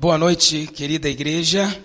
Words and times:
Boa 0.00 0.16
noite, 0.16 0.66
querida 0.66 1.10
igreja. 1.10 1.78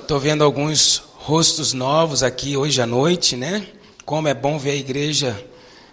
Estou 0.00 0.20
vendo 0.20 0.44
alguns 0.44 1.02
rostos 1.16 1.72
novos 1.72 2.22
aqui 2.22 2.56
hoje 2.56 2.80
à 2.80 2.86
noite, 2.86 3.34
né? 3.34 3.66
Como 4.04 4.28
é 4.28 4.34
bom 4.34 4.56
ver 4.56 4.70
a 4.70 4.76
igreja 4.76 5.44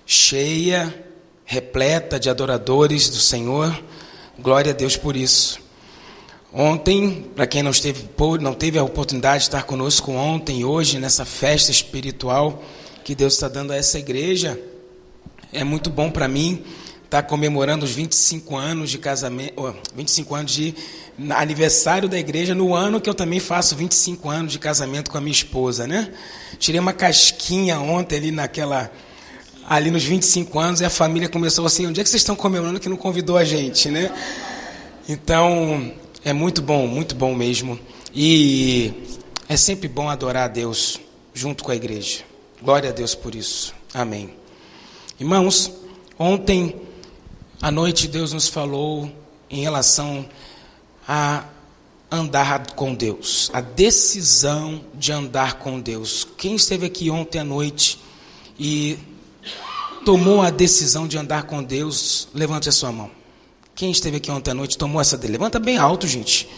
cheia, 0.05 1.03
repleta 1.43 2.19
de 2.19 2.29
adoradores 2.29 3.09
do 3.09 3.15
Senhor. 3.15 3.75
Glória 4.37 4.71
a 4.71 4.75
Deus 4.75 4.95
por 4.95 5.15
isso. 5.15 5.59
Ontem, 6.53 7.25
para 7.35 7.47
quem 7.47 7.63
não, 7.63 7.71
esteve, 7.71 8.07
não 8.39 8.53
teve 8.53 8.77
a 8.77 8.83
oportunidade 8.83 9.39
de 9.39 9.43
estar 9.45 9.63
conosco 9.63 10.11
ontem 10.11 10.59
e 10.59 10.63
hoje, 10.63 10.99
nessa 10.99 11.25
festa 11.25 11.71
espiritual 11.71 12.63
que 13.03 13.15
Deus 13.15 13.33
está 13.33 13.47
dando 13.47 13.73
a 13.73 13.75
essa 13.75 13.97
igreja, 13.97 14.61
é 15.51 15.63
muito 15.63 15.89
bom 15.89 16.11
para 16.11 16.27
mim 16.27 16.63
estar 17.09 17.23
comemorando 17.23 17.83
os 17.83 17.91
25 17.91 18.55
anos 18.55 18.91
de 18.91 18.99
casamento, 18.99 19.75
25 19.95 20.35
anos 20.35 20.51
de 20.51 20.75
aniversário 21.31 22.07
da 22.07 22.19
igreja 22.19 22.53
no 22.53 22.75
ano 22.75 23.01
que 23.01 23.09
eu 23.09 23.15
também 23.15 23.39
faço 23.39 23.75
25 23.75 24.29
anos 24.29 24.51
de 24.51 24.59
casamento 24.59 25.09
com 25.09 25.17
a 25.17 25.21
minha 25.21 25.31
esposa, 25.31 25.87
né? 25.87 26.13
Tirei 26.59 26.79
uma 26.79 26.93
casquinha 26.93 27.79
ontem 27.79 28.15
ali 28.15 28.31
naquela 28.31 28.91
ali 29.67 29.89
nos 29.89 30.03
25 30.03 30.59
anos 30.59 30.81
e 30.81 30.85
a 30.85 30.89
família 30.89 31.27
começou 31.27 31.65
assim, 31.65 31.87
onde 31.87 31.99
é 31.99 32.03
que 32.03 32.09
vocês 32.09 32.21
estão 32.21 32.35
comemorando 32.35 32.79
que 32.79 32.89
não 32.89 32.97
convidou 32.97 33.37
a 33.37 33.43
gente, 33.43 33.89
né? 33.89 34.11
Então, 35.07 35.91
é 36.23 36.31
muito 36.31 36.61
bom, 36.61 36.85
muito 36.85 37.15
bom 37.15 37.33
mesmo. 37.33 37.79
E 38.13 38.93
é 39.47 39.57
sempre 39.57 39.87
bom 39.87 40.09
adorar 40.09 40.45
a 40.45 40.47
Deus 40.47 40.99
junto 41.33 41.63
com 41.63 41.71
a 41.71 41.75
igreja. 41.75 42.19
Glória 42.61 42.91
a 42.91 42.93
Deus 42.93 43.15
por 43.15 43.33
isso. 43.33 43.73
Amém. 43.93 44.31
Irmãos, 45.19 45.71
ontem 46.17 46.88
à 47.61 47.71
noite 47.71 48.07
Deus 48.07 48.31
nos 48.31 48.47
falou 48.47 49.11
em 49.49 49.61
relação 49.61 50.25
a 51.07 51.43
andar 52.11 52.73
com 52.73 52.93
Deus, 52.93 53.49
a 53.53 53.61
decisão 53.61 54.81
de 54.95 55.11
andar 55.11 55.55
com 55.55 55.79
Deus. 55.79 56.27
Quem 56.37 56.55
esteve 56.55 56.85
aqui 56.85 57.11
ontem 57.11 57.39
à 57.39 57.43
noite 57.43 57.99
e 58.57 58.97
tomou 60.05 60.41
a 60.41 60.49
decisão 60.49 61.07
de 61.07 61.17
andar 61.17 61.43
com 61.43 61.61
Deus, 61.61 62.27
levante 62.33 62.69
a 62.69 62.71
sua 62.71 62.91
mão. 62.91 63.11
Quem 63.75 63.91
esteve 63.91 64.17
aqui 64.17 64.31
ontem 64.31 64.51
à 64.51 64.53
noite 64.53 64.77
tomou 64.77 64.99
essa 64.99 65.17
decisão? 65.17 65.33
Levanta 65.33 65.59
bem 65.59 65.77
alto, 65.77 66.07
gente. 66.07 66.49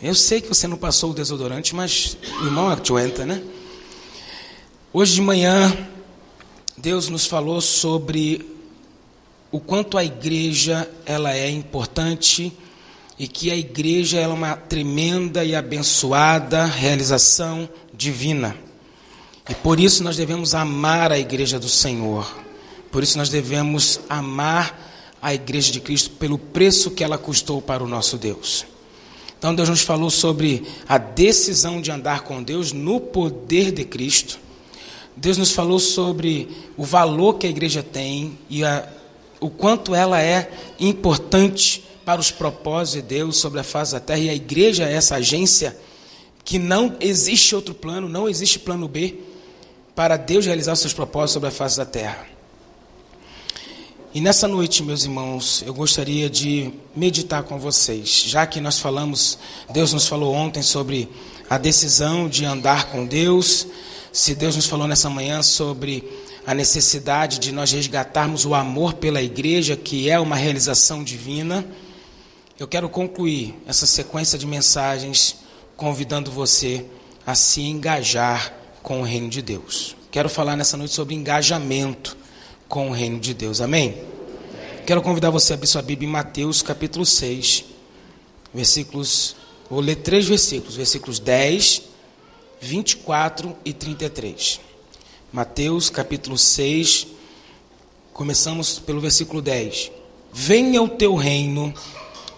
Eu 0.00 0.14
sei 0.14 0.40
que 0.40 0.48
você 0.48 0.68
não 0.68 0.76
passou 0.76 1.10
o 1.10 1.14
desodorante, 1.14 1.74
mas 1.74 2.16
o 2.40 2.44
irmão 2.44 2.68
aguenta, 2.68 3.24
né? 3.24 3.42
Hoje 4.92 5.14
de 5.14 5.22
manhã, 5.22 5.88
Deus 6.76 7.08
nos 7.08 7.26
falou 7.26 7.60
sobre 7.60 8.53
o 9.54 9.60
quanto 9.60 9.96
a 9.96 10.04
igreja 10.04 10.90
ela 11.06 11.32
é 11.32 11.48
importante 11.48 12.52
e 13.16 13.28
que 13.28 13.52
a 13.52 13.56
igreja 13.56 14.18
é 14.18 14.26
uma 14.26 14.56
tremenda 14.56 15.44
e 15.44 15.54
abençoada 15.54 16.64
realização 16.64 17.68
divina. 17.92 18.56
E 19.48 19.54
por 19.54 19.78
isso 19.78 20.02
nós 20.02 20.16
devemos 20.16 20.56
amar 20.56 21.12
a 21.12 21.20
igreja 21.20 21.56
do 21.56 21.68
Senhor. 21.68 22.28
Por 22.90 23.04
isso 23.04 23.16
nós 23.16 23.28
devemos 23.28 24.00
amar 24.08 25.16
a 25.22 25.32
igreja 25.32 25.70
de 25.70 25.78
Cristo 25.78 26.10
pelo 26.10 26.36
preço 26.36 26.90
que 26.90 27.04
ela 27.04 27.16
custou 27.16 27.62
para 27.62 27.84
o 27.84 27.86
nosso 27.86 28.18
Deus. 28.18 28.66
Então 29.38 29.54
Deus 29.54 29.68
nos 29.68 29.82
falou 29.82 30.10
sobre 30.10 30.64
a 30.88 30.98
decisão 30.98 31.80
de 31.80 31.92
andar 31.92 32.22
com 32.22 32.42
Deus 32.42 32.72
no 32.72 32.98
poder 32.98 33.70
de 33.70 33.84
Cristo. 33.84 34.36
Deus 35.16 35.38
nos 35.38 35.52
falou 35.52 35.78
sobre 35.78 36.48
o 36.76 36.82
valor 36.82 37.34
que 37.34 37.46
a 37.46 37.50
igreja 37.50 37.84
tem 37.84 38.36
e 38.50 38.64
a, 38.64 38.88
o 39.44 39.50
quanto 39.50 39.94
ela 39.94 40.22
é 40.22 40.50
importante 40.80 41.84
para 42.02 42.18
os 42.18 42.30
propósitos 42.30 43.02
de 43.02 43.02
Deus 43.02 43.36
sobre 43.36 43.60
a 43.60 43.62
face 43.62 43.92
da 43.92 44.00
terra, 44.00 44.20
e 44.20 44.30
a 44.30 44.34
igreja 44.34 44.88
é 44.88 44.94
essa 44.94 45.16
agência 45.16 45.76
que 46.42 46.58
não 46.58 46.96
existe 46.98 47.54
outro 47.54 47.74
plano, 47.74 48.08
não 48.08 48.26
existe 48.26 48.58
plano 48.58 48.88
B 48.88 49.16
para 49.94 50.16
Deus 50.16 50.46
realizar 50.46 50.72
os 50.72 50.78
seus 50.78 50.94
propósitos 50.94 51.34
sobre 51.34 51.50
a 51.50 51.52
face 51.52 51.76
da 51.76 51.84
terra. 51.84 52.26
E 54.14 54.20
nessa 54.22 54.48
noite, 54.48 54.82
meus 54.82 55.04
irmãos, 55.04 55.62
eu 55.66 55.74
gostaria 55.74 56.30
de 56.30 56.72
meditar 56.96 57.42
com 57.42 57.58
vocês, 57.58 58.24
já 58.26 58.46
que 58.46 58.62
nós 58.62 58.78
falamos, 58.78 59.38
Deus 59.68 59.92
nos 59.92 60.06
falou 60.06 60.32
ontem 60.32 60.62
sobre 60.62 61.06
a 61.50 61.58
decisão 61.58 62.30
de 62.30 62.46
andar 62.46 62.90
com 62.90 63.04
Deus, 63.04 63.66
se 64.10 64.34
Deus 64.34 64.56
nos 64.56 64.64
falou 64.64 64.88
nessa 64.88 65.10
manhã 65.10 65.42
sobre 65.42 66.02
a 66.46 66.52
necessidade 66.52 67.38
de 67.38 67.52
nós 67.52 67.72
resgatarmos 67.72 68.44
o 68.44 68.54
amor 68.54 68.94
pela 68.94 69.22
igreja, 69.22 69.76
que 69.76 70.10
é 70.10 70.18
uma 70.20 70.36
realização 70.36 71.02
divina. 71.02 71.66
Eu 72.58 72.68
quero 72.68 72.88
concluir 72.88 73.54
essa 73.66 73.86
sequência 73.86 74.38
de 74.38 74.46
mensagens 74.46 75.36
convidando 75.76 76.30
você 76.30 76.84
a 77.26 77.34
se 77.34 77.62
engajar 77.62 78.54
com 78.82 79.00
o 79.00 79.04
reino 79.04 79.28
de 79.28 79.40
Deus. 79.40 79.96
Quero 80.10 80.28
falar 80.28 80.56
nessa 80.56 80.76
noite 80.76 80.92
sobre 80.92 81.14
engajamento 81.14 82.16
com 82.68 82.90
o 82.90 82.92
reino 82.92 83.18
de 83.18 83.32
Deus. 83.32 83.60
Amém? 83.60 84.02
Quero 84.86 85.00
convidar 85.00 85.30
você 85.30 85.54
a 85.54 85.56
abrir 85.56 85.66
sua 85.66 85.80
Bíblia 85.80 86.08
em 86.08 86.12
Mateus 86.12 86.60
capítulo 86.60 87.06
6, 87.06 87.64
versículos. 88.52 89.34
Vou 89.70 89.80
ler 89.80 89.96
três 89.96 90.28
versículos, 90.28 90.76
versículos 90.76 91.18
10, 91.18 91.82
24 92.60 93.56
e 93.64 93.72
33. 93.72 94.60
Mateus 95.34 95.90
capítulo 95.90 96.38
6, 96.38 97.08
começamos 98.12 98.78
pelo 98.78 99.00
versículo 99.00 99.42
10. 99.42 99.90
Venha 100.32 100.80
o 100.80 100.88
teu 100.88 101.16
reino 101.16 101.74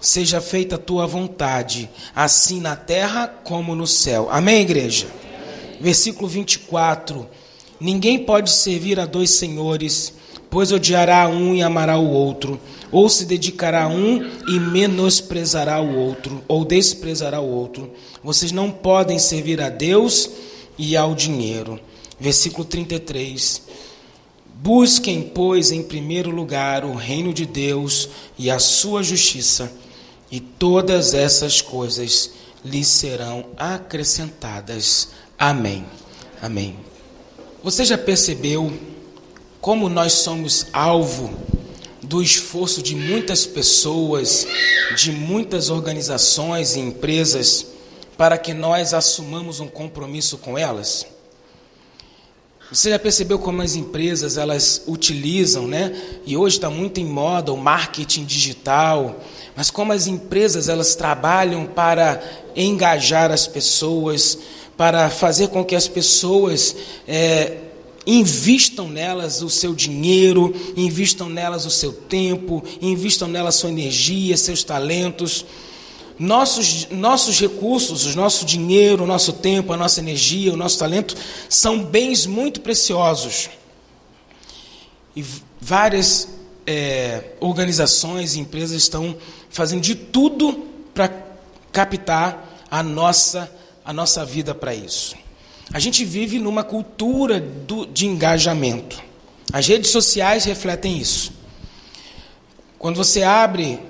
seja 0.01 0.41
feita 0.41 0.77
a 0.77 0.79
tua 0.79 1.07
vontade, 1.07 1.91
assim 2.15 2.59
na 2.59 2.75
terra 2.75 3.29
como 3.45 3.75
no 3.75 3.87
céu. 3.87 4.29
Amém, 4.31 4.63
igreja? 4.63 5.09
Amém. 5.09 5.77
Versículo 5.79 6.27
24: 6.27 7.29
Ninguém 7.79 8.19
pode 8.25 8.51
servir 8.51 8.99
a 8.99 9.05
dois 9.05 9.29
senhores, 9.29 10.15
pois 10.49 10.73
odiará 10.73 11.29
um 11.29 11.55
e 11.55 11.61
amará 11.61 11.99
o 11.99 12.11
outro, 12.11 12.59
ou 12.91 13.11
se 13.11 13.27
dedicará 13.27 13.85
a 13.85 13.89
um 13.89 14.27
e 14.49 14.59
menosprezará 14.59 15.83
o 15.83 15.99
outro, 15.99 16.43
ou 16.49 16.65
desprezará 16.65 17.41
o 17.41 17.51
outro. 17.51 17.93
Vocês 18.25 18.53
não 18.53 18.71
podem 18.71 19.19
servir 19.19 19.61
a 19.61 19.69
Deus 19.69 20.31
e 20.79 20.97
ao 20.97 21.15
dinheiro. 21.15 21.79
Versículo 22.19 22.65
33. 22.65 23.63
Busquem, 24.55 25.23
pois, 25.23 25.71
em 25.71 25.83
primeiro 25.83 26.31
lugar 26.31 26.85
o 26.85 26.95
reino 26.95 27.33
de 27.33 27.45
Deus 27.45 28.09
e 28.39 28.51
a 28.51 28.59
sua 28.59 29.03
justiça 29.03 29.71
e 30.31 30.41
todas 30.41 31.15
essas 31.15 31.61
coisas 31.61 32.31
lhe 32.65 32.85
serão 32.85 33.47
acrescentadas. 33.57 35.09
Amém. 35.39 35.85
Amém. 36.43 36.77
Você 37.63 37.85
já 37.85 37.99
percebeu 37.99 38.73
como 39.61 39.89
nós 39.89 40.13
somos 40.15 40.67
alvo 40.73 41.33
do 42.03 42.23
esforço 42.23 42.83
de 42.83 42.95
muitas 42.95 43.45
pessoas, 43.45 44.47
de 44.97 45.13
muitas 45.13 45.71
organizações 45.71 46.77
e 46.77 46.81
empresas 46.81 47.67
para 48.17 48.39
que 48.39 48.55
nós 48.55 48.95
assumamos 48.95 49.61
um 49.61 49.69
compromisso 49.69 50.39
com 50.39 50.57
elas? 50.57 51.07
Você 52.71 52.91
já 52.91 52.99
percebeu 52.99 53.39
como 53.39 53.63
as 53.63 53.77
empresas 53.77 54.37
elas 54.37 54.83
utilizam, 54.89 55.69
né? 55.69 55.95
E 56.27 56.37
hoje 56.37 56.57
está 56.57 56.69
muito 56.69 56.99
em 56.99 57.05
moda 57.05 57.53
o 57.53 57.57
marketing 57.57 58.25
digital, 58.25 59.21
mas 59.55 59.71
como 59.71 59.93
as 59.93 60.09
empresas 60.09 60.69
elas 60.69 60.97
trabalham 60.97 61.65
para 61.65 62.21
engajar 62.57 63.31
as 63.31 63.47
pessoas, 63.47 64.37
para 64.77 65.09
fazer 65.09 65.49
com 65.49 65.65
que 65.65 65.77
as 65.77 65.87
pessoas 65.87 66.75
é, 67.07 67.59
invistam 68.05 68.89
nelas 68.89 69.43
o 69.43 69.49
seu 69.49 69.73
dinheiro, 69.73 70.53
invistam 70.77 71.29
nelas 71.29 71.67
o 71.67 71.71
seu 71.71 71.93
tempo, 71.93 72.65
invistam 72.83 73.29
nelas 73.29 73.55
sua 73.55 73.71
energia, 73.71 74.37
seus 74.37 74.65
talentos. 74.65 75.47
Nossos, 76.19 76.89
nossos 76.91 77.39
recursos, 77.39 78.07
o 78.07 78.17
nosso 78.17 78.47
dinheiro, 78.47 79.05
o 79.05 79.07
nosso 79.07 79.35
tempo, 79.35 79.73
a 79.73 79.77
nossa 79.77 80.01
energia, 80.01 80.53
o 80.53 80.57
nosso 80.57 80.79
talento 80.79 81.15
são 81.49 81.85
bens 81.85 82.27
muito 82.27 82.61
preciosos. 82.61 83.51
E 85.15 85.25
várias 85.61 86.29
é, 86.67 87.33
organizações 87.39 88.35
e 88.35 88.41
empresas 88.41 88.77
estão 88.83 89.17
fazendo 89.51 89.83
de 89.83 89.95
tudo 89.95 90.67
para 90.95 91.11
captar 91.71 92.65
a 92.71 92.83
nossa, 92.83 93.51
a 93.85 93.93
nossa 93.93 94.25
vida 94.25 94.55
para 94.55 94.75
isso. 94.75 95.15
A 95.73 95.79
gente 95.79 96.05
vive 96.05 96.39
numa 96.39 96.65
cultura 96.65 97.41
do, 97.41 97.87
de 97.87 98.07
engajamento. 98.07 99.03
As 99.53 99.67
redes 99.67 99.91
sociais 99.91 100.45
refletem 100.45 100.99
isso. 100.99 101.33
Quando 102.79 102.97
você 102.97 103.23
abre 103.23 103.81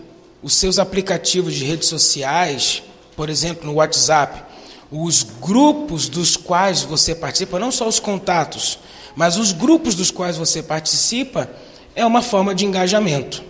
os 0.46 0.54
seus 0.54 0.78
aplicativos 0.78 1.54
de 1.54 1.64
redes 1.64 1.88
sociais, 1.88 2.81
por 3.16 3.28
exemplo, 3.28 3.66
no 3.66 3.78
WhatsApp, 3.78 4.44
os 4.93 5.25
grupos 5.25 6.08
dos 6.08 6.37
quais 6.37 6.82
você 6.82 7.16
participa, 7.16 7.58
não 7.58 7.72
só 7.72 7.88
os 7.88 7.98
contatos, 7.98 8.78
mas 9.16 9.37
os 9.37 9.50
grupos 9.50 9.96
dos 9.96 10.12
quais 10.12 10.37
você 10.37 10.62
participa, 10.62 11.50
é 11.96 12.06
uma 12.06 12.22
forma 12.22 12.54
de 12.54 12.64
engajamento. 12.64 13.43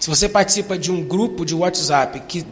Se 0.00 0.10
você 0.10 0.28
participa 0.28 0.76
de 0.76 0.90
um 0.90 1.04
grupo 1.04 1.44
de 1.44 1.54
WhatsApp 1.54 2.24
que, 2.26 2.44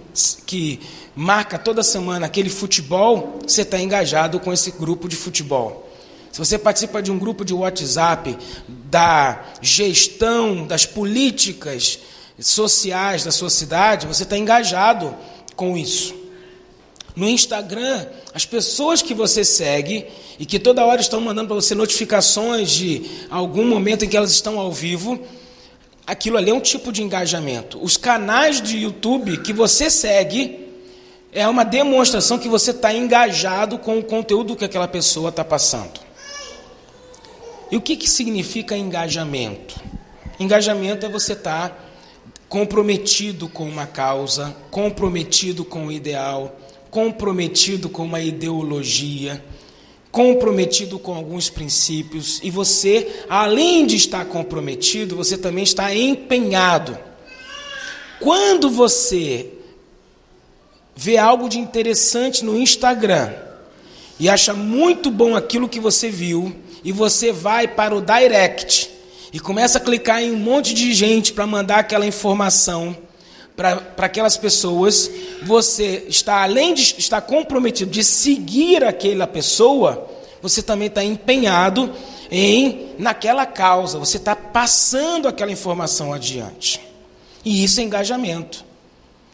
que 0.46 0.78
marca 1.16 1.58
toda 1.58 1.82
semana 1.82 2.26
aquele 2.26 2.50
futebol, 2.50 3.40
você 3.44 3.62
está 3.62 3.80
engajado 3.80 4.38
com 4.38 4.52
esse 4.52 4.70
grupo 4.70 5.08
de 5.08 5.16
futebol. 5.16 5.90
Se 6.30 6.38
você 6.38 6.56
participa 6.56 7.02
de 7.02 7.10
um 7.10 7.18
grupo 7.18 7.44
de 7.44 7.52
WhatsApp 7.52 8.38
da 8.68 9.42
gestão 9.60 10.68
das 10.68 10.86
políticas 10.86 11.98
sociais 12.38 13.24
da 13.24 13.30
sua 13.30 13.50
cidade, 13.50 14.06
você 14.06 14.22
está 14.22 14.36
engajado 14.36 15.14
com 15.54 15.76
isso. 15.76 16.14
No 17.14 17.28
Instagram, 17.28 18.06
as 18.34 18.46
pessoas 18.46 19.02
que 19.02 19.12
você 19.12 19.44
segue 19.44 20.06
e 20.38 20.46
que 20.46 20.58
toda 20.58 20.84
hora 20.84 21.00
estão 21.00 21.20
mandando 21.20 21.48
para 21.48 21.56
você 21.56 21.74
notificações 21.74 22.70
de 22.70 23.02
algum 23.30 23.66
momento 23.66 24.04
em 24.04 24.08
que 24.08 24.16
elas 24.16 24.30
estão 24.30 24.58
ao 24.58 24.72
vivo, 24.72 25.20
aquilo 26.06 26.38
ali 26.38 26.50
é 26.50 26.54
um 26.54 26.60
tipo 26.60 26.90
de 26.90 27.02
engajamento. 27.02 27.78
Os 27.82 27.98
canais 27.98 28.62
de 28.62 28.78
YouTube 28.78 29.38
que 29.38 29.52
você 29.52 29.90
segue 29.90 30.68
é 31.32 31.46
uma 31.46 31.64
demonstração 31.64 32.38
que 32.38 32.48
você 32.48 32.70
está 32.70 32.92
engajado 32.94 33.78
com 33.78 33.98
o 33.98 34.04
conteúdo 34.04 34.56
que 34.56 34.64
aquela 34.64 34.88
pessoa 34.88 35.28
está 35.28 35.44
passando. 35.44 36.00
E 37.70 37.76
o 37.76 37.80
que, 37.80 37.96
que 37.96 38.08
significa 38.08 38.76
engajamento? 38.76 39.80
Engajamento 40.38 41.06
é 41.06 41.08
você 41.08 41.32
estar 41.32 41.70
tá 41.70 41.76
comprometido 42.52 43.48
com 43.48 43.64
uma 43.64 43.86
causa, 43.86 44.54
comprometido 44.70 45.64
com 45.64 45.86
o 45.86 45.90
ideal, 45.90 46.54
comprometido 46.90 47.88
com 47.88 48.04
uma 48.04 48.20
ideologia, 48.20 49.42
comprometido 50.10 50.98
com 50.98 51.14
alguns 51.14 51.48
princípios, 51.48 52.40
e 52.42 52.50
você, 52.50 53.24
além 53.26 53.86
de 53.86 53.96
estar 53.96 54.26
comprometido, 54.26 55.16
você 55.16 55.38
também 55.38 55.64
está 55.64 55.94
empenhado. 55.94 56.98
Quando 58.20 58.68
você 58.68 59.48
vê 60.94 61.16
algo 61.16 61.48
de 61.48 61.58
interessante 61.58 62.44
no 62.44 62.54
Instagram 62.54 63.32
e 64.20 64.28
acha 64.28 64.52
muito 64.52 65.10
bom 65.10 65.34
aquilo 65.34 65.70
que 65.70 65.80
você 65.80 66.10
viu, 66.10 66.54
e 66.84 66.92
você 66.92 67.32
vai 67.32 67.66
para 67.66 67.94
o 67.96 68.02
direct 68.02 68.91
e 69.32 69.40
começa 69.40 69.78
a 69.78 69.80
clicar 69.80 70.22
em 70.22 70.32
um 70.32 70.36
monte 70.36 70.74
de 70.74 70.92
gente 70.92 71.32
para 71.32 71.46
mandar 71.46 71.78
aquela 71.78 72.06
informação 72.06 72.96
para 73.56 74.06
aquelas 74.06 74.36
pessoas, 74.36 75.10
você 75.42 76.04
está, 76.08 76.42
além 76.42 76.74
de 76.74 76.94
estar 76.98 77.20
comprometido 77.20 77.90
de 77.90 78.02
seguir 78.02 78.82
aquela 78.82 79.26
pessoa, 79.26 80.08
você 80.40 80.62
também 80.62 80.88
está 80.88 81.04
empenhado 81.04 81.92
em 82.30 82.88
naquela 82.98 83.44
causa, 83.44 83.98
você 83.98 84.16
está 84.16 84.34
passando 84.34 85.28
aquela 85.28 85.52
informação 85.52 86.12
adiante. 86.12 86.80
E 87.44 87.62
isso 87.62 87.80
é 87.80 87.82
engajamento. 87.82 88.64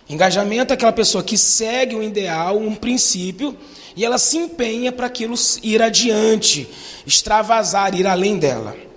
Engajamento 0.08 0.72
é 0.72 0.74
aquela 0.74 0.92
pessoa 0.92 1.22
que 1.22 1.38
segue 1.38 1.94
um 1.94 2.02
ideal, 2.02 2.58
um 2.58 2.74
princípio, 2.74 3.56
e 3.94 4.04
ela 4.04 4.18
se 4.18 4.36
empenha 4.36 4.90
para 4.90 5.06
aquilo 5.06 5.34
ir 5.62 5.82
adiante, 5.82 6.68
extravasar, 7.06 7.94
ir 7.94 8.06
além 8.06 8.38
dela. 8.38 8.87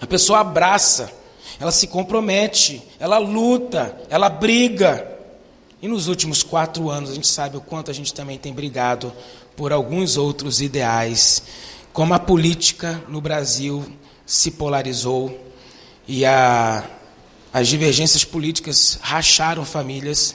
A 0.00 0.06
pessoa 0.06 0.40
abraça 0.40 1.12
ela 1.58 1.72
se 1.72 1.86
compromete, 1.86 2.82
ela 2.98 3.18
luta, 3.18 3.98
ela 4.10 4.28
briga. 4.28 5.16
E 5.80 5.88
nos 5.88 6.08
últimos 6.08 6.42
quatro 6.42 6.90
anos 6.90 7.10
a 7.10 7.14
gente 7.14 7.26
sabe 7.26 7.56
o 7.56 7.60
quanto 7.60 7.90
a 7.90 7.94
gente 7.94 8.12
também 8.12 8.38
tem 8.38 8.52
brigado 8.52 9.12
por 9.56 9.72
alguns 9.72 10.16
outros 10.16 10.60
ideais, 10.60 11.42
como 11.92 12.12
a 12.12 12.18
política 12.18 13.02
no 13.08 13.20
Brasil 13.20 13.84
se 14.26 14.50
polarizou 14.50 15.38
e 16.06 16.26
a, 16.26 16.84
as 17.52 17.68
divergências 17.68 18.22
políticas 18.22 18.98
racharam 19.00 19.64
famílias, 19.64 20.34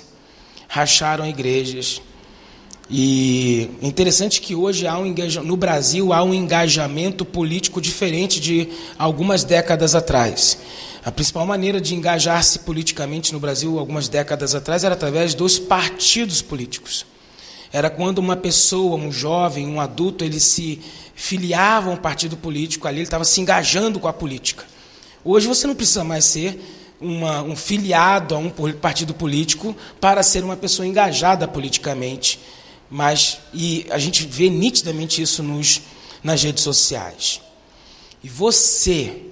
racharam 0.68 1.26
igrejas. 1.26 2.02
E 2.94 3.70
interessante 3.82 4.42
que 4.42 4.54
hoje 4.54 4.86
há 4.86 4.98
um 4.98 5.16
no 5.46 5.56
Brasil 5.56 6.12
há 6.12 6.22
um 6.22 6.34
engajamento 6.34 7.24
político 7.24 7.80
diferente 7.80 8.38
de 8.38 8.68
algumas 9.00 9.46
décadas 9.46 9.96
atrás. 9.96 10.58
A 11.02 11.10
principal 11.10 11.46
maneira 11.46 11.80
de 11.80 11.96
engajar-se 11.96 12.60
politicamente 12.60 13.32
no 13.32 13.40
Brasil, 13.40 13.80
algumas 13.80 14.10
décadas 14.10 14.54
atrás, 14.54 14.84
era 14.84 14.94
através 14.94 15.34
dos 15.34 15.58
partidos 15.58 16.42
políticos. 16.42 17.06
Era 17.72 17.90
quando 17.90 18.18
uma 18.18 18.36
pessoa, 18.36 18.98
um 18.98 19.10
jovem, 19.10 19.66
um 19.66 19.80
adulto, 19.80 20.26
ele 20.26 20.42
se 20.42 20.82
filiava 21.16 21.90
a 21.90 21.94
um 21.94 21.98
partido 21.98 22.36
político, 22.36 22.90
ali 22.90 22.98
ele 22.98 23.04
estava 23.04 23.24
se 23.24 23.40
engajando 23.40 24.02
com 24.02 24.10
a 24.10 24.14
política. 24.14 24.66
Hoje 25.24 25.48
você 25.48 25.66
não 25.66 25.76
precisa 25.76 26.04
mais 26.04 26.26
ser 26.26 26.60
uma, 27.00 27.42
um 27.42 27.56
filiado 27.56 28.36
a 28.36 28.38
um 28.38 28.50
partido 28.50 29.14
político 29.14 29.74
para 30.02 30.22
ser 30.24 30.44
uma 30.44 30.58
pessoa 30.58 30.86
engajada 30.86 31.48
politicamente. 31.48 32.38
Mas, 32.92 33.40
e 33.54 33.88
a 33.90 33.98
gente 33.98 34.28
vê 34.28 34.50
nitidamente 34.50 35.22
isso 35.22 35.42
nos, 35.42 35.82
nas 36.22 36.44
redes 36.44 36.64
sociais. 36.64 37.42
E 38.24 38.30
você, 38.30 39.32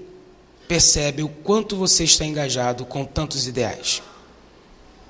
percebe 0.70 1.24
o 1.24 1.28
quanto 1.28 1.76
você 1.76 2.04
está 2.04 2.24
engajado 2.24 2.86
com 2.86 3.04
tantos 3.04 3.48
ideais. 3.48 4.04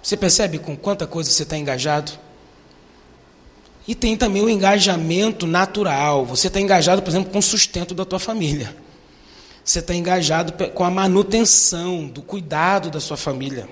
Você 0.02 0.16
percebe 0.16 0.58
com 0.58 0.76
quanta 0.78 1.06
coisa 1.06 1.30
você 1.30 1.44
está 1.44 1.58
engajado? 1.58 2.14
E 3.86 3.94
tem 3.94 4.16
também 4.16 4.42
o 4.42 4.50
engajamento 4.50 5.46
natural. 5.46 6.26
Você 6.26 6.48
está 6.48 6.62
engajado, 6.62 7.02
por 7.02 7.10
exemplo, 7.10 7.30
com 7.30 7.40
o 7.40 7.44
sustento 7.44 7.94
da 7.94 8.06
tua 8.06 8.20
família. 8.20 8.74
Você 9.62 9.80
está 9.80 9.94
engajado 9.94 10.54
com 10.70 10.84
a 10.86 10.90
manutenção, 10.90 12.08
do 12.08 12.22
cuidado 12.22 12.90
da 12.90 13.02
sua 13.02 13.18
família. 13.18 13.68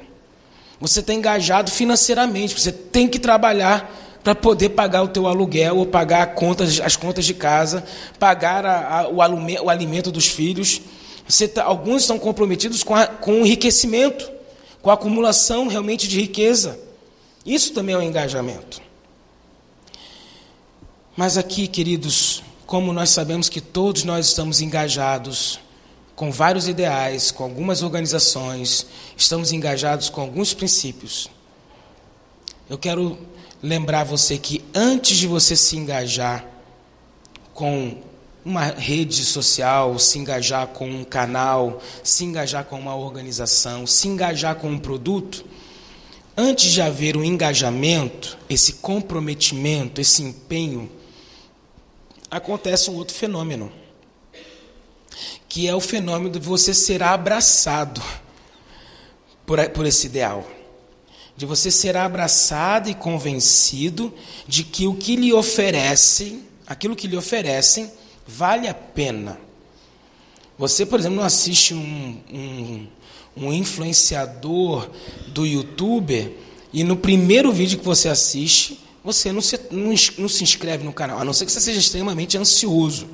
Você 0.82 1.00
está 1.00 1.14
engajado 1.14 1.72
financeiramente. 1.72 2.60
Você 2.60 2.74
tem 2.74 3.08
que 3.08 3.18
trabalhar 3.18 3.90
para 4.28 4.36
poder 4.36 4.70
pagar 4.72 5.04
o 5.04 5.08
teu 5.08 5.26
aluguel 5.26 5.78
ou 5.78 5.86
pagar 5.86 6.36
contas, 6.36 6.82
as 6.82 6.98
contas 6.98 7.24
de 7.24 7.34
casa, 7.34 7.86
pagar 8.20 8.66
a, 8.66 9.00
a, 9.00 9.08
o, 9.08 9.20
o 9.64 9.70
alimento 9.70 10.12
dos 10.12 10.28
filhos. 10.28 10.82
Tá, 11.54 11.64
alguns 11.64 12.02
estão 12.02 12.20
comprometidos 12.20 12.84
com, 12.84 12.94
a, 12.94 13.08
com 13.08 13.42
o 13.42 13.46
enriquecimento, 13.46 14.30
com 14.82 14.92
a 14.92 14.96
acumulação 14.96 15.70
realmente 15.70 16.10
de 16.10 16.20
riqueza. 16.20 16.78
Isso 17.46 17.72
também 17.72 17.96
é 17.96 17.98
um 17.98 18.02
engajamento. 18.02 18.82
Mas 21.16 21.38
aqui, 21.38 21.66
queridos, 21.66 22.44
como 22.66 22.92
nós 22.92 23.12
sabemos 23.12 23.48
que 23.48 23.62
todos 23.62 24.04
nós 24.04 24.28
estamos 24.28 24.60
engajados 24.60 25.58
com 26.18 26.34
vários 26.34 26.68
ideais, 26.68 27.32
com 27.32 27.46
algumas 27.46 27.82
organizações, 27.82 28.88
estamos 29.16 29.54
engajados 29.54 30.10
com 30.10 30.20
alguns 30.20 30.54
princípios. 30.54 31.30
Eu 32.70 32.78
quero 32.78 33.18
lembrar 33.62 34.04
você 34.04 34.38
que 34.38 34.64
antes 34.74 35.18
de 35.18 35.28
você 35.28 35.56
se 35.56 35.76
engajar 35.76 36.46
com 37.54 37.98
uma 38.46 38.66
rede 38.66 39.26
social, 39.26 40.00
se 40.00 40.20
engajar 40.20 40.68
com 40.68 40.90
um 40.90 41.04
canal, 41.04 41.82
se 42.04 42.24
engajar 42.24 42.64
com 42.64 42.80
uma 42.80 42.96
organização, 42.96 43.86
se 43.86 44.08
engajar 44.08 44.56
com 44.56 44.70
um 44.70 44.80
produto, 44.80 45.44
antes 46.36 46.72
de 46.72 46.82
haver 46.82 47.18
um 47.18 47.24
engajamento, 47.24 48.38
esse 48.50 48.74
comprometimento, 48.74 50.00
esse 50.00 50.22
empenho, 50.22 50.90
acontece 52.32 52.90
um 52.90 52.96
outro 52.96 53.16
fenômeno, 53.16 53.72
que 55.50 55.68
é 55.68 55.76
o 55.76 55.82
fenômeno 55.82 56.30
de 56.30 56.40
você 56.40 56.74
ser 56.74 57.02
abraçado 57.02 58.02
por, 59.46 59.68
por 59.72 59.86
esse 59.86 60.08
ideal. 60.08 60.48
De 61.38 61.46
você 61.46 61.72
ser 61.72 61.96
abraçado 61.96 62.90
e 62.90 62.96
convencido 62.96 64.14
de 64.48 64.64
que 64.64 64.88
o 64.88 64.96
que 64.96 65.16
lhe 65.16 65.32
oferecem, 65.32 66.44
aquilo 66.66 66.96
que 66.96 67.08
lhe 67.08 67.16
oferecem, 67.16 67.92
vale 68.28 68.68
a 68.68 68.74
pena. 68.74 69.40
Você, 70.58 70.86
por 70.86 71.00
exemplo, 71.00 71.18
não 71.18 71.24
assiste 71.24 71.76
um, 71.76 72.18
um, 72.34 72.88
um 73.38 73.54
influenciador 73.54 74.90
do 75.28 75.46
YouTube 75.46 76.36
e 76.74 76.84
no 76.84 76.98
primeiro 76.98 77.52
vídeo 77.52 77.80
que 77.80 77.86
você 77.86 78.10
assiste, 78.10 78.80
você 79.04 79.32
não 79.32 79.42
se, 79.42 79.60
não, 79.72 79.94
não 80.18 80.28
se 80.28 80.44
inscreve 80.44 80.84
no 80.84 80.92
canal, 80.92 81.20
a 81.20 81.24
não 81.24 81.34
ser 81.34 81.46
que 81.46 81.52
você 81.52 81.62
seja 81.62 81.80
extremamente 81.80 82.38
ansioso. 82.38 83.08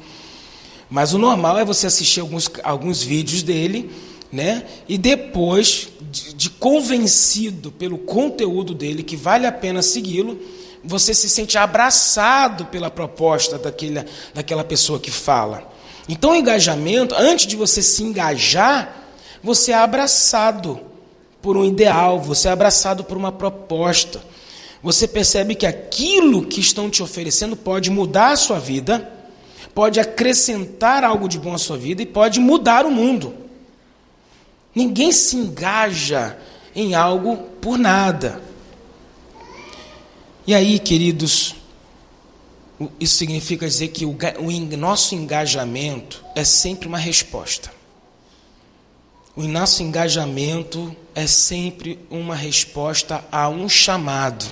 Mas 0.89 1.13
o 1.13 1.18
normal 1.18 1.60
é 1.60 1.65
você 1.65 1.88
assistir 1.88 2.20
alguns, 2.20 2.50
alguns 2.63 3.03
vídeos 3.03 3.44
dele, 3.44 3.92
né? 4.33 4.63
E 4.89 4.97
depois, 4.97 5.89
de, 6.11 6.33
de 6.33 6.49
convencido 6.49 7.71
pelo 7.71 7.99
conteúdo 7.99 8.73
dele, 8.73 9.03
que 9.03 9.15
vale 9.15 9.45
a 9.45 9.51
pena 9.51 9.83
segui-lo, 9.83 10.39
você 10.83 11.13
se 11.13 11.29
sente 11.29 11.55
abraçado 11.55 12.65
pela 12.65 12.89
proposta 12.89 13.59
daquela, 13.59 14.03
daquela 14.33 14.63
pessoa 14.63 14.99
que 14.99 15.11
fala. 15.11 15.71
Então, 16.09 16.31
o 16.31 16.35
engajamento, 16.35 17.13
antes 17.15 17.45
de 17.45 17.55
você 17.55 17.83
se 17.83 18.03
engajar, 18.03 19.07
você 19.43 19.71
é 19.71 19.75
abraçado 19.75 20.79
por 21.39 21.55
um 21.55 21.63
ideal, 21.63 22.19
você 22.19 22.47
é 22.47 22.51
abraçado 22.51 23.03
por 23.03 23.15
uma 23.15 23.31
proposta. 23.31 24.19
Você 24.81 25.07
percebe 25.07 25.53
que 25.53 25.67
aquilo 25.67 26.43
que 26.43 26.59
estão 26.59 26.89
te 26.89 27.03
oferecendo 27.03 27.55
pode 27.55 27.91
mudar 27.91 28.31
a 28.31 28.35
sua 28.35 28.57
vida, 28.59 29.09
pode 29.75 29.99
acrescentar 29.99 31.03
algo 31.03 31.29
de 31.29 31.37
bom 31.37 31.53
à 31.53 31.57
sua 31.59 31.77
vida 31.77 32.01
e 32.01 32.05
pode 32.05 32.39
mudar 32.39 32.83
o 32.83 32.91
mundo. 32.91 33.42
Ninguém 34.75 35.12
se 35.12 35.36
engaja 35.36 36.38
em 36.75 36.96
algo 36.96 37.38
por 37.62 37.77
nada. 37.77 38.42
E 40.46 40.53
aí, 40.53 40.80
queridos, 40.80 41.56
isso 43.00 43.18
significa 43.18 43.68
dizer 43.68 43.89
que 43.89 44.06
o, 44.06 44.18
o 44.39 44.77
nosso 44.77 45.15
engajamento 45.15 46.24
é 46.36 46.44
sempre 46.44 46.88
uma 46.88 46.98
resposta. 46.98 47.72
O 49.36 49.44
nosso 49.44 49.82
engajamento 49.82 50.96
é 51.15 51.25
sempre 51.25 52.00
uma 52.10 52.36
resposta 52.36 53.24
a 53.32 53.50
um 53.50 53.70
chamado. 53.70 54.46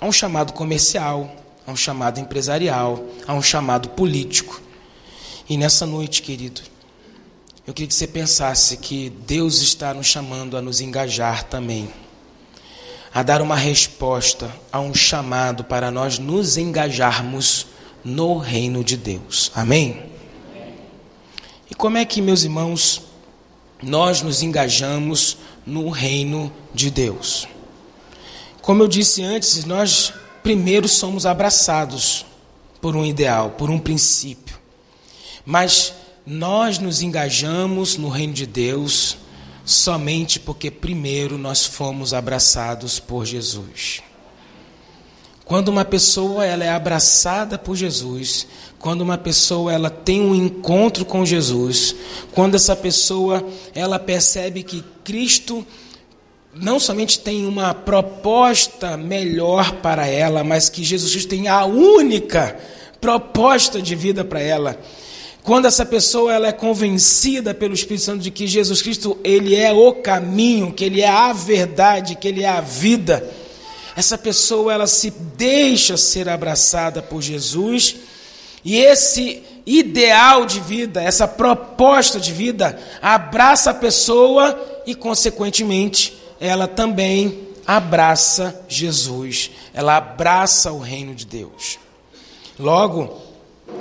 A 0.00 0.06
um 0.06 0.12
chamado 0.12 0.52
comercial, 0.52 1.34
a 1.66 1.72
um 1.72 1.76
chamado 1.76 2.20
empresarial, 2.20 3.02
a 3.26 3.34
um 3.34 3.42
chamado 3.42 3.88
político. 3.90 4.60
E 5.48 5.56
nessa 5.56 5.86
noite, 5.86 6.22
querido, 6.22 6.60
eu 7.66 7.72
queria 7.72 7.88
que 7.88 7.94
você 7.94 8.06
pensasse 8.06 8.76
que 8.76 9.08
Deus 9.26 9.62
está 9.62 9.94
nos 9.94 10.06
chamando 10.06 10.56
a 10.56 10.60
nos 10.60 10.82
engajar 10.82 11.44
também, 11.44 11.88
a 13.12 13.22
dar 13.22 13.40
uma 13.40 13.56
resposta 13.56 14.54
a 14.70 14.80
um 14.80 14.92
chamado 14.92 15.64
para 15.64 15.90
nós 15.90 16.18
nos 16.18 16.58
engajarmos 16.58 17.66
no 18.04 18.36
reino 18.36 18.84
de 18.84 18.98
Deus. 18.98 19.50
Amém? 19.54 20.02
E 21.70 21.74
como 21.74 21.96
é 21.96 22.04
que, 22.04 22.20
meus 22.20 22.44
irmãos, 22.44 23.00
nós 23.82 24.20
nos 24.20 24.42
engajamos 24.42 25.38
no 25.64 25.88
reino 25.88 26.52
de 26.74 26.90
Deus? 26.90 27.48
Como 28.60 28.82
eu 28.82 28.88
disse 28.88 29.22
antes, 29.22 29.64
nós 29.64 30.12
primeiro 30.42 30.86
somos 30.86 31.24
abraçados 31.24 32.26
por 32.78 32.94
um 32.94 33.06
ideal, 33.06 33.52
por 33.52 33.70
um 33.70 33.78
princípio. 33.78 34.58
Mas 35.46 35.93
nós 36.26 36.78
nos 36.78 37.02
engajamos 37.02 37.96
no 37.96 38.08
reino 38.08 38.32
de 38.32 38.46
Deus 38.46 39.18
somente 39.64 40.38
porque 40.38 40.70
primeiro 40.70 41.36
nós 41.38 41.64
fomos 41.64 42.14
abraçados 42.14 42.98
por 42.98 43.24
Jesus. 43.24 44.02
Quando 45.44 45.68
uma 45.68 45.84
pessoa 45.84 46.44
ela 46.46 46.64
é 46.64 46.70
abraçada 46.70 47.58
por 47.58 47.76
Jesus, 47.76 48.46
quando 48.78 49.02
uma 49.02 49.18
pessoa 49.18 49.72
ela 49.72 49.90
tem 49.90 50.22
um 50.22 50.34
encontro 50.34 51.04
com 51.04 51.24
Jesus, 51.24 51.94
quando 52.32 52.54
essa 52.54 52.74
pessoa 52.74 53.46
ela 53.74 53.98
percebe 53.98 54.62
que 54.62 54.82
Cristo 55.04 55.66
não 56.54 56.80
somente 56.80 57.18
tem 57.18 57.44
uma 57.44 57.74
proposta 57.74 58.96
melhor 58.96 59.72
para 59.82 60.06
ela, 60.06 60.42
mas 60.42 60.70
que 60.70 60.82
Jesus 60.82 61.10
Cristo 61.12 61.28
tem 61.28 61.48
a 61.48 61.66
única 61.66 62.58
proposta 62.98 63.82
de 63.82 63.94
vida 63.94 64.24
para 64.24 64.40
ela. 64.40 64.78
Quando 65.44 65.66
essa 65.66 65.84
pessoa 65.84 66.32
ela 66.32 66.48
é 66.48 66.52
convencida 66.52 67.52
pelo 67.52 67.74
Espírito 67.74 68.02
Santo 68.02 68.22
de 68.22 68.30
que 68.30 68.46
Jesus 68.46 68.80
Cristo 68.80 69.18
ele 69.22 69.54
é 69.54 69.70
o 69.70 69.92
caminho, 69.92 70.72
que 70.72 70.82
ele 70.82 71.02
é 71.02 71.08
a 71.08 71.34
verdade, 71.34 72.16
que 72.16 72.26
ele 72.26 72.42
é 72.42 72.48
a 72.48 72.62
vida, 72.62 73.30
essa 73.94 74.16
pessoa 74.16 74.72
ela 74.72 74.86
se 74.86 75.10
deixa 75.10 75.98
ser 75.98 76.30
abraçada 76.30 77.02
por 77.02 77.20
Jesus 77.20 77.94
e 78.64 78.78
esse 78.78 79.42
ideal 79.66 80.46
de 80.46 80.60
vida, 80.60 81.02
essa 81.02 81.28
proposta 81.28 82.18
de 82.18 82.32
vida 82.32 82.80
abraça 83.02 83.70
a 83.70 83.74
pessoa 83.74 84.82
e 84.86 84.94
consequentemente 84.94 86.16
ela 86.40 86.66
também 86.66 87.48
abraça 87.66 88.64
Jesus, 88.66 89.50
ela 89.74 89.98
abraça 89.98 90.72
o 90.72 90.78
reino 90.78 91.14
de 91.14 91.26
Deus. 91.26 91.78
Logo, 92.58 93.23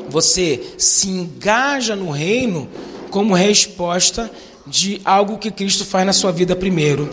você 0.09 0.73
se 0.77 1.09
engaja 1.09 1.95
no 1.95 2.11
reino 2.11 2.69
como 3.09 3.33
resposta 3.33 4.31
de 4.65 5.01
algo 5.03 5.37
que 5.37 5.51
Cristo 5.51 5.85
faz 5.85 6.05
na 6.05 6.13
sua 6.13 6.31
vida 6.31 6.55
primeiro. 6.55 7.09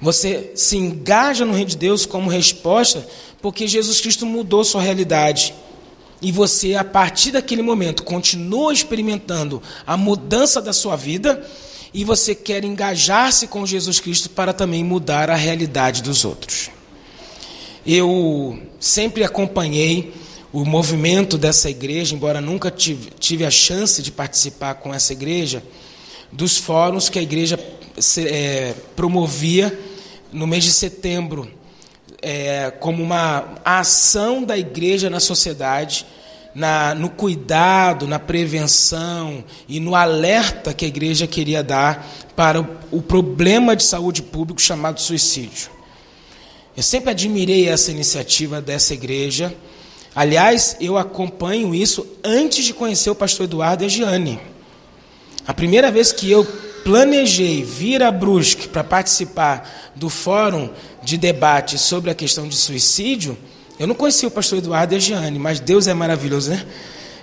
Você 0.00 0.52
se 0.54 0.76
engaja 0.76 1.44
no 1.44 1.52
reino 1.52 1.70
de 1.70 1.76
Deus 1.76 2.06
como 2.06 2.30
resposta 2.30 3.06
porque 3.42 3.66
Jesus 3.66 4.00
Cristo 4.00 4.24
mudou 4.26 4.64
sua 4.64 4.82
realidade. 4.82 5.54
E 6.22 6.30
você, 6.30 6.74
a 6.74 6.84
partir 6.84 7.32
daquele 7.32 7.62
momento, 7.62 8.02
continua 8.02 8.72
experimentando 8.72 9.62
a 9.86 9.96
mudança 9.96 10.60
da 10.60 10.72
sua 10.72 10.94
vida 10.94 11.42
e 11.94 12.04
você 12.04 12.34
quer 12.34 12.64
engajar-se 12.64 13.46
com 13.46 13.64
Jesus 13.64 13.98
Cristo 13.98 14.28
para 14.30 14.52
também 14.52 14.84
mudar 14.84 15.30
a 15.30 15.34
realidade 15.34 16.02
dos 16.02 16.24
outros. 16.24 16.70
Eu 17.86 18.58
sempre 18.78 19.24
acompanhei 19.24 20.12
o 20.52 20.64
movimento 20.64 21.38
dessa 21.38 21.70
igreja, 21.70 22.14
embora 22.14 22.40
nunca 22.40 22.70
tive, 22.70 23.10
tive 23.18 23.44
a 23.44 23.50
chance 23.50 24.02
de 24.02 24.10
participar 24.10 24.74
com 24.74 24.92
essa 24.92 25.12
igreja, 25.12 25.62
dos 26.32 26.56
fóruns 26.56 27.08
que 27.08 27.18
a 27.18 27.22
igreja 27.22 27.58
é, 28.18 28.74
promovia 28.96 29.78
no 30.32 30.46
mês 30.46 30.64
de 30.64 30.72
setembro, 30.72 31.50
é, 32.22 32.70
como 32.80 33.02
uma 33.02 33.54
ação 33.64 34.42
da 34.42 34.58
igreja 34.58 35.08
na 35.08 35.20
sociedade, 35.20 36.06
na, 36.54 36.94
no 36.94 37.10
cuidado, 37.10 38.08
na 38.08 38.18
prevenção 38.18 39.44
e 39.68 39.78
no 39.78 39.94
alerta 39.94 40.74
que 40.74 40.84
a 40.84 40.88
igreja 40.88 41.26
queria 41.26 41.62
dar 41.62 42.06
para 42.34 42.60
o, 42.60 42.66
o 42.90 43.02
problema 43.02 43.76
de 43.76 43.84
saúde 43.84 44.22
pública 44.22 44.60
chamado 44.60 45.00
suicídio. 45.00 45.70
Eu 46.76 46.82
sempre 46.82 47.10
admirei 47.10 47.68
essa 47.68 47.90
iniciativa 47.90 48.60
dessa 48.60 48.94
igreja 48.94 49.54
Aliás, 50.14 50.76
eu 50.80 50.98
acompanho 50.98 51.74
isso 51.74 52.06
antes 52.24 52.64
de 52.64 52.74
conhecer 52.74 53.10
o 53.10 53.14
pastor 53.14 53.44
Eduardo 53.44 53.84
e 53.84 53.86
a 53.86 53.88
Giane. 53.88 54.40
A 55.46 55.54
primeira 55.54 55.90
vez 55.90 56.12
que 56.12 56.30
eu 56.30 56.44
planejei 56.84 57.62
vir 57.62 58.02
a 58.02 58.10
Brusque 58.10 58.68
para 58.68 58.82
participar 58.82 59.92
do 59.94 60.08
fórum 60.08 60.70
de 61.02 61.16
debate 61.16 61.78
sobre 61.78 62.10
a 62.10 62.14
questão 62.14 62.48
de 62.48 62.56
suicídio, 62.56 63.36
eu 63.78 63.86
não 63.86 63.94
conhecia 63.94 64.28
o 64.28 64.32
pastor 64.32 64.58
Eduardo 64.58 64.94
e 64.94 64.96
a 64.96 65.00
Giane, 65.00 65.38
mas 65.38 65.60
Deus 65.60 65.86
é 65.86 65.94
maravilhoso, 65.94 66.50
né? 66.50 66.66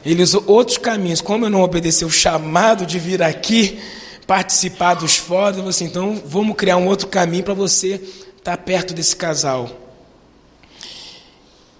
Ele 0.06 0.24
usou 0.24 0.44
outros 0.48 0.78
caminhos. 0.78 1.20
Como 1.20 1.46
eu 1.46 1.50
não 1.50 1.62
obedeci 1.62 2.06
o 2.06 2.10
chamado 2.10 2.86
de 2.86 2.98
vir 2.98 3.22
aqui 3.22 3.80
participar 4.26 4.94
dos 4.94 5.18
fóruns, 5.18 5.58
eu 5.58 5.64
falei 5.64 5.70
assim, 5.70 5.86
então 5.86 6.22
vamos 6.26 6.56
criar 6.56 6.78
um 6.78 6.88
outro 6.88 7.08
caminho 7.08 7.44
para 7.44 7.54
você 7.54 7.96
estar 8.38 8.56
tá 8.56 8.58
perto 8.58 8.94
desse 8.94 9.16
casal. 9.16 9.70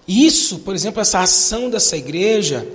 Isso, 0.08 0.60
por 0.60 0.74
exemplo, 0.74 1.02
essa 1.02 1.20
ação 1.20 1.68
dessa 1.68 1.94
igreja 1.94 2.66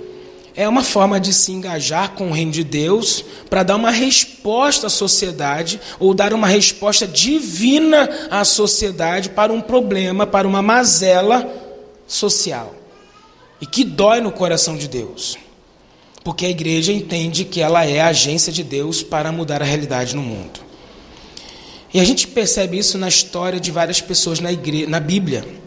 é 0.54 0.68
uma 0.68 0.84
forma 0.84 1.18
de 1.18 1.32
se 1.32 1.50
engajar 1.50 2.12
com 2.12 2.28
o 2.28 2.32
reino 2.32 2.52
de 2.52 2.62
Deus 2.62 3.24
para 3.50 3.64
dar 3.64 3.74
uma 3.74 3.90
resposta 3.90 4.86
à 4.86 4.90
sociedade 4.90 5.80
ou 5.98 6.14
dar 6.14 6.32
uma 6.32 6.46
resposta 6.46 7.08
divina 7.08 8.08
à 8.30 8.44
sociedade 8.44 9.30
para 9.30 9.52
um 9.52 9.60
problema, 9.60 10.24
para 10.24 10.46
uma 10.46 10.62
mazela 10.62 11.52
social. 12.06 12.72
E 13.60 13.66
que 13.66 13.82
dói 13.82 14.20
no 14.20 14.30
coração 14.30 14.76
de 14.76 14.86
Deus. 14.86 15.36
Porque 16.22 16.46
a 16.46 16.50
igreja 16.50 16.92
entende 16.92 17.44
que 17.44 17.60
ela 17.60 17.84
é 17.84 18.00
a 18.00 18.08
agência 18.08 18.52
de 18.52 18.62
Deus 18.62 19.02
para 19.02 19.32
mudar 19.32 19.60
a 19.60 19.64
realidade 19.64 20.14
no 20.14 20.22
mundo. 20.22 20.60
E 21.92 21.98
a 22.00 22.04
gente 22.04 22.28
percebe 22.28 22.78
isso 22.78 22.96
na 22.96 23.08
história 23.08 23.58
de 23.58 23.72
várias 23.72 24.00
pessoas 24.00 24.38
na, 24.38 24.52
igreja, 24.52 24.88
na 24.88 25.00
Bíblia. 25.00 25.63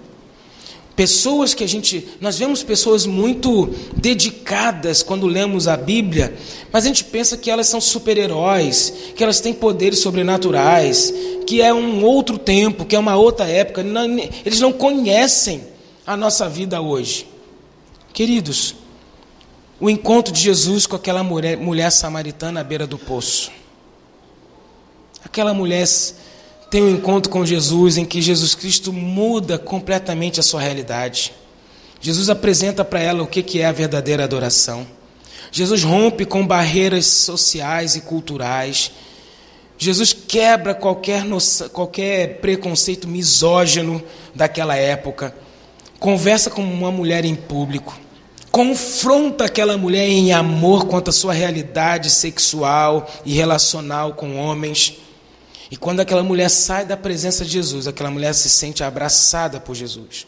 Pessoas 0.98 1.54
que 1.54 1.64
a 1.64 1.68
gente. 1.68 2.08
Nós 2.20 2.40
vemos 2.40 2.64
pessoas 2.64 3.06
muito 3.06 3.70
dedicadas 3.96 5.04
quando 5.04 5.28
lemos 5.28 5.68
a 5.68 5.78
Bíblia, 5.78 6.36
mas 6.72 6.86
a 6.86 6.88
gente 6.88 7.04
pensa 7.04 7.38
que 7.38 7.52
elas 7.52 7.68
são 7.68 7.80
super-heróis, 7.80 8.92
que 9.16 9.24
elas 9.24 9.40
têm 9.40 9.54
poderes 9.54 10.00
sobrenaturais, 10.00 11.14
que 11.46 11.62
é 11.62 11.72
um 11.72 12.04
outro 12.04 12.40
tempo, 12.40 12.84
que 12.84 12.96
é 12.96 13.00
uma 13.00 13.16
outra 13.16 13.48
época. 13.48 13.84
Não, 13.84 14.06
eles 14.44 14.60
não 14.60 14.74
conhecem 14.74 15.62
a 16.04 16.18
nossa 16.18 16.50
vida 16.50 16.82
hoje. 16.82 17.28
Queridos, 18.12 18.74
o 19.80 19.92
encontro 19.92 20.34
de 20.34 20.42
Jesus 20.42 20.88
com 20.88 20.96
aquela 20.96 21.22
mulher, 21.22 21.58
mulher 21.58 21.92
samaritana 21.92 22.62
à 22.62 22.64
beira 22.64 22.88
do 22.88 22.98
poço. 22.98 23.52
Aquela 25.24 25.54
mulher 25.54 25.86
tem 26.70 26.84
um 26.84 26.92
encontro 26.92 27.32
com 27.32 27.46
Jesus 27.46 27.98
em 27.98 28.06
que 28.06 28.22
Jesus 28.22 28.54
Cristo 28.54 28.92
muda 28.92 29.58
completamente 29.58 30.40
a 30.40 30.44
sua 30.44 30.62
realidade. 30.62 31.34
Jesus 32.02 32.30
apresenta 32.30 32.84
para 32.84 33.00
ela 33.00 33.24
o 33.24 33.28
que 33.28 33.62
é 33.62 33.66
a 33.66 33.72
verdadeira 33.72 34.24
adoração. 34.24 34.86
Jesus 35.52 35.84
rompe 35.84 36.26
com 36.26 36.46
barreiras 36.46 37.06
sociais 37.06 37.96
e 37.96 38.02
culturais. 38.02 38.92
Jesus 39.78 40.12
quebra 40.14 40.74
qualquer, 40.74 41.24
noção, 41.24 41.70
qualquer 41.70 42.40
preconceito 42.40 43.08
misógino 43.08 44.04
daquela 44.36 44.76
época. 44.76 45.34
Conversa 46.00 46.50
com 46.50 46.62
uma 46.62 46.92
mulher 46.92 47.24
em 47.24 47.34
público. 47.36 47.98
Confronta 48.52 49.46
aquela 49.46 49.78
mulher 49.78 50.08
em 50.08 50.34
amor 50.34 50.86
quanto 50.88 51.10
à 51.10 51.14
sua 51.14 51.34
realidade 51.34 52.10
sexual 52.10 53.10
e 53.26 53.34
relacional 53.34 54.14
com 54.14 54.38
homens 54.38 54.98
e 55.70 55.76
quando 55.76 56.00
aquela 56.00 56.24
mulher 56.24 56.50
sai 56.50 56.86
da 56.86 56.96
presença 56.96 57.44
de 57.44 57.52
Jesus, 57.52 57.88
aquela 57.88 58.10
mulher 58.10 58.34
se 58.34 58.50
sente 58.50 58.84
abraçada 58.84 59.60
por 59.60 59.76
Jesus, 59.76 60.26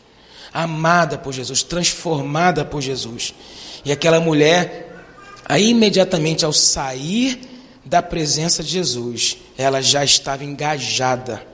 amada 0.54 1.18
por 1.18 1.34
Jesus, 1.34 1.64
transformada 1.64 2.66
por 2.66 2.82
Jesus. 2.82 3.34
E 3.86 3.92
aquela 3.92 4.20
mulher, 4.20 4.94
aí 5.46 5.70
imediatamente 5.70 6.44
ao 6.44 6.52
sair 6.52 7.40
da 7.86 8.02
presença 8.02 8.62
de 8.62 8.72
Jesus, 8.72 9.38
ela 9.58 9.82
já 9.82 10.04
estava 10.04 10.44
engajada 10.44 11.48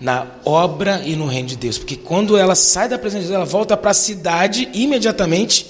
na 0.00 0.26
obra 0.44 1.00
e 1.04 1.14
no 1.14 1.26
reino 1.26 1.48
de 1.48 1.56
Deus. 1.56 1.78
Porque 1.78 1.96
quando 1.96 2.36
ela 2.36 2.56
sai 2.56 2.88
da 2.88 2.98
presença 2.98 3.22
de 3.22 3.28
Deus, 3.28 3.36
ela 3.36 3.44
volta 3.44 3.76
para 3.76 3.92
a 3.92 3.94
cidade 3.94 4.68
imediatamente 4.74 5.66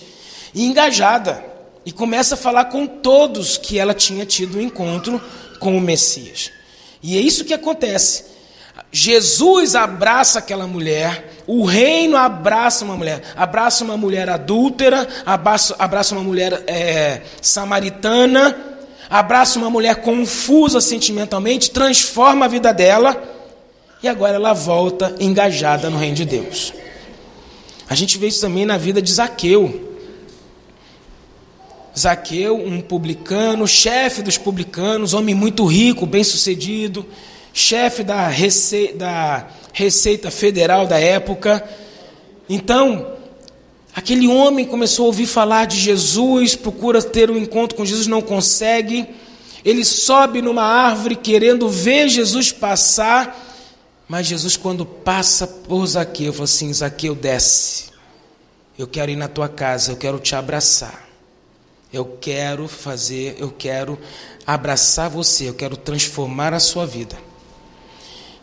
engajada 0.55 1.45
e 1.85 1.93
começa 1.93 2.35
a 2.35 2.39
falar 2.39 2.67
com 2.67 2.87
todos 2.87 3.59
que 3.59 3.79
ela 3.79 3.93
tinha 3.93 4.25
tido 4.25 4.57
um 4.57 4.61
encontro 4.63 5.21
com 5.61 5.77
o 5.77 5.81
Messias. 5.81 6.51
E 7.03 7.17
é 7.17 7.21
isso 7.21 7.45
que 7.45 7.55
acontece. 7.55 8.33
Jesus 8.91 9.75
abraça 9.75 10.39
aquela 10.39 10.67
mulher, 10.67 11.33
o 11.47 11.65
reino 11.65 12.17
abraça 12.17 12.85
uma 12.85 12.97
mulher, 12.97 13.23
abraça 13.37 13.85
uma 13.85 13.97
mulher 13.97 14.29
adúltera, 14.29 15.09
abraça, 15.27 15.75
abraça 15.79 16.15
uma 16.15 16.23
mulher 16.23 16.63
é, 16.67 17.23
samaritana, 17.41 18.57
abraça 19.11 19.59
uma 19.59 19.71
mulher 19.71 19.97
confusa 19.97 20.81
sentimentalmente, 20.81 21.71
transforma 21.71 22.45
a 22.45 22.49
vida 22.49 22.73
dela 22.73 23.23
e 24.03 24.09
agora 24.09 24.37
ela 24.37 24.53
volta 24.53 25.15
engajada 25.21 25.89
no 25.89 25.99
reino 25.99 26.17
de 26.17 26.25
Deus. 26.25 26.73
A 27.89 27.95
gente 27.95 28.19
vê 28.19 28.29
isso 28.29 28.41
também 28.41 28.65
na 28.65 28.77
vida 28.77 29.03
de 29.03 29.13
Zaqueu. 29.13 29.92
Zaqueu, 31.99 32.57
um 32.57 32.81
publicano, 32.81 33.67
chefe 33.67 34.23
dos 34.23 34.39
publicanos, 34.39 35.15
homem 35.15 35.35
muito 35.35 35.65
rico, 35.67 36.07
bem-sucedido, 36.07 37.07
chefe 37.53 38.03
da, 38.03 38.29
Rece... 38.29 38.93
da 38.95 39.49
Receita 39.73 40.31
Federal 40.31 40.87
da 40.87 40.99
época. 40.99 41.63
Então, 42.49 43.15
aquele 43.95 44.27
homem 44.27 44.65
começou 44.65 45.05
a 45.05 45.07
ouvir 45.09 45.27
falar 45.27 45.67
de 45.67 45.79
Jesus, 45.79 46.55
procura 46.55 47.03
ter 47.03 47.31
um 47.31 47.37
encontro 47.37 47.77
com 47.77 47.85
Jesus, 47.85 48.07
não 48.07 48.23
consegue. 48.23 49.07
Ele 49.65 49.85
sobe 49.85 50.43
numa 50.43 50.65
árvore 50.65 51.17
querendo 51.17 51.69
ver 51.69 52.09
Jesus 52.09 52.51
passar 52.51 53.51
mas 54.13 54.27
Jesus, 54.27 54.59
quando 54.59 54.85
passa 54.85 55.47
por 55.47 55.87
Zaqueu, 55.87 56.35
falou 56.35 56.45
assim: 56.45 56.71
Zaqueu, 56.71 57.15
desce. 57.15 57.87
Eu 58.79 58.87
quero 58.87 59.11
ir 59.11 59.17
na 59.17 59.27
tua 59.27 59.49
casa, 59.49 59.91
eu 59.91 59.97
quero 59.97 60.19
te 60.19 60.35
abraçar. 60.37 61.09
Eu 61.93 62.17
quero 62.21 62.67
fazer, 62.67 63.37
eu 63.39 63.51
quero 63.51 63.99
abraçar 64.47 65.11
você, 65.11 65.49
eu 65.49 65.55
quero 65.55 65.77
transformar 65.77 66.55
a 66.55 66.61
sua 66.61 66.87
vida. 66.87 67.17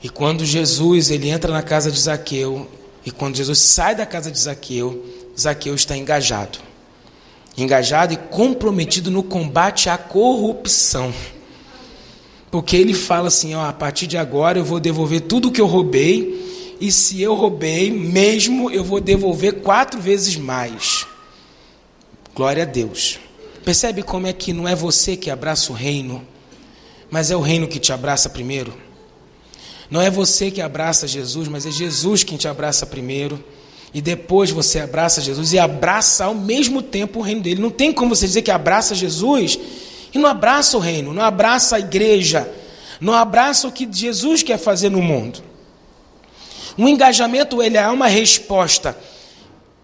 E 0.03 0.07
quando 0.07 0.45
Jesus 0.45 1.09
ele 1.09 1.29
entra 1.29 1.51
na 1.51 1.63
casa 1.63 1.91
de 1.91 1.99
Zaqueu, 1.99 2.67
e 3.05 3.11
quando 3.11 3.35
Jesus 3.35 3.59
sai 3.59 3.95
da 3.95 4.05
casa 4.05 4.31
de 4.31 4.39
Zaqueu, 4.39 5.03
Zaqueu 5.37 5.73
está 5.73 5.97
engajado. 5.97 6.59
Engajado 7.57 8.13
e 8.13 8.17
comprometido 8.17 9.09
no 9.09 9.23
combate 9.23 9.89
à 9.89 9.97
corrupção. 9.97 11.13
Porque 12.51 12.77
ele 12.77 12.93
fala 12.93 13.27
assim: 13.29 13.55
ó, 13.55 13.65
a 13.65 13.73
partir 13.73 14.07
de 14.07 14.17
agora 14.17 14.59
eu 14.59 14.63
vou 14.63 14.79
devolver 14.79 15.21
tudo 15.21 15.51
que 15.51 15.59
eu 15.59 15.65
roubei, 15.65 16.77
e 16.79 16.91
se 16.91 17.21
eu 17.21 17.35
roubei 17.35 17.91
mesmo, 17.91 18.69
eu 18.69 18.83
vou 18.83 19.01
devolver 19.01 19.61
quatro 19.61 19.99
vezes 19.99 20.37
mais. 20.37 21.05
Glória 22.33 22.63
a 22.63 22.65
Deus. 22.65 23.19
Percebe 23.63 24.03
como 24.03 24.27
é 24.27 24.33
que 24.33 24.53
não 24.53 24.67
é 24.67 24.75
você 24.75 25.15
que 25.15 25.29
abraça 25.29 25.71
o 25.71 25.75
reino, 25.75 26.25
mas 27.09 27.31
é 27.31 27.35
o 27.35 27.41
reino 27.41 27.67
que 27.67 27.79
te 27.79 27.91
abraça 27.91 28.29
primeiro? 28.29 28.73
Não 29.89 30.01
é 30.01 30.09
você 30.09 30.51
que 30.51 30.61
abraça 30.61 31.07
Jesus, 31.07 31.47
mas 31.47 31.65
é 31.65 31.71
Jesus 31.71 32.23
quem 32.23 32.37
te 32.37 32.47
abraça 32.47 32.85
primeiro. 32.85 33.43
E 33.93 34.01
depois 34.01 34.51
você 34.51 34.79
abraça 34.79 35.19
Jesus 35.19 35.51
e 35.51 35.57
abraça 35.57 36.25
ao 36.25 36.35
mesmo 36.35 36.81
tempo 36.81 37.19
o 37.19 37.21
reino 37.23 37.41
dele. 37.41 37.61
Não 37.61 37.71
tem 37.71 37.91
como 37.91 38.15
você 38.15 38.27
dizer 38.27 38.43
que 38.43 38.51
abraça 38.51 38.93
Jesus 38.93 39.57
e 40.13 40.19
não 40.19 40.29
abraça 40.29 40.77
o 40.77 40.79
reino, 40.79 41.13
não 41.13 41.23
abraça 41.23 41.75
a 41.75 41.79
igreja, 41.79 42.51
não 43.01 43.13
abraça 43.13 43.67
o 43.67 43.71
que 43.71 43.87
Jesus 43.91 44.43
quer 44.43 44.59
fazer 44.59 44.89
no 44.89 45.01
mundo. 45.01 45.41
O 46.77 46.87
engajamento 46.87 47.61
ele 47.61 47.77
é 47.77 47.87
uma 47.87 48.07
resposta 48.07 48.95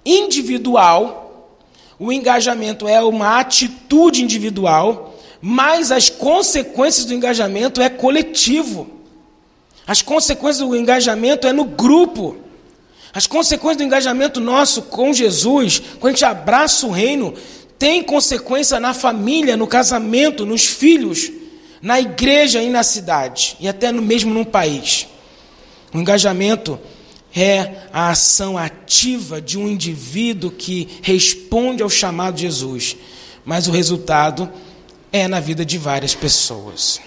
individual, 0.05 1.24
o 1.97 2.11
engajamento 2.11 2.87
é 2.87 3.01
uma 3.01 3.39
atitude 3.39 4.23
individual, 4.23 5.17
mas 5.41 5.91
as 5.91 6.09
consequências 6.09 7.05
do 7.05 7.13
engajamento 7.13 7.81
é 7.81 7.89
coletivo. 7.89 8.89
As 9.87 10.01
consequências 10.01 10.67
do 10.67 10.75
engajamento 10.75 11.47
é 11.47 11.53
no 11.53 11.63
grupo. 11.63 12.37
As 13.13 13.27
consequências 13.27 13.77
do 13.77 13.83
engajamento 13.83 14.41
nosso 14.41 14.81
com 14.81 15.13
Jesus, 15.13 15.81
quando 15.99 16.13
a 16.13 16.15
gente 16.15 16.25
abraça 16.25 16.85
o 16.85 16.91
reino, 16.91 17.33
tem 17.77 18.01
consequência 18.03 18.79
na 18.79 18.93
família, 18.93 19.55
no 19.55 19.67
casamento, 19.67 20.45
nos 20.45 20.65
filhos, 20.65 21.31
na 21.81 21.99
igreja 21.99 22.61
e 22.61 22.69
na 22.69 22.83
cidade, 22.83 23.55
e 23.59 23.67
até 23.67 23.91
no 23.91 24.01
mesmo 24.01 24.33
no 24.33 24.45
país. 24.45 25.07
O 25.93 25.99
engajamento 25.99 26.79
é 27.35 27.87
a 27.91 28.09
ação 28.11 28.57
ativa 28.57 29.41
de 29.41 29.59
um 29.59 29.67
indivíduo 29.67 30.49
que 30.49 30.87
responde 31.01 31.83
ao 31.83 31.89
chamado 31.89 32.35
de 32.35 32.43
Jesus, 32.43 32.95
mas 33.43 33.67
o 33.67 33.71
resultado 33.71 34.49
é 35.11 35.27
na 35.27 35.41
vida 35.41 35.65
de 35.65 35.77
várias 35.77 36.15
pessoas. 36.15 37.01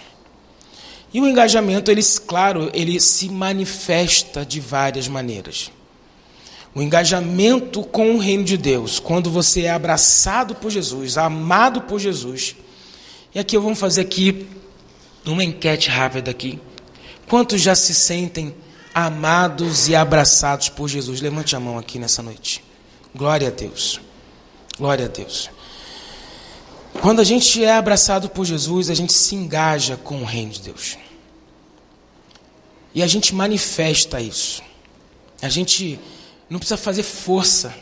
E 1.14 1.20
o 1.20 1.26
engajamento, 1.26 1.90
ele, 1.90 2.02
claro, 2.26 2.70
ele 2.74 3.00
se 3.00 3.30
manifesta 3.30 4.44
de 4.44 4.60
várias 4.60 5.08
maneiras. 5.08 5.70
O 6.74 6.82
engajamento 6.82 7.82
com 7.82 8.14
o 8.14 8.18
reino 8.18 8.44
de 8.44 8.58
Deus, 8.58 8.98
quando 8.98 9.30
você 9.30 9.62
é 9.62 9.70
abraçado 9.70 10.54
por 10.54 10.70
Jesus, 10.70 11.16
amado 11.16 11.80
por 11.82 11.98
Jesus. 11.98 12.54
E 13.34 13.38
aqui 13.38 13.56
eu 13.56 13.62
vou 13.62 13.74
fazer 13.74 14.02
aqui 14.02 14.46
uma 15.24 15.42
enquete 15.42 15.88
rápida 15.88 16.30
aqui. 16.30 16.58
Quantos 17.26 17.62
já 17.62 17.74
se 17.74 17.94
sentem 17.94 18.54
amados 19.06 19.88
e 19.88 19.94
abraçados 19.94 20.68
por 20.68 20.88
Jesus? 20.88 21.20
Levante 21.20 21.54
a 21.54 21.60
mão 21.60 21.78
aqui 21.78 22.00
nessa 22.00 22.20
noite. 22.20 22.64
Glória 23.14 23.46
a 23.46 23.50
Deus. 23.50 24.00
Glória 24.76 25.04
a 25.04 25.08
Deus. 25.08 25.48
Quando 27.00 27.20
a 27.20 27.24
gente 27.24 27.62
é 27.62 27.72
abraçado 27.72 28.28
por 28.28 28.44
Jesus, 28.44 28.90
a 28.90 28.94
gente 28.94 29.12
se 29.12 29.36
engaja 29.36 29.96
com 29.96 30.22
o 30.22 30.24
reino 30.24 30.50
de 30.50 30.62
Deus. 30.62 30.98
E 32.92 33.00
a 33.00 33.06
gente 33.06 33.32
manifesta 33.32 34.20
isso. 34.20 34.62
A 35.40 35.48
gente 35.48 36.00
não 36.50 36.58
precisa 36.58 36.76
fazer 36.76 37.04
força, 37.04 37.72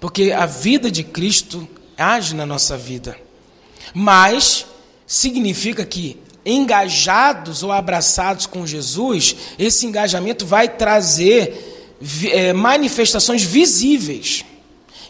porque 0.00 0.32
a 0.32 0.46
vida 0.46 0.90
de 0.90 1.04
Cristo 1.04 1.68
age 1.98 2.34
na 2.34 2.46
nossa 2.46 2.78
vida. 2.78 3.14
Mas 3.92 4.64
significa 5.06 5.84
que 5.84 6.18
engajados 6.44 7.62
ou 7.62 7.72
abraçados 7.72 8.46
com 8.46 8.66
Jesus, 8.66 9.36
esse 9.58 9.86
engajamento 9.86 10.44
vai 10.44 10.68
trazer 10.68 11.96
é, 12.30 12.52
manifestações 12.52 13.42
visíveis. 13.42 14.44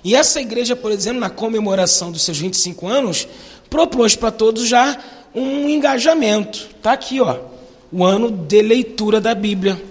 E 0.05 0.15
essa 0.15 0.41
igreja, 0.41 0.77
por 0.77 0.93
exemplo, 0.93 1.21
na 1.21 1.31
comemoração 1.31 2.13
dos 2.13 2.23
seus 2.23 2.39
25 2.39 2.87
anos, 2.87 3.27
propôs 3.71 4.15
para 4.15 4.31
todos 4.31 4.69
já 4.69 4.97
um 5.35 5.69
engajamento. 5.69 6.69
Está 6.77 6.93
aqui, 6.93 7.21
ó, 7.21 7.39
o 7.91 8.05
ano 8.05 8.31
de 8.31 8.63
leitura 8.63 9.21
da 9.21 9.35
Bíblia. 9.35 9.83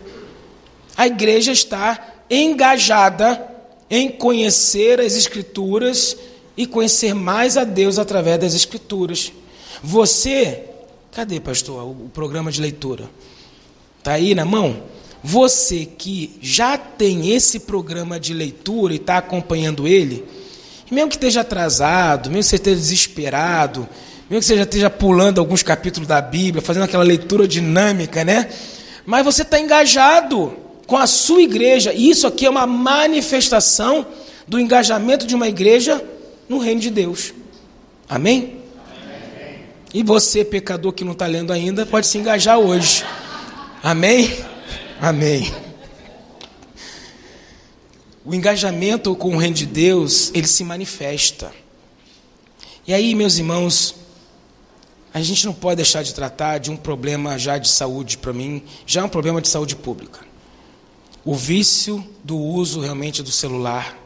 A 0.96 1.08
igreja 1.08 1.52
está 1.52 2.14
engajada 2.30 3.50
em 3.90 4.10
conhecer 4.10 5.02
as 5.02 5.16
Escrituras 5.16 6.16
e 6.56 6.68
conhecer 6.68 7.14
mais 7.14 7.58
a 7.58 7.64
Deus 7.64 7.98
através 7.98 8.40
das 8.40 8.54
Escrituras. 8.54 9.32
Você, 9.84 10.64
cadê, 11.14 11.40
pastor, 11.40 11.84
o 11.84 12.10
programa 12.14 12.52
de 12.52 12.60
leitura? 12.60 13.10
Está 14.00 14.14
aí 14.14 14.34
na 14.34 14.44
mão? 14.44 14.84
Você 15.24 15.86
que 15.86 16.38
já 16.42 16.78
tem 16.78 17.34
esse 17.34 17.62
programa 17.62 18.20
de 18.20 18.34
leitura 18.34 18.94
e 18.94 18.98
está 18.98 19.18
acompanhando 19.18 19.88
ele, 19.88 20.26
mesmo 20.92 21.10
que 21.10 21.16
esteja 21.16 21.42
atrasado, 21.42 22.30
mesmo 22.30 22.44
que 22.44 22.50
você 22.50 22.56
esteja 22.56 22.76
desesperado, 22.76 23.88
mesmo 24.30 24.42
que 24.42 24.46
você 24.46 24.58
já 24.58 24.64
esteja 24.64 24.90
pulando 24.90 25.40
alguns 25.40 25.64
capítulos 25.64 26.08
da 26.08 26.20
Bíblia, 26.20 26.62
fazendo 26.62 26.84
aquela 26.84 27.04
leitura 27.04 27.48
dinâmica, 27.48 28.24
né? 28.24 28.50
Mas 29.06 29.24
você 29.24 29.44
está 29.44 29.60
engajado 29.60 30.54
com 30.88 30.98
a 30.98 31.08
sua 31.08 31.42
igreja. 31.42 31.94
E 31.94 32.10
isso 32.10 32.28
aqui 32.28 32.46
é 32.46 32.50
uma 32.50 32.66
manifestação 32.66 34.06
do 34.48 34.60
engajamento 34.60 35.26
de 35.26 35.36
uma 35.36 35.48
igreja 35.48 36.04
no 36.50 36.58
reino 36.58 36.82
de 36.82 36.90
Deus. 36.90 37.34
Amém? 38.10 38.63
E 39.94 40.02
você, 40.04 40.44
pecador 40.44 40.92
que 40.94 41.04
não 41.04 41.12
está 41.12 41.28
lendo 41.28 41.54
ainda, 41.54 41.86
pode 41.86 42.08
se 42.08 42.18
engajar 42.18 42.58
hoje. 42.58 43.06
Amém? 43.84 44.34
Amém. 45.00 45.54
O 48.26 48.34
engajamento 48.34 49.16
com 49.16 49.36
o 49.36 49.38
reino 49.38 49.56
de 49.56 49.66
Deus, 49.66 50.32
ele 50.34 50.48
se 50.48 50.64
manifesta. 50.64 51.52
E 52.88 52.94
aí, 52.94 53.14
meus 53.14 53.38
irmãos, 53.38 53.96
a 55.14 55.22
gente 55.22 55.46
não 55.46 55.54
pode 55.54 55.78
deixar 55.78 56.02
de 56.04 56.14
tratar 56.14 56.58
de 56.58 56.72
um 56.72 56.78
problema 56.78 57.38
já 57.38 57.58
de 57.58 57.70
saúde, 57.70 58.18
para 58.18 58.34
mim, 58.34 58.64
já 58.86 59.02
é 59.02 59.04
um 59.04 59.10
problema 59.10 59.42
de 59.42 59.48
saúde 59.48 59.76
pública 59.76 60.34
o 61.26 61.36
vício 61.36 62.06
do 62.24 62.38
uso 62.38 62.82
realmente 62.82 63.24
do 63.24 63.32
celular 63.32 63.98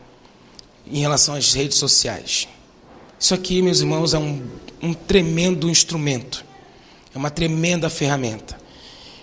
em 0.86 1.00
relação 1.00 1.36
às 1.36 1.54
redes 1.54 1.78
sociais. 1.78 2.48
Isso 3.20 3.34
aqui, 3.34 3.62
meus 3.62 3.80
irmãos, 3.82 4.14
é 4.14 4.20
um, 4.20 4.46
um 4.82 4.94
tremendo 4.94 5.70
instrumento, 5.70 6.44
é 7.14 7.18
uma 7.18 7.30
tremenda 7.30 7.90
ferramenta. 7.90 8.58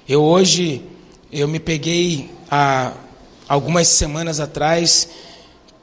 Eu 0.09 0.23
hoje 0.23 0.83
eu 1.33 1.49
me 1.49 1.59
peguei 1.59 2.31
há 2.51 2.93
algumas 3.49 3.89
semanas 3.89 4.41
atrás, 4.41 5.09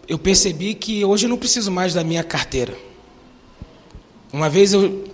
eu 0.07 0.17
percebi 0.17 0.73
que 0.73 1.03
hoje 1.03 1.25
eu 1.25 1.29
não 1.29 1.37
preciso 1.37 1.71
mais 1.71 1.93
da 1.93 2.03
minha 2.03 2.23
carteira. 2.23 2.77
Uma 4.31 4.49
vez 4.49 4.73
eu 4.73 5.11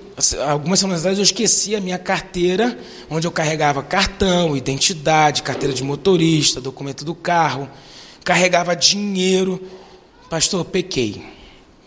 algumas 0.47 0.79
semanas 0.79 1.01
atrás 1.01 1.17
eu 1.19 1.23
esqueci 1.23 1.75
a 1.75 1.81
minha 1.81 1.97
carteira, 1.97 2.77
onde 3.09 3.27
eu 3.27 3.31
carregava 3.31 3.83
cartão, 3.83 4.57
identidade, 4.57 5.43
carteira 5.43 5.73
de 5.73 5.83
motorista, 5.83 6.59
documento 6.59 7.05
do 7.05 7.13
carro, 7.13 7.69
carregava 8.23 8.75
dinheiro. 8.75 9.61
Pastor, 10.29 10.65
pequei. 10.65 11.36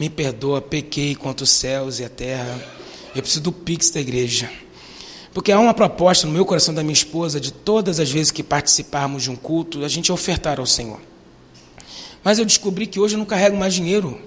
Me 0.01 0.11
perdoa, 0.11 0.61
pequei 0.61 1.15
contra 1.15 1.45
os 1.45 1.51
céus 1.51 2.01
e 2.01 2.05
a 2.05 2.09
terra. 2.09 2.61
Eu 3.15 3.23
preciso 3.23 3.43
do 3.43 3.53
Pix 3.53 3.91
da 3.91 4.01
igreja. 4.01 4.51
Porque 5.33 5.53
há 5.53 5.61
uma 5.61 5.75
proposta 5.75 6.27
no 6.27 6.33
meu 6.33 6.45
coração 6.45 6.75
da 6.75 6.83
minha 6.83 6.93
esposa 6.93 7.39
de 7.39 7.53
todas 7.53 8.01
as 8.01 8.11
vezes 8.11 8.33
que 8.33 8.43
participarmos 8.43 9.23
de 9.23 9.31
um 9.31 9.37
culto, 9.37 9.85
a 9.85 9.89
gente 9.89 10.11
ofertar 10.11 10.59
ao 10.59 10.67
Senhor. 10.67 11.01
Mas 12.25 12.41
eu 12.41 12.45
descobri 12.45 12.89
que 12.89 12.99
hoje 12.99 13.15
eu 13.15 13.19
não 13.19 13.25
carrego 13.25 13.57
mais 13.57 13.75
dinheiro 13.75 14.21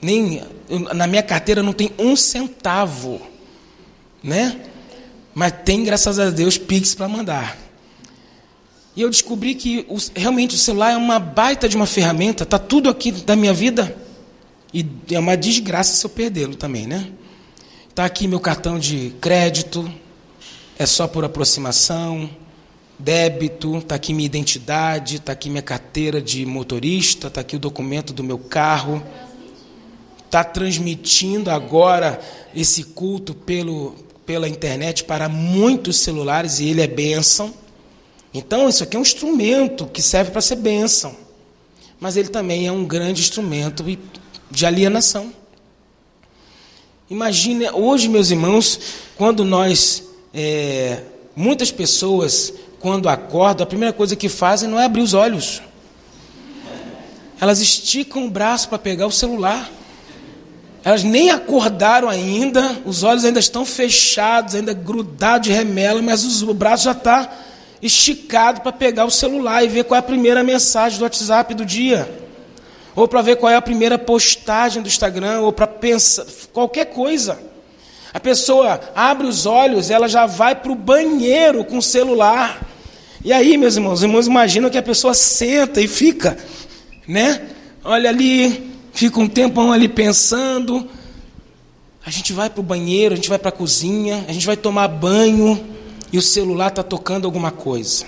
nem 0.00 0.42
na 0.94 1.06
minha 1.06 1.22
carteira 1.22 1.62
não 1.62 1.72
tem 1.72 1.92
um 1.98 2.16
centavo, 2.16 3.20
né? 4.22 4.60
Mas 5.34 5.52
tem, 5.64 5.84
graças 5.84 6.18
a 6.18 6.30
Deus, 6.30 6.56
Pix 6.56 6.94
para 6.94 7.06
mandar. 7.06 7.56
E 8.96 9.02
eu 9.02 9.10
descobri 9.10 9.54
que 9.54 9.86
realmente 10.14 10.54
o 10.56 10.58
celular 10.58 10.92
é 10.92 10.96
uma 10.96 11.18
baita 11.18 11.68
de 11.68 11.76
uma 11.76 11.86
ferramenta, 11.86 12.46
tá 12.46 12.58
tudo 12.58 12.88
aqui 12.88 13.12
da 13.12 13.36
minha 13.36 13.52
vida. 13.52 13.96
E 14.72 14.86
é 15.10 15.18
uma 15.18 15.36
desgraça 15.36 15.96
se 15.96 16.04
eu 16.04 16.10
perdê-lo 16.10 16.54
também, 16.54 16.86
né? 16.86 17.10
Tá 17.94 18.04
aqui 18.04 18.28
meu 18.28 18.40
cartão 18.40 18.78
de 18.78 19.12
crédito, 19.20 19.90
é 20.78 20.86
só 20.86 21.08
por 21.08 21.24
aproximação, 21.24 22.30
débito, 22.98 23.82
tá 23.82 23.96
aqui 23.96 24.14
minha 24.14 24.26
identidade, 24.26 25.20
tá 25.20 25.32
aqui 25.32 25.50
minha 25.50 25.62
carteira 25.62 26.22
de 26.22 26.46
motorista, 26.46 27.28
tá 27.28 27.40
aqui 27.40 27.56
o 27.56 27.58
documento 27.58 28.12
do 28.12 28.22
meu 28.22 28.38
carro 28.38 29.02
está 30.30 30.44
transmitindo 30.44 31.50
agora 31.50 32.20
esse 32.54 32.84
culto 32.84 33.34
pelo, 33.34 33.96
pela 34.24 34.48
internet 34.48 35.02
para 35.02 35.28
muitos 35.28 35.98
celulares 35.98 36.60
e 36.60 36.68
ele 36.68 36.80
é 36.80 36.86
bênção. 36.86 37.52
Então, 38.32 38.68
isso 38.68 38.84
aqui 38.84 38.96
é 38.96 38.98
um 39.00 39.02
instrumento 39.02 39.86
que 39.86 40.00
serve 40.00 40.30
para 40.30 40.40
ser 40.40 40.54
bênção. 40.54 41.16
Mas 41.98 42.16
ele 42.16 42.28
também 42.28 42.68
é 42.68 42.70
um 42.70 42.84
grande 42.84 43.20
instrumento 43.20 43.84
de 44.50 44.66
alienação. 44.66 45.32
Imagine, 47.08 47.70
hoje, 47.70 48.08
meus 48.08 48.30
irmãos, 48.30 48.78
quando 49.16 49.44
nós, 49.44 50.02
é, 50.32 51.02
muitas 51.34 51.70
pessoas, 51.70 52.52
quando 52.78 53.08
acordam, 53.08 53.64
a 53.64 53.66
primeira 53.66 53.92
coisa 53.92 54.14
que 54.14 54.28
fazem 54.28 54.68
não 54.68 54.78
é 54.78 54.84
abrir 54.84 55.02
os 55.02 55.12
olhos. 55.12 55.60
Elas 57.40 57.60
esticam 57.60 58.26
o 58.26 58.30
braço 58.30 58.68
para 58.68 58.78
pegar 58.78 59.06
o 59.06 59.12
celular. 59.12 59.70
Elas 60.84 61.02
nem 61.02 61.30
acordaram 61.30 62.08
ainda, 62.08 62.78
os 62.84 63.02
olhos 63.02 63.24
ainda 63.24 63.40
estão 63.40 63.66
fechados, 63.66 64.54
ainda 64.54 64.72
grudados 64.72 65.48
de 65.48 65.52
remela, 65.52 66.00
mas 66.00 66.42
o 66.42 66.54
braço 66.54 66.84
já 66.84 66.92
está 66.92 67.30
esticado 67.82 68.60
para 68.60 68.72
pegar 68.72 69.04
o 69.04 69.10
celular 69.10 69.64
e 69.64 69.68
ver 69.68 69.84
qual 69.84 69.96
é 69.96 69.98
a 69.98 70.02
primeira 70.02 70.42
mensagem 70.42 70.98
do 70.98 71.02
WhatsApp 71.02 71.54
do 71.54 71.64
dia. 71.64 72.29
Ou 72.94 73.06
para 73.06 73.22
ver 73.22 73.36
qual 73.36 73.52
é 73.52 73.56
a 73.56 73.62
primeira 73.62 73.98
postagem 73.98 74.82
do 74.82 74.88
Instagram, 74.88 75.40
ou 75.40 75.52
para 75.52 75.66
pensar, 75.66 76.26
qualquer 76.52 76.86
coisa. 76.86 77.38
A 78.12 78.18
pessoa 78.18 78.80
abre 78.94 79.26
os 79.26 79.46
olhos, 79.46 79.90
ela 79.90 80.08
já 80.08 80.26
vai 80.26 80.54
para 80.54 80.72
o 80.72 80.74
banheiro 80.74 81.64
com 81.64 81.78
o 81.78 81.82
celular. 81.82 82.66
E 83.24 83.32
aí, 83.32 83.56
meus 83.56 83.76
irmãos, 83.76 83.94
os 83.94 84.02
irmãos 84.02 84.26
imaginam 84.26 84.70
que 84.70 84.78
a 84.78 84.82
pessoa 84.82 85.14
senta 85.14 85.80
e 85.80 85.86
fica, 85.86 86.36
né? 87.06 87.48
Olha 87.84 88.10
ali, 88.10 88.74
fica 88.92 89.20
um 89.20 89.28
tempão 89.28 89.72
ali 89.72 89.88
pensando. 89.88 90.88
A 92.04 92.10
gente 92.10 92.32
vai 92.32 92.50
para 92.50 92.60
o 92.60 92.64
banheiro, 92.64 93.12
a 93.12 93.16
gente 93.16 93.28
vai 93.28 93.38
para 93.38 93.50
a 93.50 93.52
cozinha, 93.52 94.24
a 94.26 94.32
gente 94.32 94.46
vai 94.46 94.56
tomar 94.56 94.88
banho 94.88 95.64
e 96.12 96.18
o 96.18 96.22
celular 96.22 96.68
está 96.68 96.82
tocando 96.82 97.26
alguma 97.26 97.50
coisa. 97.50 98.04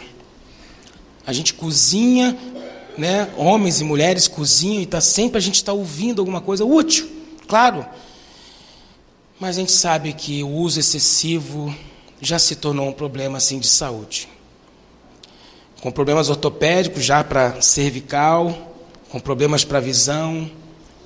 A 1.24 1.32
gente 1.32 1.54
cozinha, 1.54 2.36
né? 2.96 3.31
Homens 3.37 3.81
e 3.81 3.85
mulheres 3.85 4.28
cozinham 4.28 4.83
e 4.83 4.87
tá 4.87 5.00
sempre 5.00 5.38
a 5.38 5.40
gente 5.40 5.57
está 5.57 5.72
ouvindo 5.72 6.20
alguma 6.20 6.40
coisa 6.40 6.64
útil, 6.64 7.09
claro. 7.46 7.85
Mas 9.40 9.57
a 9.57 9.61
gente 9.61 9.72
sabe 9.72 10.12
que 10.12 10.42
o 10.42 10.48
uso 10.48 10.78
excessivo 10.78 11.74
já 12.20 12.38
se 12.38 12.57
tornou 12.57 12.88
um 12.88 12.92
problema 12.92 13.38
assim 13.38 13.59
de 13.59 13.66
saúde. 13.66 14.28
Com 15.81 15.90
problemas 15.90 16.31
ortopédicos 16.31 17.05
já 17.05 17.24
para 17.24 17.61
cervical, 17.61 18.74
com 19.11 19.18
problemas 19.18 19.64
para 19.64 19.81
visão, 19.81 20.48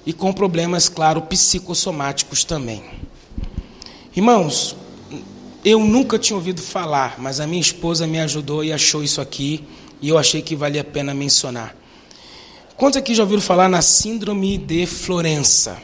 e 0.06 0.12
com 0.12 0.32
problemas, 0.32 0.88
claro, 0.88 1.20
psicossomáticos 1.22 2.44
também. 2.44 2.80
Irmãos, 4.14 4.76
eu 5.64 5.80
nunca 5.80 6.16
tinha 6.16 6.36
ouvido 6.36 6.62
falar, 6.62 7.16
mas 7.18 7.40
a 7.40 7.46
minha 7.46 7.60
esposa 7.60 8.06
me 8.06 8.20
ajudou 8.20 8.62
e 8.62 8.72
achou 8.72 9.02
isso 9.02 9.20
aqui, 9.20 9.64
e 10.00 10.08
eu 10.08 10.18
achei 10.18 10.42
que 10.42 10.54
valia 10.54 10.80
a 10.80 10.84
pena 10.84 11.14
mencionar. 11.14 11.76
Quantos 12.76 12.98
aqui 12.98 13.14
já 13.14 13.22
ouviram 13.22 13.40
falar 13.40 13.68
na 13.68 13.80
síndrome 13.80 14.58
de 14.58 14.86
Florença? 14.86 15.78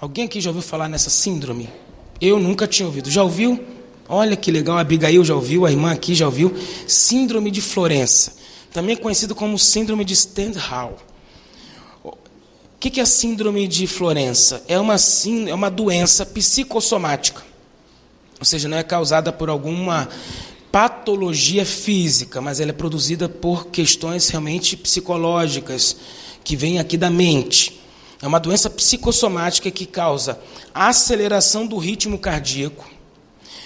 Alguém 0.00 0.24
aqui 0.24 0.40
já 0.40 0.50
ouviu 0.50 0.62
falar 0.62 0.88
nessa 0.88 1.10
síndrome? 1.10 1.68
Eu 2.20 2.40
nunca 2.40 2.66
tinha 2.66 2.86
ouvido. 2.86 3.10
Já 3.10 3.22
ouviu? 3.22 3.62
Olha 4.08 4.36
que 4.36 4.50
legal, 4.50 4.76
a 4.76 4.80
Abigail 4.80 5.24
já 5.24 5.34
ouviu, 5.34 5.64
a 5.64 5.70
irmã 5.70 5.92
aqui 5.92 6.14
já 6.14 6.26
ouviu. 6.26 6.52
Síndrome 6.86 7.48
de 7.50 7.60
Florença, 7.60 8.34
também 8.72 8.96
conhecido 8.96 9.36
como 9.36 9.56
síndrome 9.56 10.04
de 10.04 10.16
Stendhal. 10.16 10.98
O 12.02 12.16
que 12.80 12.98
é 12.98 13.02
a 13.02 13.06
síndrome 13.06 13.68
de 13.68 13.86
Florença? 13.86 14.64
É 14.66 14.78
uma, 14.80 14.96
é 15.48 15.54
uma 15.54 15.70
doença 15.70 16.26
psicossomática. 16.26 17.42
Ou 18.40 18.44
seja, 18.44 18.68
não 18.68 18.78
é 18.78 18.82
causada 18.82 19.30
por 19.30 19.48
alguma 19.48 20.08
patologia 20.70 21.64
física, 21.66 22.40
mas 22.40 22.60
ela 22.60 22.70
é 22.70 22.74
produzida 22.74 23.28
por 23.28 23.66
questões 23.66 24.28
realmente 24.28 24.76
psicológicas, 24.76 25.96
que 26.44 26.56
vêm 26.56 26.78
aqui 26.78 26.96
da 26.96 27.10
mente. 27.10 27.80
É 28.22 28.26
uma 28.26 28.40
doença 28.40 28.68
psicossomática 28.68 29.70
que 29.70 29.86
causa 29.86 30.38
aceleração 30.74 31.66
do 31.66 31.78
ritmo 31.78 32.18
cardíaco, 32.18 32.88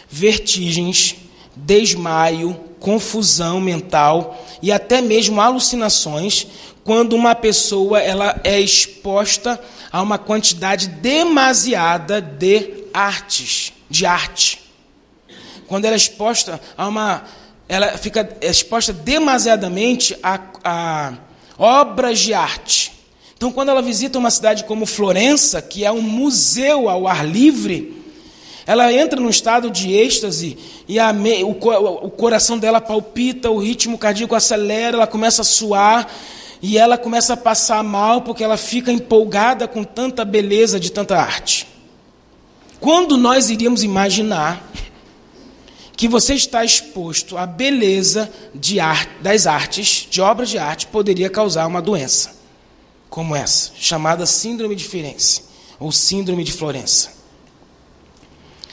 vertigens, 0.08 1.16
desmaio, 1.56 2.58
confusão 2.80 3.60
mental 3.60 4.44
e 4.62 4.70
até 4.70 5.00
mesmo 5.00 5.40
alucinações 5.40 6.46
quando 6.82 7.14
uma 7.14 7.34
pessoa 7.34 8.00
ela 8.00 8.40
é 8.44 8.60
exposta 8.60 9.60
a 9.90 10.02
uma 10.02 10.18
quantidade 10.18 10.88
demasiada 10.88 12.20
de 12.20 12.84
artes, 12.92 13.72
de 13.88 14.04
arte. 14.04 14.63
Quando 15.66 15.84
ela 15.84 15.94
é 15.94 15.96
exposta 15.96 16.60
a 16.76 16.88
uma 16.88 17.24
ela 17.68 17.96
fica 17.96 18.36
exposta 18.42 18.92
demasiadamente 18.92 20.16
a, 20.22 20.38
a 20.62 21.12
obras 21.58 22.18
de 22.18 22.34
arte. 22.34 22.92
Então, 23.36 23.50
quando 23.50 23.70
ela 23.70 23.82
visita 23.82 24.18
uma 24.18 24.30
cidade 24.30 24.64
como 24.64 24.86
Florença, 24.86 25.60
que 25.60 25.84
é 25.84 25.90
um 25.90 26.02
museu 26.02 26.88
ao 26.88 27.08
ar 27.08 27.26
livre, 27.26 28.02
ela 28.66 28.92
entra 28.92 29.20
num 29.20 29.28
estado 29.28 29.70
de 29.70 29.92
êxtase 29.92 30.56
e 30.88 30.98
a, 30.98 31.14
o, 31.42 32.06
o 32.06 32.10
coração 32.10 32.58
dela 32.58 32.80
palpita, 32.80 33.50
o 33.50 33.58
ritmo 33.58 33.98
cardíaco 33.98 34.34
acelera, 34.34 34.96
ela 34.96 35.06
começa 35.06 35.42
a 35.42 35.44
suar 35.44 36.08
e 36.62 36.78
ela 36.78 36.96
começa 36.96 37.34
a 37.34 37.36
passar 37.36 37.82
mal 37.82 38.22
porque 38.22 38.42
ela 38.42 38.56
fica 38.56 38.90
empolgada 38.90 39.68
com 39.68 39.84
tanta 39.84 40.24
beleza 40.24 40.80
de 40.80 40.90
tanta 40.90 41.16
arte. 41.16 41.66
Quando 42.80 43.16
nós 43.16 43.50
iríamos 43.50 43.82
imaginar 43.82 44.62
que 45.96 46.08
você 46.08 46.34
está 46.34 46.64
exposto 46.64 47.36
à 47.36 47.46
beleza 47.46 48.30
arte, 48.80 49.12
das 49.22 49.46
artes, 49.46 50.08
de 50.10 50.20
obras 50.20 50.50
de 50.50 50.58
arte, 50.58 50.86
poderia 50.88 51.30
causar 51.30 51.66
uma 51.66 51.80
doença 51.80 52.34
como 53.08 53.36
essa, 53.36 53.70
chamada 53.78 54.26
síndrome 54.26 54.74
de 54.74 54.84
Firenze 54.84 55.44
ou 55.78 55.92
síndrome 55.92 56.42
de 56.42 56.52
Florença. 56.52 57.12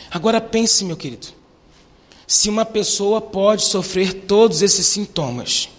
Agora 0.10 0.41
pense, 0.41 0.84
meu 0.84 0.97
querido, 0.97 1.27
se 2.25 2.49
uma 2.49 2.65
pessoa 2.65 3.21
pode 3.21 3.63
sofrer 3.65 4.13
todos 4.25 4.63
esses 4.63 4.88
sintomas, 4.88 5.69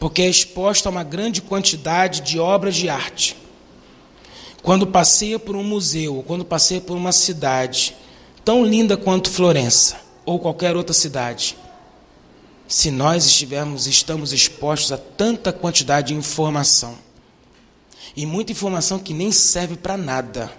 porque 0.00 0.22
é 0.22 0.28
exposta 0.28 0.88
a 0.88 0.90
uma 0.90 1.04
grande 1.04 1.42
quantidade 1.42 2.22
de 2.22 2.38
obras 2.38 2.74
de 2.74 2.88
arte. 2.88 3.36
Quando 4.62 4.86
passeia 4.86 5.38
por 5.38 5.54
um 5.54 5.64
museu, 5.64 6.24
quando 6.26 6.44
passeia 6.44 6.80
por 6.80 6.96
uma 6.96 7.12
cidade 7.12 7.94
tão 8.44 8.64
linda 8.64 8.96
quanto 8.96 9.30
Florença, 9.30 10.07
ou 10.28 10.38
qualquer 10.38 10.76
outra 10.76 10.92
cidade, 10.92 11.56
se 12.68 12.90
nós 12.90 13.24
estivermos, 13.24 13.86
estamos 13.86 14.34
expostos 14.34 14.92
a 14.92 14.98
tanta 14.98 15.54
quantidade 15.54 16.08
de 16.08 16.14
informação, 16.14 16.98
e 18.14 18.26
muita 18.26 18.52
informação 18.52 18.98
que 18.98 19.14
nem 19.14 19.32
serve 19.32 19.74
para 19.74 19.96
nada, 19.96 20.52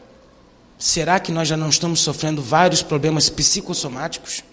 será 0.75 1.19
que 1.19 1.31
nós 1.31 1.47
já 1.47 1.55
não 1.55 1.69
estamos 1.69 1.99
sofrendo 1.99 2.41
vários 2.41 2.81
problemas 2.81 3.29
psicossomáticos? 3.29 4.43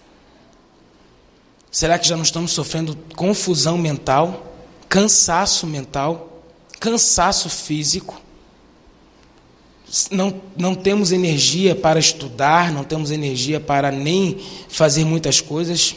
Será 1.71 1.97
que 1.97 2.07
já 2.07 2.15
não 2.15 2.23
estamos 2.23 2.51
sofrendo 2.51 2.95
confusão 3.15 3.75
mental, 3.75 4.53
cansaço 4.87 5.65
mental, 5.65 6.43
cansaço 6.79 7.49
físico? 7.49 8.21
Não, 10.11 10.41
não 10.57 10.75
temos 10.75 11.11
energia 11.11 11.75
para 11.75 11.99
estudar, 11.99 12.73
não 12.73 12.83
temos 12.83 13.09
energia 13.09 13.59
para 13.59 13.91
nem 13.91 14.37
fazer 14.67 15.05
muitas 15.05 15.39
coisas. 15.39 15.95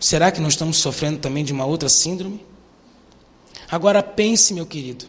Será 0.00 0.30
que 0.30 0.40
não 0.40 0.48
estamos 0.48 0.78
sofrendo 0.78 1.18
também 1.18 1.44
de 1.44 1.52
uma 1.52 1.64
outra 1.64 1.88
síndrome? 1.88 2.40
Agora 3.70 4.02
pense, 4.02 4.54
meu 4.54 4.66
querido, 4.66 5.06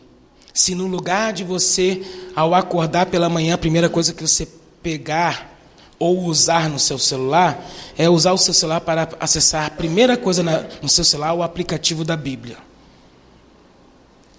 se 0.54 0.76
no 0.76 0.86
lugar 0.86 1.32
de 1.32 1.44
você, 1.44 2.02
ao 2.36 2.54
acordar 2.54 3.06
pela 3.06 3.30
manhã, 3.30 3.56
a 3.56 3.58
primeira 3.58 3.88
coisa 3.90 4.14
que 4.14 4.22
você 4.22 4.48
pegar 4.84 5.58
ou 5.98 6.24
usar 6.24 6.70
no 6.70 6.80
seu 6.80 6.98
celular 6.98 7.66
é 7.98 8.10
usar 8.10 8.34
o 8.34 8.38
seu 8.38 8.54
celular 8.54 8.82
para 8.82 9.10
acessar 9.20 9.66
a 9.66 9.70
primeira 9.70 10.18
coisa 10.18 10.44
na, 10.44 10.66
no 10.82 10.90
seu 10.90 11.04
celular, 11.04 11.34
o 11.34 11.44
aplicativo 11.44 12.04
da 12.04 12.16
Bíblia. 12.16 12.58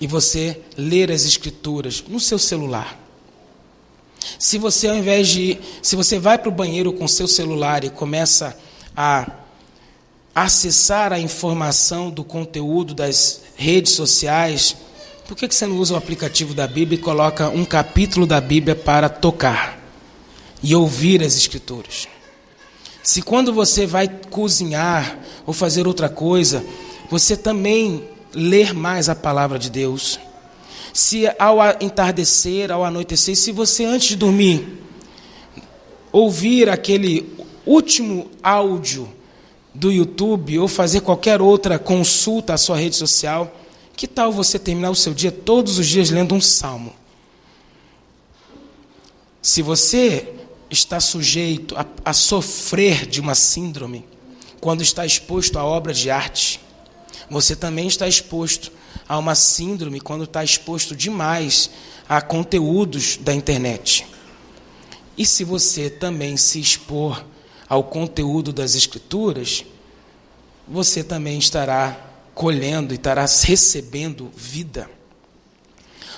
E 0.00 0.06
você 0.06 0.60
ler 0.76 1.10
as 1.10 1.24
escrituras 1.24 2.04
no 2.08 2.20
seu 2.20 2.38
celular. 2.38 2.99
Se 4.38 4.58
você 4.58 4.88
ao 4.88 4.96
invés 4.96 5.28
de, 5.28 5.58
se 5.82 5.96
você 5.96 6.18
vai 6.18 6.38
para 6.38 6.48
o 6.48 6.52
banheiro 6.52 6.92
com 6.92 7.08
seu 7.08 7.26
celular 7.26 7.84
e 7.84 7.90
começa 7.90 8.56
a 8.96 9.30
acessar 10.34 11.12
a 11.12 11.18
informação 11.18 12.10
do 12.10 12.22
conteúdo 12.22 12.94
das 12.94 13.42
redes 13.56 13.92
sociais, 13.92 14.76
por 15.26 15.36
que 15.36 15.46
você 15.46 15.66
não 15.66 15.76
usa 15.76 15.94
o 15.94 15.96
aplicativo 15.96 16.54
da 16.54 16.66
Bíblia 16.66 16.98
e 16.98 17.02
coloca 17.02 17.48
um 17.48 17.64
capítulo 17.64 18.26
da 18.26 18.40
Bíblia 18.40 18.74
para 18.74 19.08
tocar? 19.08 19.80
e 20.62 20.74
ouvir 20.74 21.22
as 21.22 21.36
Escrituras. 21.36 22.08
Se 23.02 23.22
quando 23.22 23.52
você 23.52 23.86
vai 23.86 24.08
cozinhar 24.08 25.18
ou 25.46 25.54
fazer 25.54 25.86
outra 25.86 26.08
coisa, 26.08 26.64
você 27.10 27.36
também 27.36 28.04
ler 28.32 28.74
mais 28.74 29.08
a 29.08 29.14
palavra 29.14 29.58
de 29.58 29.70
Deus. 29.70 30.20
Se 30.92 31.26
ao 31.38 31.58
entardecer, 31.80 32.70
ao 32.70 32.84
anoitecer, 32.84 33.36
se 33.36 33.52
você 33.52 33.84
antes 33.84 34.08
de 34.08 34.16
dormir 34.16 34.78
ouvir 36.12 36.68
aquele 36.68 37.32
último 37.64 38.28
áudio 38.42 39.08
do 39.72 39.92
YouTube 39.92 40.58
ou 40.58 40.66
fazer 40.66 41.00
qualquer 41.00 41.40
outra 41.40 41.78
consulta 41.78 42.54
à 42.54 42.58
sua 42.58 42.76
rede 42.76 42.96
social, 42.96 43.54
que 43.96 44.08
tal 44.08 44.32
você 44.32 44.58
terminar 44.58 44.90
o 44.90 44.96
seu 44.96 45.14
dia 45.14 45.30
todos 45.30 45.78
os 45.78 45.86
dias 45.86 46.10
lendo 46.10 46.34
um 46.34 46.40
salmo? 46.40 46.92
Se 49.40 49.62
você 49.62 50.34
está 50.70 51.00
sujeito 51.00 51.76
a, 51.76 51.84
a 52.04 52.12
sofrer 52.12 53.06
de 53.06 53.20
uma 53.20 53.34
síndrome 53.34 54.04
quando 54.60 54.82
está 54.82 55.04
exposto 55.04 55.58
à 55.58 55.64
obra 55.64 55.92
de 55.92 56.10
arte. 56.10 56.60
Você 57.28 57.56
também 57.56 57.86
está 57.86 58.06
exposto 58.06 58.70
a 59.10 59.18
uma 59.18 59.34
síndrome 59.34 60.00
quando 60.00 60.22
está 60.22 60.44
exposto 60.44 60.94
demais 60.94 61.68
a 62.08 62.22
conteúdos 62.22 63.16
da 63.16 63.34
internet. 63.34 64.06
E 65.18 65.26
se 65.26 65.42
você 65.42 65.90
também 65.90 66.36
se 66.36 66.60
expor 66.60 67.24
ao 67.68 67.82
conteúdo 67.82 68.52
das 68.52 68.76
Escrituras, 68.76 69.64
você 70.68 71.02
também 71.02 71.40
estará 71.40 71.96
colhendo 72.36 72.94
e 72.94 72.96
estará 72.96 73.22
recebendo 73.22 74.30
vida. 74.36 74.88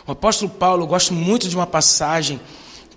O 0.07 0.13
apóstolo 0.13 0.51
Paulo, 0.51 0.83
eu 0.83 0.87
gosto 0.87 1.15
muito 1.15 1.49
de 1.49 1.57
uma 1.57 1.67
passagem 1.67 2.39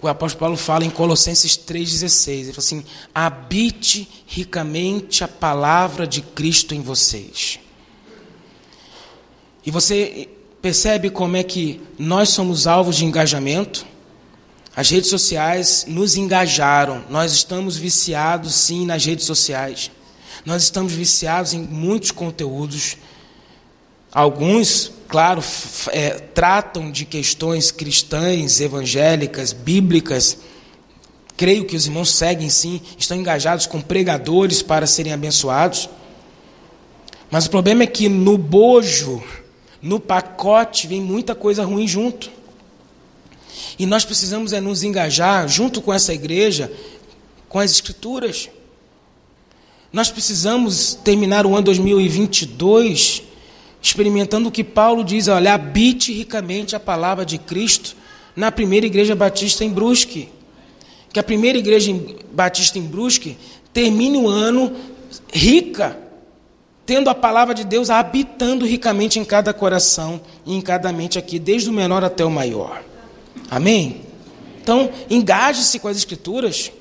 o 0.02 0.08
apóstolo 0.10 0.40
Paulo 0.42 0.58
fala 0.58 0.86
em 0.86 0.90
Colossenses 0.90 1.58
3,16. 1.58 2.32
Ele 2.32 2.44
fala 2.52 2.58
assim: 2.60 2.86
habite 3.14 4.08
ricamente 4.28 5.24
a 5.24 5.28
palavra 5.28 6.06
de 6.06 6.22
Cristo 6.22 6.76
em 6.76 6.82
vocês. 6.82 7.60
E 9.66 9.72
você 9.72 10.30
percebe 10.62 11.10
como 11.10 11.36
é 11.36 11.44
que 11.44 11.82
nós 11.98 12.30
somos 12.30 12.68
alvos 12.68 12.96
de 12.96 13.06
engajamento? 13.06 13.86
As 14.76 14.90
redes 14.90 15.10
sociais 15.10 15.86
nos 15.88 16.16
engajaram. 16.16 17.04
Nós 17.10 17.32
estamos 17.32 17.78
viciados, 17.78 18.54
sim, 18.54 18.86
nas 18.86 19.06
redes 19.06 19.26
sociais. 19.26 19.90
Nós 20.46 20.64
estamos 20.64 20.94
viciados 20.94 21.54
em 21.54 21.62
muitos 21.62 22.12
conteúdos. 22.12 22.98
Alguns 24.12 24.92
claro, 25.08 25.44
é, 25.92 26.12
tratam 26.12 26.92
de 26.92 27.06
questões 27.06 27.72
cristãs, 27.72 28.60
evangélicas, 28.60 29.54
bíblicas. 29.54 30.38
Creio 31.38 31.66
que 31.66 31.76
os 31.76 31.86
irmãos 31.86 32.14
seguem 32.14 32.50
sim, 32.50 32.82
estão 32.98 33.18
engajados 33.18 33.66
com 33.66 33.82
pregadores 33.82 34.62
para 34.62 34.88
serem 34.88 35.14
abençoados. 35.14 35.90
Mas 37.30 37.46
o 37.46 37.50
problema 37.50 37.84
é 37.84 37.88
que 37.88 38.08
no 38.08 38.38
bojo, 38.38 39.24
no 39.86 40.00
pacote, 40.00 40.88
vem 40.88 41.00
muita 41.00 41.36
coisa 41.36 41.64
ruim 41.64 41.88
junto. 41.88 42.32
E 43.78 43.86
nós 43.86 44.04
precisamos 44.04 44.52
é 44.52 44.60
nos 44.60 44.82
engajar 44.82 45.48
junto 45.48 45.80
com 45.80 45.94
essa 45.94 46.12
igreja 46.12 46.72
com 47.48 47.60
as 47.60 47.70
escrituras. 47.70 48.50
Nós 49.94 50.10
precisamos 50.10 50.96
terminar 50.96 51.46
o 51.46 51.54
ano 51.54 51.66
2022 51.66 53.22
experimentando 53.80 54.50
o 54.50 54.52
que 54.52 54.64
Paulo 54.64 55.04
diz, 55.04 55.28
olha, 55.28 55.54
habite 55.54 56.12
ricamente 56.12 56.76
a 56.76 56.80
palavra 56.80 57.24
de 57.24 57.38
Cristo 57.38 57.96
na 58.36 58.52
primeira 58.52 58.88
igreja 58.88 59.16
batista 59.16 59.64
em 59.64 59.70
Brusque. 59.70 60.30
Que 61.14 61.20
a 61.20 61.24
primeira 61.24 61.60
igreja 61.60 61.96
batista 62.34 62.80
em 62.80 62.82
Brusque 62.82 63.38
termine 63.72 64.18
o 64.18 64.28
ano 64.28 64.76
rica, 65.32 66.05
tendo 66.86 67.10
a 67.10 67.16
palavra 67.16 67.54
de 67.54 67.64
Deus 67.64 67.90
habitando 67.90 68.66
ricamente 68.66 69.20
em 69.20 69.26
cada 69.26 69.54
coração 69.54 70.22
e 70.46 70.56
em 70.56 70.62
cada 70.62 70.92
mente 70.92 71.18
aqui, 71.18 71.40
desde 71.40 71.70
o 71.70 71.74
menor 71.74 72.04
até 72.04 72.24
o 72.24 72.30
maior. 72.30 72.84
Amém? 73.50 74.02
Então, 74.62 74.90
engaje-se 75.10 75.80
com 75.80 75.88
as 75.88 75.98
escrituras. 75.98 76.72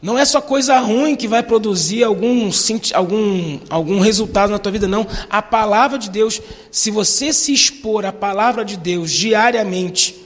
Não 0.00 0.18
é 0.18 0.24
só 0.24 0.40
coisa 0.40 0.78
ruim 0.80 1.14
que 1.14 1.28
vai 1.28 1.42
produzir 1.42 2.02
algum, 2.02 2.50
algum, 2.92 3.60
algum 3.70 4.00
resultado 4.00 4.50
na 4.50 4.58
tua 4.58 4.72
vida, 4.72 4.88
não. 4.88 5.06
A 5.30 5.40
palavra 5.40 5.96
de 5.96 6.10
Deus, 6.10 6.40
se 6.72 6.90
você 6.90 7.32
se 7.32 7.52
expor 7.52 8.04
à 8.04 8.12
palavra 8.12 8.64
de 8.64 8.76
Deus 8.76 9.12
diariamente, 9.12 10.16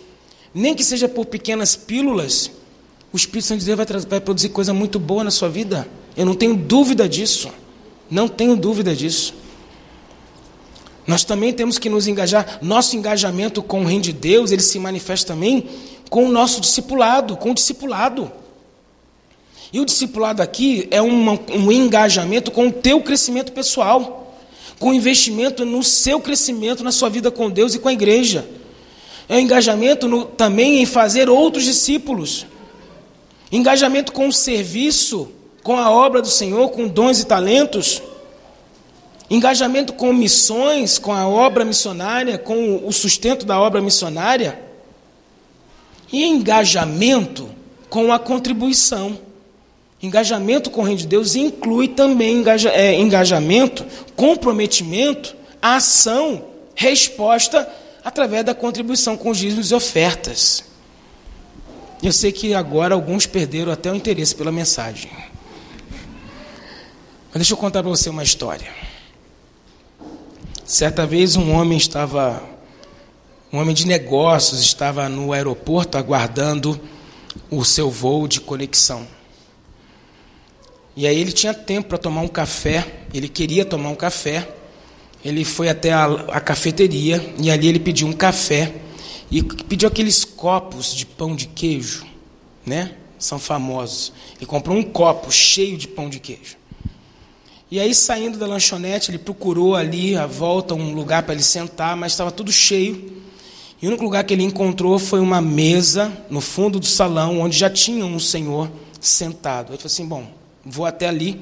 nem 0.54 0.74
que 0.74 0.82
seja 0.82 1.06
por 1.06 1.26
pequenas 1.26 1.76
pílulas, 1.76 2.50
o 3.12 3.16
Espírito 3.16 3.48
Santo 3.48 3.60
de 3.60 3.66
Deus 3.66 3.76
vai, 3.76 3.86
vai 4.08 4.20
produzir 4.20 4.48
coisa 4.48 4.72
muito 4.72 4.98
boa 4.98 5.22
na 5.22 5.30
sua 5.30 5.50
vida. 5.50 5.86
Eu 6.16 6.24
não 6.24 6.34
tenho 6.34 6.54
dúvida 6.54 7.06
disso. 7.06 7.50
Não 8.10 8.28
tenho 8.28 8.56
dúvida 8.56 8.94
disso. 8.94 9.34
Nós 11.06 11.24
também 11.24 11.52
temos 11.52 11.78
que 11.78 11.88
nos 11.88 12.06
engajar. 12.06 12.58
Nosso 12.60 12.96
engajamento 12.96 13.62
com 13.62 13.82
o 13.82 13.84
reino 13.84 14.02
de 14.02 14.12
Deus, 14.12 14.50
ele 14.50 14.62
se 14.62 14.78
manifesta 14.78 15.32
também 15.32 15.68
com 16.10 16.26
o 16.26 16.28
nosso 16.28 16.60
discipulado, 16.60 17.36
com 17.36 17.50
o 17.50 17.54
discipulado. 17.54 18.30
E 19.72 19.80
o 19.80 19.84
discipulado 19.84 20.42
aqui 20.42 20.86
é 20.90 21.00
uma, 21.02 21.38
um 21.52 21.70
engajamento 21.70 22.50
com 22.50 22.68
o 22.68 22.72
teu 22.72 23.00
crescimento 23.00 23.52
pessoal, 23.52 24.34
com 24.78 24.92
investimento 24.92 25.64
no 25.64 25.82
seu 25.82 26.20
crescimento, 26.20 26.84
na 26.84 26.92
sua 26.92 27.08
vida 27.08 27.30
com 27.30 27.50
Deus 27.50 27.74
e 27.74 27.78
com 27.78 27.88
a 27.88 27.92
igreja. 27.92 28.48
É 29.28 29.36
um 29.36 29.40
engajamento 29.40 30.06
no, 30.06 30.24
também 30.24 30.80
em 30.80 30.86
fazer 30.86 31.28
outros 31.28 31.64
discípulos. 31.64 32.46
Engajamento 33.50 34.12
com 34.12 34.28
o 34.28 34.32
serviço, 34.32 35.28
com 35.66 35.76
a 35.76 35.90
obra 35.90 36.22
do 36.22 36.28
Senhor, 36.28 36.70
com 36.70 36.86
dons 36.86 37.18
e 37.18 37.26
talentos. 37.26 38.00
Engajamento 39.28 39.94
com 39.94 40.12
missões, 40.12 40.96
com 40.96 41.12
a 41.12 41.26
obra 41.26 41.64
missionária, 41.64 42.38
com 42.38 42.86
o 42.86 42.92
sustento 42.92 43.44
da 43.44 43.60
obra 43.60 43.82
missionária. 43.82 44.62
E 46.12 46.24
engajamento 46.24 47.48
com 47.90 48.12
a 48.12 48.18
contribuição. 48.20 49.18
Engajamento 50.00 50.70
com 50.70 50.82
o 50.82 50.84
reino 50.84 51.00
de 51.00 51.06
Deus 51.08 51.34
inclui 51.34 51.88
também 51.88 52.36
engaja, 52.36 52.70
é, 52.70 52.94
engajamento, 52.94 53.84
comprometimento, 54.14 55.34
ação, 55.60 56.44
resposta 56.76 57.68
através 58.04 58.44
da 58.44 58.54
contribuição 58.54 59.16
com 59.16 59.30
os 59.30 59.38
dízimos 59.38 59.72
e 59.72 59.74
ofertas. 59.74 60.62
Eu 62.00 62.12
sei 62.12 62.30
que 62.30 62.54
agora 62.54 62.94
alguns 62.94 63.26
perderam 63.26 63.72
até 63.72 63.90
o 63.90 63.96
interesse 63.96 64.32
pela 64.32 64.52
mensagem. 64.52 65.10
Mas 67.36 67.40
deixa 67.40 67.52
eu 67.52 67.58
contar 67.58 67.82
para 67.82 67.90
você 67.90 68.08
uma 68.08 68.22
história. 68.22 68.72
Certa 70.64 71.06
vez 71.06 71.36
um 71.36 71.52
homem 71.52 71.76
estava, 71.76 72.42
um 73.52 73.58
homem 73.58 73.74
de 73.74 73.86
negócios 73.86 74.62
estava 74.62 75.06
no 75.06 75.34
aeroporto 75.34 75.98
aguardando 75.98 76.80
o 77.50 77.62
seu 77.62 77.90
voo 77.90 78.26
de 78.26 78.40
conexão. 78.40 79.06
E 80.96 81.06
aí 81.06 81.20
ele 81.20 81.30
tinha 81.30 81.52
tempo 81.52 81.90
para 81.90 81.98
tomar 81.98 82.22
um 82.22 82.28
café, 82.28 83.02
ele 83.12 83.28
queria 83.28 83.66
tomar 83.66 83.90
um 83.90 83.94
café. 83.94 84.48
Ele 85.22 85.44
foi 85.44 85.68
até 85.68 85.92
a, 85.92 86.06
a 86.06 86.40
cafeteria 86.40 87.34
e 87.38 87.50
ali 87.50 87.68
ele 87.68 87.80
pediu 87.80 88.08
um 88.08 88.14
café 88.14 88.76
e 89.30 89.42
pediu 89.42 89.90
aqueles 89.90 90.24
copos 90.24 90.94
de 90.94 91.04
pão 91.04 91.36
de 91.36 91.48
queijo, 91.48 92.06
né? 92.64 92.96
São 93.18 93.38
famosos. 93.38 94.10
Ele 94.38 94.46
comprou 94.46 94.74
um 94.74 94.82
copo 94.82 95.30
cheio 95.30 95.76
de 95.76 95.86
pão 95.86 96.08
de 96.08 96.18
queijo. 96.18 96.56
E 97.68 97.80
aí, 97.80 97.92
saindo 97.92 98.38
da 98.38 98.46
lanchonete, 98.46 99.10
ele 99.10 99.18
procurou 99.18 99.74
ali 99.74 100.16
à 100.16 100.24
volta 100.24 100.72
um 100.72 100.94
lugar 100.94 101.24
para 101.24 101.34
ele 101.34 101.42
sentar, 101.42 101.96
mas 101.96 102.12
estava 102.12 102.30
tudo 102.30 102.52
cheio. 102.52 103.12
E 103.82 103.86
o 103.86 103.88
único 103.88 104.04
lugar 104.04 104.22
que 104.22 104.32
ele 104.32 104.44
encontrou 104.44 104.98
foi 105.00 105.18
uma 105.18 105.40
mesa 105.40 106.12
no 106.30 106.40
fundo 106.40 106.78
do 106.78 106.86
salão, 106.86 107.40
onde 107.40 107.58
já 107.58 107.68
tinha 107.68 108.04
um 108.04 108.20
senhor 108.20 108.70
sentado. 109.00 109.70
Ele 109.70 109.78
falou 109.78 109.86
assim: 109.86 110.06
Bom, 110.06 110.28
vou 110.64 110.86
até 110.86 111.08
ali 111.08 111.40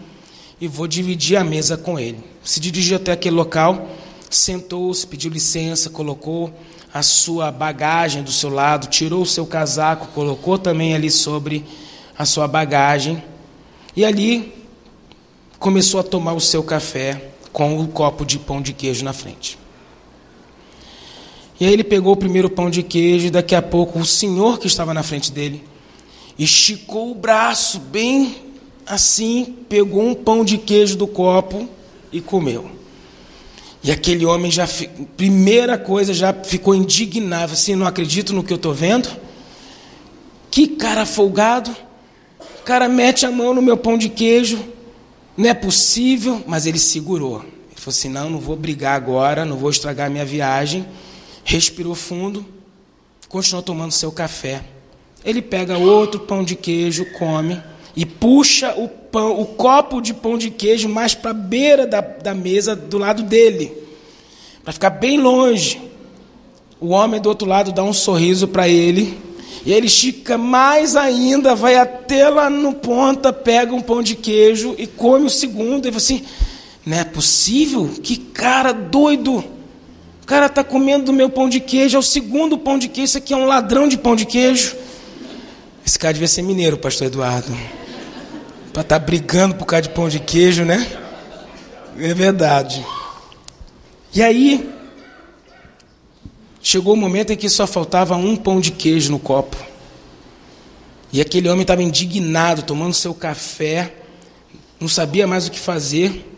e 0.59 0.67
vou 0.67 0.87
dividir 0.87 1.37
a 1.37 1.45
mesa 1.45 1.77
com 1.77 1.99
ele. 1.99 2.19
Se 2.43 2.59
dirigiu 2.59 2.97
até 2.97 3.13
aquele 3.13 3.37
local, 3.37 3.87
sentou-se, 4.31 5.07
pediu 5.07 5.31
licença, 5.31 5.91
colocou 5.91 6.53
a 6.93 7.03
sua 7.03 7.53
bagagem 7.53 8.23
do 8.23 8.33
seu 8.33 8.49
lado, 8.49 8.87
tirou 8.87 9.23
o 9.23 9.27
seu 9.27 9.45
casaco, 9.45 10.09
colocou 10.15 10.57
também 10.57 10.95
ali 10.95 11.11
sobre 11.11 11.65
a 12.17 12.25
sua 12.25 12.49
bagagem. 12.49 13.23
E 13.95 14.05
ali 14.05 14.64
começou 15.65 15.99
a 15.99 16.03
tomar 16.03 16.35
o 16.35 16.41
seu 16.43 16.63
café 16.63 17.31
com 17.51 17.81
o 17.81 17.89
copo 17.89 18.23
de 18.27 18.39
pão 18.39 18.61
de 18.61 18.75
queijo 18.75 19.03
na 19.03 19.15
frente. 19.15 19.59
E 21.59 21.65
aí 21.65 21.73
ele 21.73 21.83
pegou 21.83 22.13
o 22.13 22.17
primeiro 22.19 22.51
pão 22.51 22.69
de 22.69 22.83
queijo 22.83 23.29
e 23.29 23.31
daqui 23.31 23.55
a 23.55 23.63
pouco 23.63 23.99
o 23.99 24.05
senhor 24.05 24.59
que 24.59 24.67
estava 24.67 24.93
na 24.93 25.03
frente 25.03 25.33
dele 25.33 25.65
esticou 26.39 27.11
o 27.11 27.15
braço 27.15 27.79
bem 27.79 28.37
assim, 28.85 29.57
pegou 29.67 30.03
um 30.03 30.15
pão 30.15 30.45
de 30.45 30.59
queijo 30.59 30.99
do 30.99 31.07
copo 31.07 31.67
e 32.13 32.21
comeu. 32.21 32.71
E 33.83 33.91
aquele 33.91 34.27
homem 34.27 34.51
já, 34.51 34.69
primeira 35.17 35.79
coisa, 35.79 36.13
já 36.13 36.35
ficou 36.35 36.75
indignado, 36.75 37.55
assim, 37.55 37.75
não 37.75 37.87
acredito 37.87 38.35
no 38.35 38.45
que 38.45 38.53
eu 38.53 38.57
estou 38.57 38.75
vendo. 38.75 39.09
Que 40.51 40.67
cara 40.67 41.07
folgado. 41.07 41.75
O 42.61 42.65
cara 42.65 42.87
mete 42.87 43.25
a 43.25 43.31
mão 43.31 43.55
no 43.55 43.63
meu 43.63 43.79
pão 43.79 43.97
de 43.97 44.11
queijo. 44.11 44.75
Não 45.37 45.49
é 45.49 45.55
possível, 45.55 46.43
mas 46.47 46.67
ele 46.67 46.79
segurou. 46.79 47.39
Ele 47.41 47.77
falou 47.77 47.91
assim: 47.91 48.09
não, 48.09 48.31
não 48.31 48.39
vou 48.39 48.57
brigar 48.57 48.97
agora, 48.97 49.45
não 49.45 49.57
vou 49.57 49.71
estragar 49.71 50.11
minha 50.11 50.25
viagem 50.25 50.87
respirou 51.45 51.95
fundo, 51.95 52.45
continuou 53.29 53.63
tomando 53.63 53.93
seu 53.93 54.11
café. 54.11 54.65
Ele 55.25 55.43
pega 55.43 55.79
outro 55.79 56.21
pão 56.21 56.43
de 56.43 56.57
queijo, 56.57 57.05
come 57.19 57.63
e 57.95 58.05
puxa 58.05 58.75
o 58.77 58.89
pão, 58.89 59.39
o 59.39 59.47
copo 59.47 60.01
de 60.01 60.13
pão 60.13 60.37
de 60.37 60.51
queijo 60.51 60.89
mais 60.89 61.15
para 61.15 61.31
a 61.31 61.35
beira 61.35 61.87
da, 61.87 62.01
da 62.01 62.35
mesa 62.35 62.75
do 62.75 62.99
lado 62.99 63.23
dele, 63.23 63.73
para 64.65 64.73
ficar 64.73 64.91
bem 64.91 65.21
longe. 65.21 65.81
O 66.81 66.89
homem 66.89 67.21
do 67.21 67.29
outro 67.29 67.47
lado 67.47 67.73
dá 67.73 67.85
um 67.85 67.93
sorriso 67.93 68.49
para 68.49 68.69
ele. 68.69 69.17
E 69.65 69.73
ele 69.73 69.87
estica 69.87 70.37
mais 70.37 70.95
ainda, 70.95 71.55
vai 71.55 71.77
até 71.77 72.29
lá 72.29 72.51
no 72.51 72.75
ponta, 72.75 73.33
pega 73.33 73.75
um 73.75 73.81
pão 73.81 74.03
de 74.03 74.15
queijo 74.15 74.75
e 74.77 74.87
come 74.87 75.27
o 75.27 75.31
segundo. 75.31 75.87
E 75.87 75.91
fala 75.91 75.97
assim: 75.97 76.23
não 76.85 76.99
é 76.99 77.05
possível? 77.05 77.91
Que 78.03 78.17
cara 78.17 78.73
doido! 78.73 79.45
O 80.23 80.27
cara 80.27 80.47
está 80.47 80.65
comendo 80.65 81.07
do 81.07 81.13
meu 81.13 81.29
pão 81.29 81.49
de 81.49 81.61
queijo, 81.61 81.97
é 81.97 81.99
o 81.99 82.03
segundo 82.03 82.57
pão 82.57 82.79
de 82.79 82.89
queijo, 82.89 83.11
isso 83.11 83.19
aqui 83.19 83.35
é 83.35 83.37
um 83.37 83.45
ladrão 83.45 83.87
de 83.87 83.99
pão 83.99 84.17
de 84.17 84.25
queijo. 84.25 84.75
Esse 85.85 85.99
cara 85.99 86.15
devia 86.15 86.29
ser 86.29 86.43
mineiro, 86.43 86.79
pastor 86.79 87.09
Eduardo. 87.09 87.55
Para 88.73 88.83
estar 88.83 88.99
tá 88.99 89.05
brigando 89.05 89.55
por 89.55 89.67
causa 89.67 89.83
de 89.83 89.91
pão 89.91 90.09
de 90.09 90.19
queijo, 90.19 90.65
né? 90.65 90.87
É 91.99 92.15
verdade. 92.15 92.85
E 94.15 94.23
aí, 94.23 94.69
chegou 96.65 96.95
o 96.95 96.97
momento 96.97 97.33
em 97.33 97.37
que 97.37 97.49
só 97.49 97.65
faltava 97.65 98.17
um 98.17 98.35
pão 98.35 98.61
de 98.61 98.73
queijo 98.73 99.13
no 99.13 99.21
copo. 99.21 99.57
E 101.13 101.21
aquele 101.21 101.49
homem 101.49 101.63
estava 101.63 101.85
indignado, 101.85 102.63
tomando 102.63 102.93
seu 102.93 103.15
café, 103.15 103.95
não 104.81 104.89
sabia 104.89 105.29
mais 105.29 105.47
o 105.47 105.53
que 105.53 105.61
fazer. 105.61 106.29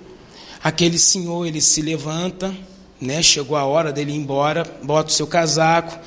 Aquele 0.62 0.98
senhor, 0.98 1.46
ele 1.46 1.62
se 1.62 1.80
levanta 1.80 2.54
né? 3.00 3.22
Chegou 3.22 3.56
a 3.56 3.64
hora 3.64 3.92
dele 3.92 4.12
ir 4.12 4.16
embora, 4.16 4.64
bota 4.82 5.10
o 5.10 5.12
seu 5.12 5.26
casaco, 5.26 5.98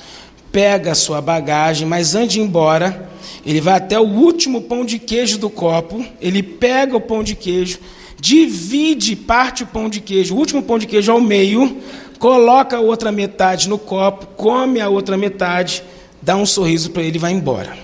pega 0.50 0.92
a 0.92 0.94
sua 0.94 1.20
bagagem, 1.20 1.86
mas 1.86 2.14
antes 2.14 2.34
de 2.34 2.40
ir 2.40 2.42
embora, 2.42 3.08
ele 3.46 3.60
vai 3.60 3.74
até 3.74 3.98
o 3.98 4.04
último 4.04 4.62
pão 4.62 4.84
de 4.84 4.98
queijo 4.98 5.38
do 5.38 5.48
copo, 5.48 6.04
ele 6.20 6.42
pega 6.42 6.96
o 6.96 7.00
pão 7.00 7.22
de 7.22 7.34
queijo, 7.34 7.78
divide, 8.20 9.14
parte 9.14 9.62
o 9.62 9.66
pão 9.66 9.88
de 9.88 10.00
queijo, 10.00 10.34
o 10.34 10.38
último 10.38 10.62
pão 10.62 10.78
de 10.78 10.86
queijo 10.86 11.12
ao 11.12 11.20
meio, 11.20 11.78
coloca 12.20 12.76
a 12.76 12.80
outra 12.80 13.10
metade 13.10 13.68
no 13.68 13.78
copo, 13.78 14.26
come 14.36 14.78
a 14.78 14.88
outra 14.88 15.16
metade, 15.16 15.82
dá 16.20 16.36
um 16.36 16.44
sorriso 16.44 16.90
para 16.90 17.02
ele 17.02 17.16
e 17.16 17.18
vai 17.18 17.32
embora. 17.32 17.76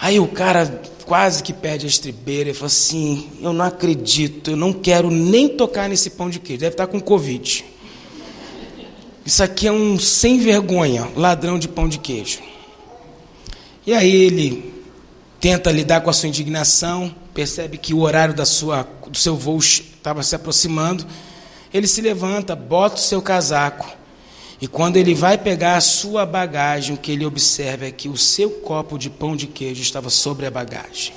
Aí 0.00 0.20
o 0.20 0.28
cara 0.28 0.80
quase 1.04 1.42
que 1.42 1.52
perde 1.52 1.84
a 1.84 1.88
estribeira 1.88 2.50
e 2.50 2.54
fala 2.54 2.66
assim: 2.66 3.28
Eu 3.42 3.52
não 3.52 3.64
acredito, 3.64 4.52
eu 4.52 4.56
não 4.56 4.72
quero 4.72 5.10
nem 5.10 5.48
tocar 5.48 5.88
nesse 5.88 6.10
pão 6.10 6.30
de 6.30 6.38
queijo, 6.38 6.60
deve 6.60 6.74
estar 6.74 6.86
com 6.86 7.00
Covid. 7.00 7.64
Isso 9.26 9.42
aqui 9.42 9.66
é 9.66 9.72
um 9.72 9.98
sem 9.98 10.38
vergonha, 10.38 11.08
ladrão 11.16 11.58
de 11.58 11.66
pão 11.66 11.88
de 11.88 11.98
queijo. 11.98 12.40
E 13.86 13.92
aí 13.92 14.14
ele 14.14 14.72
tenta 15.40 15.72
lidar 15.72 16.02
com 16.02 16.10
a 16.10 16.12
sua 16.12 16.28
indignação, 16.28 17.12
percebe 17.32 17.78
que 17.78 17.92
o 17.92 18.00
horário 18.00 18.34
da 18.34 18.44
sua, 18.44 18.86
do 19.08 19.18
seu 19.18 19.34
voo 19.34 19.58
estava 19.58 20.22
se 20.22 20.36
aproximando. 20.36 21.04
Ele 21.74 21.86
se 21.86 22.00
levanta, 22.00 22.56
bota 22.56 22.96
o 22.96 23.00
seu 23.00 23.20
casaco 23.20 24.04
e 24.64 24.66
quando 24.66 24.96
ele 24.96 25.14
vai 25.14 25.36
pegar 25.36 25.76
a 25.76 25.80
sua 25.82 26.24
bagagem, 26.24 26.94
o 26.94 26.98
que 26.98 27.12
ele 27.12 27.26
observa 27.26 27.84
é 27.84 27.90
que 27.90 28.08
o 28.08 28.16
seu 28.16 28.48
copo 28.48 28.98
de 28.98 29.10
pão 29.10 29.36
de 29.36 29.46
queijo 29.46 29.82
estava 29.82 30.08
sobre 30.08 30.46
a 30.46 30.50
bagagem. 30.50 31.12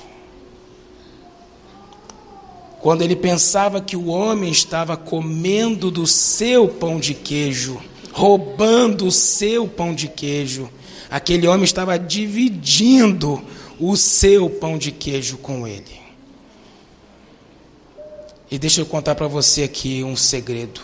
Quando 2.80 3.00
ele 3.00 3.16
pensava 3.16 3.80
que 3.80 3.96
o 3.96 4.08
homem 4.08 4.50
estava 4.50 4.98
comendo 4.98 5.90
do 5.90 6.06
seu 6.06 6.68
pão 6.68 7.00
de 7.00 7.14
queijo, 7.14 7.80
roubando 8.12 9.06
o 9.06 9.10
seu 9.10 9.66
pão 9.66 9.94
de 9.94 10.08
queijo, 10.08 10.68
aquele 11.10 11.48
homem 11.48 11.64
estava 11.64 11.98
dividindo 11.98 13.42
o 13.80 13.96
seu 13.96 14.50
pão 14.50 14.76
de 14.76 14.92
queijo 14.92 15.38
com 15.38 15.66
ele. 15.66 16.07
E 18.50 18.58
deixa 18.58 18.80
eu 18.80 18.86
contar 18.86 19.14
para 19.14 19.28
você 19.28 19.62
aqui 19.62 20.02
um 20.02 20.16
segredo. 20.16 20.80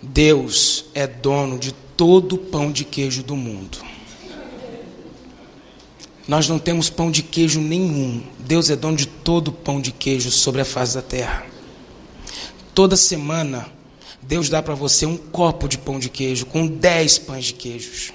Deus 0.00 0.86
é 0.94 1.06
dono 1.06 1.58
de 1.58 1.72
todo 1.72 2.34
o 2.34 2.38
pão 2.38 2.72
de 2.72 2.84
queijo 2.84 3.22
do 3.22 3.36
mundo. 3.36 3.78
Nós 6.26 6.48
não 6.48 6.58
temos 6.58 6.90
pão 6.90 7.10
de 7.10 7.22
queijo 7.22 7.60
nenhum. 7.60 8.22
Deus 8.38 8.70
é 8.70 8.76
dono 8.76 8.96
de 8.96 9.06
todo 9.06 9.48
o 9.48 9.52
pão 9.52 9.80
de 9.80 9.92
queijo 9.92 10.30
sobre 10.30 10.60
a 10.60 10.64
face 10.64 10.94
da 10.94 11.02
terra. 11.02 11.46
Toda 12.74 12.96
semana, 12.96 13.70
Deus 14.22 14.48
dá 14.48 14.62
para 14.62 14.74
você 14.74 15.06
um 15.06 15.16
copo 15.16 15.68
de 15.68 15.78
pão 15.78 15.98
de 15.98 16.08
queijo 16.08 16.46
com 16.46 16.66
dez 16.66 17.18
pães 17.18 17.46
de 17.46 17.54
queijos. 17.54 18.12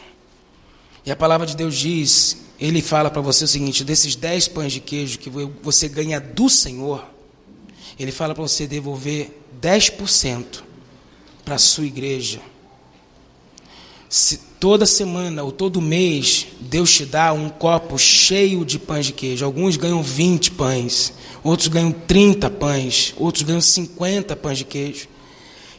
E 1.05 1.11
a 1.11 1.15
palavra 1.15 1.47
de 1.47 1.55
Deus 1.55 1.75
diz, 1.77 2.37
ele 2.59 2.81
fala 2.81 3.09
para 3.09 3.21
você 3.21 3.45
o 3.45 3.47
seguinte: 3.47 3.83
desses 3.83 4.15
dez 4.15 4.47
pães 4.47 4.73
de 4.73 4.79
queijo 4.79 5.17
que 5.17 5.29
você 5.63 5.87
ganha 5.87 6.19
do 6.19 6.49
Senhor, 6.49 7.03
ele 8.01 8.11
fala 8.11 8.33
para 8.33 8.41
você 8.41 8.65
devolver 8.65 9.29
10% 9.61 10.63
para 11.43 11.55
a 11.55 11.59
sua 11.59 11.85
igreja. 11.85 12.39
Se 14.09 14.37
toda 14.59 14.85
semana 14.85 15.43
ou 15.43 15.51
todo 15.51 15.81
mês 15.81 16.47
Deus 16.59 16.93
te 16.93 17.05
dá 17.05 17.31
um 17.33 17.49
copo 17.49 17.97
cheio 17.97 18.65
de 18.65 18.77
pães 18.77 19.05
de 19.05 19.13
queijo, 19.13 19.45
alguns 19.45 19.77
ganham 19.77 20.03
20 20.03 20.51
pães, 20.51 21.13
outros 21.43 21.67
ganham 21.67 21.91
30 21.91 22.49
pães, 22.49 23.13
outros 23.17 23.43
ganham 23.43 23.61
50 23.61 24.35
pães 24.35 24.57
de 24.57 24.65
queijo. 24.65 25.07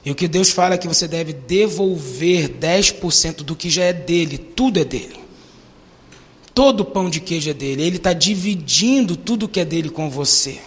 E 0.05 0.11
o 0.11 0.15
que 0.15 0.27
Deus 0.27 0.51
fala 0.51 0.75
é 0.75 0.79
que 0.79 0.89
você 0.89 1.07
deve 1.07 1.33
devolver 1.33 2.49
10% 2.49 3.43
do 3.43 3.55
que 3.55 3.71
já 3.71 3.85
é 3.85 3.93
dele, 3.93 4.37
tudo 4.37 4.81
é 4.81 4.85
dele. 4.85 5.21
Todo 6.55 6.85
pão 6.85 7.09
de 7.09 7.21
queijo 7.21 7.51
é 7.51 7.55
dele, 7.55 7.83
ele 7.83 7.97
está 7.97 8.13
dividindo 8.13 9.17
tudo 9.17 9.49
que 9.49 9.61
é 9.61 9.65
dele 9.65 9.89
com 9.89 10.11
você. 10.11 10.61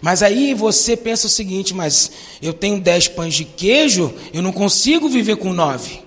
Mas 0.00 0.22
aí 0.22 0.54
você 0.54 0.96
pensa 0.96 1.26
o 1.26 1.30
seguinte: 1.30 1.74
mas 1.74 2.10
eu 2.40 2.52
tenho 2.52 2.80
dez 2.80 3.08
pães 3.08 3.34
de 3.34 3.44
queijo, 3.44 4.12
eu 4.32 4.42
não 4.42 4.52
consigo 4.52 5.08
viver 5.08 5.36
com 5.36 5.52
nove. 5.52 6.00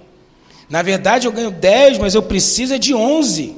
Na 0.70 0.82
verdade, 0.82 1.28
eu 1.28 1.32
ganho 1.32 1.52
dez, 1.52 1.98
mas 1.98 2.16
eu 2.16 2.24
preciso 2.24 2.74
é 2.74 2.78
de 2.78 2.94
onze. 2.94 3.56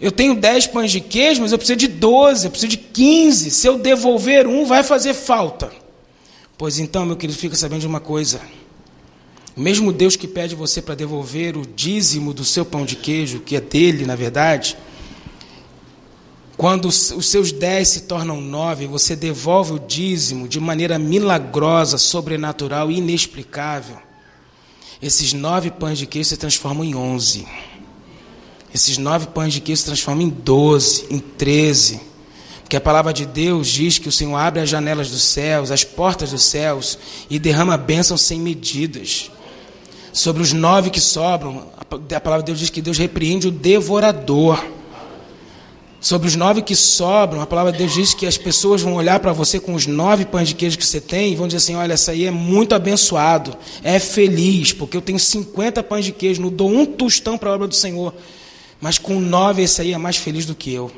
Eu 0.00 0.12
tenho 0.12 0.34
dez 0.36 0.66
pães 0.66 0.92
de 0.92 1.00
queijo, 1.00 1.40
mas 1.40 1.50
eu 1.50 1.58
preciso 1.58 1.78
de 1.78 1.88
doze, 1.88 2.46
eu 2.46 2.50
preciso 2.50 2.70
de 2.70 2.76
quinze. 2.76 3.50
Se 3.50 3.66
eu 3.66 3.78
devolver 3.78 4.46
um, 4.46 4.64
vai 4.64 4.84
fazer 4.84 5.14
falta. 5.14 5.72
Pois 6.56 6.78
então, 6.78 7.04
meu 7.04 7.16
querido, 7.16 7.38
fica 7.38 7.56
sabendo 7.56 7.80
de 7.80 7.86
uma 7.86 7.98
coisa. 7.98 8.40
O 9.56 9.60
mesmo 9.60 9.92
Deus 9.92 10.14
que 10.14 10.28
pede 10.28 10.54
você 10.54 10.80
para 10.80 10.94
devolver 10.94 11.56
o 11.56 11.66
dízimo 11.66 12.32
do 12.32 12.44
seu 12.44 12.64
pão 12.64 12.84
de 12.84 12.94
queijo, 12.94 13.40
que 13.40 13.56
é 13.56 13.60
dele, 13.60 14.06
na 14.06 14.14
verdade, 14.14 14.76
quando 16.58 16.86
os 16.86 17.24
seus 17.24 17.52
dez 17.52 17.86
se 17.86 18.00
tornam 18.00 18.40
nove, 18.40 18.88
você 18.88 19.14
devolve 19.14 19.74
o 19.74 19.78
dízimo 19.78 20.48
de 20.48 20.58
maneira 20.58 20.98
milagrosa, 20.98 21.96
sobrenatural, 21.98 22.90
inexplicável. 22.90 23.96
Esses 25.00 25.32
nove 25.32 25.70
pães 25.70 25.98
de 25.98 26.04
queijo 26.04 26.30
se 26.30 26.36
transformam 26.36 26.84
em 26.84 26.96
onze. 26.96 27.46
Esses 28.74 28.98
nove 28.98 29.28
pães 29.28 29.52
de 29.54 29.60
queijo 29.60 29.82
se 29.82 29.86
transformam 29.86 30.24
em 30.24 30.28
doze, 30.28 31.06
em 31.08 31.20
treze. 31.20 32.00
que 32.68 32.76
a 32.76 32.80
palavra 32.80 33.12
de 33.12 33.24
Deus 33.24 33.68
diz 33.68 33.98
que 33.98 34.08
o 34.08 34.12
Senhor 34.12 34.36
abre 34.36 34.60
as 34.60 34.68
janelas 34.68 35.10
dos 35.10 35.22
céus, 35.22 35.70
as 35.70 35.84
portas 35.84 36.32
dos 36.32 36.42
céus 36.42 36.98
e 37.30 37.38
derrama 37.38 37.76
bênçãos 37.76 38.20
sem 38.20 38.40
medidas. 38.40 39.30
Sobre 40.12 40.42
os 40.42 40.52
nove 40.52 40.90
que 40.90 41.00
sobram, 41.00 41.68
a 41.78 42.20
palavra 42.20 42.42
de 42.42 42.46
Deus 42.46 42.58
diz 42.58 42.68
que 42.68 42.82
Deus 42.82 42.98
repreende 42.98 43.46
o 43.46 43.52
devorador. 43.52 44.62
Sobre 46.00 46.28
os 46.28 46.36
nove 46.36 46.62
que 46.62 46.76
sobram, 46.76 47.40
a 47.40 47.46
palavra 47.46 47.72
de 47.72 47.78
Deus 47.78 47.92
diz 47.92 48.14
que 48.14 48.24
as 48.24 48.38
pessoas 48.38 48.82
vão 48.82 48.94
olhar 48.94 49.18
para 49.18 49.32
você 49.32 49.58
com 49.58 49.74
os 49.74 49.86
nove 49.86 50.24
pães 50.24 50.48
de 50.48 50.54
queijo 50.54 50.78
que 50.78 50.86
você 50.86 51.00
tem 51.00 51.32
e 51.32 51.36
vão 51.36 51.48
dizer 51.48 51.58
assim: 51.58 51.74
olha, 51.74 51.92
essa 51.92 52.12
aí 52.12 52.24
é 52.24 52.30
muito 52.30 52.74
abençoado, 52.74 53.56
é 53.82 53.98
feliz, 53.98 54.72
porque 54.72 54.96
eu 54.96 55.02
tenho 55.02 55.18
50 55.18 55.82
pães 55.82 56.04
de 56.04 56.12
queijo, 56.12 56.40
não 56.40 56.50
dou 56.50 56.70
um 56.70 56.86
tostão 56.86 57.36
para 57.36 57.50
a 57.50 57.54
obra 57.54 57.66
do 57.66 57.74
Senhor, 57.74 58.14
mas 58.80 58.96
com 58.96 59.18
nove 59.18 59.62
esse 59.62 59.82
aí 59.82 59.92
é 59.92 59.98
mais 59.98 60.16
feliz 60.16 60.46
do 60.46 60.54
que 60.54 60.72
eu. 60.72 60.90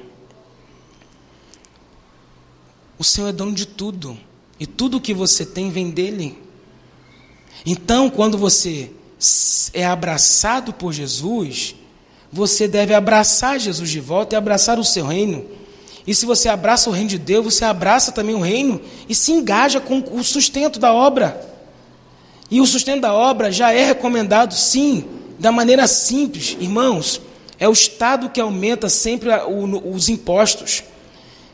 O 2.99 3.05
Senhor 3.05 3.29
é 3.29 3.33
dono 3.33 3.55
de 3.55 3.67
tudo. 3.67 4.19
E 4.59 4.67
tudo 4.67 5.01
que 5.01 5.15
você 5.15 5.47
tem 5.47 5.71
vem 5.71 5.89
dele. 5.89 6.37
Então, 7.65 8.11
quando 8.11 8.37
você 8.37 8.93
é 9.73 9.87
abraçado 9.87 10.71
por 10.75 10.93
Jesus, 10.93 11.75
você 12.33 12.69
deve 12.69 12.95
abraçar 12.95 13.59
Jesus 13.59 13.91
de 13.91 14.01
volta 14.01 14.35
e 14.35 14.39
abraçar 14.39 14.79
o 14.79 14.85
seu 14.85 15.07
reino. 15.07 15.45
E 16.07 16.15
se 16.15 16.27
você 16.27 16.49
abraça 16.49 16.89
o 16.89 16.93
reino 16.93 17.09
de 17.09 17.19
Deus, 17.19 17.55
você 17.55 17.65
abraça 17.65 18.13
também 18.13 18.35
o 18.35 18.41
reino 18.41 18.81
e 19.09 19.15
se 19.15 19.33
engaja 19.33 19.81
com 19.81 20.03
o 20.13 20.23
sustento 20.23 20.79
da 20.79 20.93
obra. 20.93 21.49
E 22.51 22.61
o 22.61 22.67
sustento 22.67 23.03
da 23.03 23.15
obra 23.15 23.53
já 23.53 23.73
é 23.73 23.85
recomendado, 23.85 24.55
sim, 24.55 25.05
da 25.39 25.53
maneira 25.53 25.87
simples, 25.87 26.57
irmãos. 26.61 27.21
É 27.59 27.69
o 27.69 27.73
Estado 27.73 28.31
que 28.31 28.41
aumenta 28.41 28.89
sempre 28.89 29.29
os 29.85 30.09
impostos. 30.09 30.83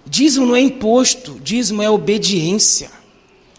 Dízimo 0.07 0.47
não 0.47 0.57
é 0.57 0.61
imposto, 0.61 1.39
dízimo 1.43 1.83
é 1.83 1.91
obediência. 1.91 2.91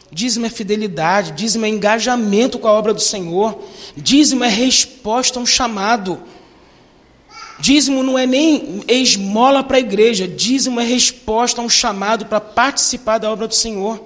Dízimo 0.09 0.45
é 0.45 0.49
fidelidade, 0.49 1.33
dízimo 1.33 1.65
é 1.65 1.69
engajamento 1.69 2.57
com 2.57 2.67
a 2.67 2.71
obra 2.71 2.93
do 2.93 3.01
Senhor. 3.01 3.61
Dízimo 3.95 4.43
é 4.43 4.47
resposta 4.47 5.37
a 5.37 5.41
um 5.41 5.45
chamado. 5.45 6.19
Dízimo 7.59 8.03
não 8.03 8.17
é 8.17 8.25
nem 8.25 8.83
esmola 8.87 9.63
para 9.63 9.77
a 9.77 9.79
igreja, 9.79 10.27
dízimo 10.27 10.79
é 10.79 10.85
resposta 10.85 11.61
a 11.61 11.63
um 11.63 11.69
chamado 11.69 12.25
para 12.25 12.39
participar 12.39 13.17
da 13.17 13.31
obra 13.31 13.47
do 13.47 13.55
Senhor. 13.55 14.03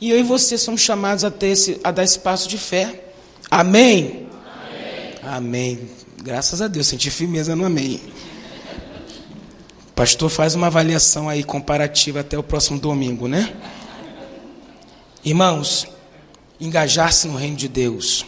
E 0.00 0.10
eu 0.10 0.18
e 0.18 0.22
você 0.22 0.58
somos 0.58 0.82
chamados 0.82 1.24
a, 1.24 1.30
ter 1.30 1.48
esse, 1.48 1.80
a 1.82 1.90
dar 1.90 2.04
esse 2.04 2.18
passo 2.18 2.48
de 2.48 2.58
fé. 2.58 3.04
Amém? 3.50 4.26
Amém. 5.22 5.36
amém. 5.36 5.90
Graças 6.22 6.60
a 6.60 6.68
Deus, 6.68 6.86
senti 6.86 7.10
firmeza 7.10 7.56
no 7.56 7.64
amém 7.64 8.00
pastor 9.96 10.28
faz 10.28 10.54
uma 10.54 10.66
avaliação 10.66 11.26
aí 11.26 11.42
comparativa 11.42 12.20
até 12.20 12.36
o 12.36 12.42
próximo 12.42 12.78
domingo, 12.78 13.26
né? 13.26 13.56
Irmãos, 15.24 15.88
engajar-se 16.60 17.26
no 17.26 17.34
reino 17.34 17.56
de 17.56 17.66
Deus 17.66 18.26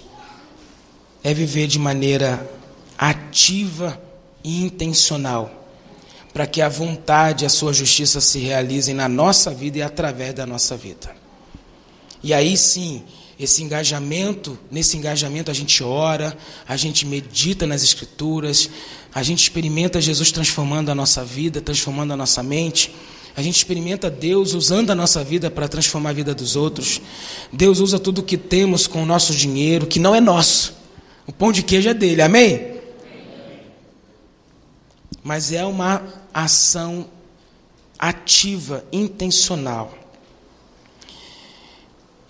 é 1.23 1.35
viver 1.35 1.67
de 1.67 1.79
maneira 1.79 2.51
ativa 2.99 4.01
e 4.43 4.65
intencional, 4.65 5.67
para 6.33 6.47
que 6.47 6.61
a 6.61 6.69
vontade 6.69 7.45
e 7.45 7.47
a 7.47 7.51
sua 7.51 7.73
justiça 7.73 8.21
se 8.21 8.41
realizem 8.41 8.95
na 8.95 9.09
nossa 9.09 9.55
vida 9.55 9.79
e 9.79 9.83
através 9.83 10.35
da 10.35 10.45
nossa 10.45 10.77
vida. 10.77 11.17
E 12.23 12.35
aí 12.35 12.57
sim, 12.57 13.05
esse 13.39 13.63
engajamento, 13.63 14.59
nesse 14.69 14.97
engajamento 14.97 15.51
a 15.51 15.55
gente 15.55 15.83
ora, 15.85 16.37
a 16.67 16.77
gente 16.77 17.07
medita 17.07 17.67
nas 17.67 17.85
escrituras, 17.85 18.69
a 19.15 19.23
gente 19.23 19.45
experimenta 19.45 20.01
Jesus 20.01 20.33
transformando 20.33 20.91
a 20.91 20.95
nossa 20.95 21.25
vida, 21.25 21.61
transformando 21.61 22.13
a 22.13 22.17
nossa 22.17 22.43
mente. 22.43 22.93
A 23.37 23.43
gente 23.43 23.57
experimenta 23.57 24.11
Deus 24.11 24.53
usando 24.55 24.91
a 24.91 24.95
nossa 24.97 25.23
vida 25.23 25.49
para 25.49 25.69
transformar 25.69 26.11
a 26.11 26.13
vida 26.13 26.35
dos 26.35 26.57
outros. 26.57 27.01
Deus 27.53 27.79
usa 27.79 27.97
tudo 27.97 28.19
o 28.19 28.25
que 28.25 28.37
temos 28.37 28.89
com 28.89 29.05
o 29.05 29.07
nosso 29.07 29.33
dinheiro, 29.33 29.87
que 29.87 30.01
não 30.01 30.13
é 30.13 30.21
nosso. 30.21 30.75
O 31.25 31.33
pão 31.33 31.53
de 31.53 31.63
queijo 31.63 31.89
é 31.89 31.95
dele, 31.95 32.21
amém? 32.21 32.78
Mas 35.23 35.53
é 35.53 35.65
uma 35.65 36.03
ação 36.33 37.09
ativa, 37.99 38.85
intencional. 38.93 39.97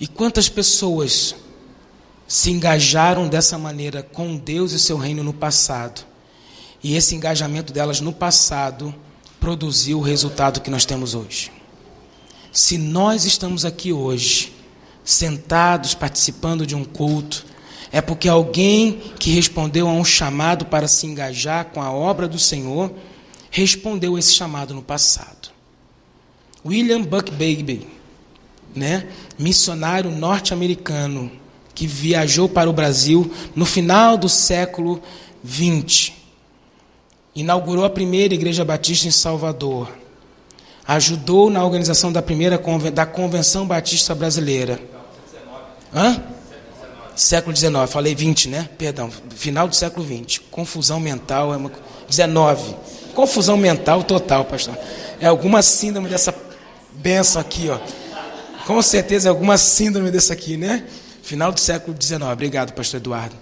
E 0.00 0.06
quantas 0.06 0.48
pessoas 0.48 1.34
se 2.26 2.50
engajaram 2.50 3.28
dessa 3.28 3.58
maneira 3.58 4.02
com 4.02 4.36
Deus 4.36 4.72
e 4.72 4.78
seu 4.78 4.96
reino 4.96 5.22
no 5.22 5.32
passado? 5.32 6.06
E 6.82 6.94
esse 6.94 7.14
engajamento 7.14 7.72
delas 7.72 8.00
no 8.00 8.12
passado 8.12 8.94
produziu 9.40 9.98
o 9.98 10.02
resultado 10.02 10.60
que 10.60 10.70
nós 10.70 10.84
temos 10.84 11.14
hoje. 11.14 11.50
Se 12.52 12.78
nós 12.78 13.24
estamos 13.24 13.64
aqui 13.64 13.92
hoje, 13.92 14.52
sentados, 15.04 15.94
participando 15.94 16.66
de 16.66 16.74
um 16.74 16.84
culto, 16.84 17.44
é 17.90 18.00
porque 18.00 18.28
alguém 18.28 19.00
que 19.18 19.30
respondeu 19.30 19.88
a 19.88 19.92
um 19.92 20.04
chamado 20.04 20.66
para 20.66 20.88
se 20.88 21.06
engajar 21.06 21.66
com 21.66 21.82
a 21.82 21.90
obra 21.90 22.28
do 22.28 22.38
Senhor, 22.38 22.92
respondeu 23.50 24.18
esse 24.18 24.34
chamado 24.34 24.74
no 24.74 24.82
passado. 24.82 25.48
William 26.64 27.02
Buckbaby, 27.02 27.86
né, 28.74 29.08
missionário 29.38 30.10
norte-americano, 30.10 31.30
que 31.74 31.86
viajou 31.86 32.48
para 32.48 32.68
o 32.68 32.72
Brasil 32.72 33.32
no 33.54 33.64
final 33.64 34.18
do 34.18 34.28
século 34.28 35.00
20 35.42 36.18
inaugurou 37.40 37.84
a 37.84 37.90
primeira 37.90 38.34
igreja 38.34 38.64
batista 38.64 39.06
em 39.06 39.12
Salvador, 39.12 39.88
ajudou 40.86 41.48
na 41.48 41.64
organização 41.64 42.10
da 42.10 42.20
primeira 42.20 42.60
da 42.92 43.06
Convenção 43.06 43.64
Batista 43.64 44.12
Brasileira. 44.12 44.80
Hã? 45.94 46.20
Século 47.18 47.54
XIX, 47.54 47.72
falei 47.88 48.14
20, 48.14 48.48
né? 48.48 48.70
Perdão, 48.78 49.10
final 49.34 49.66
do 49.66 49.74
século 49.74 50.06
20. 50.06 50.42
Confusão 50.52 51.00
mental 51.00 51.52
é 51.52 51.56
uma 51.56 51.72
19. 52.08 52.76
Confusão 53.12 53.56
mental 53.56 54.04
total, 54.04 54.44
pastor. 54.44 54.78
É 55.18 55.26
alguma 55.26 55.60
síndrome 55.60 56.08
dessa 56.08 56.32
benção 56.92 57.40
aqui, 57.40 57.70
ó. 57.70 57.80
Com 58.64 58.80
certeza 58.80 59.28
é 59.28 59.30
alguma 59.30 59.58
síndrome 59.58 60.12
dessa 60.12 60.32
aqui, 60.32 60.56
né? 60.56 60.84
Final 61.20 61.50
do 61.50 61.58
século 61.58 61.96
XIX. 62.00 62.22
Obrigado, 62.22 62.72
pastor 62.72 63.00
Eduardo. 63.00 63.34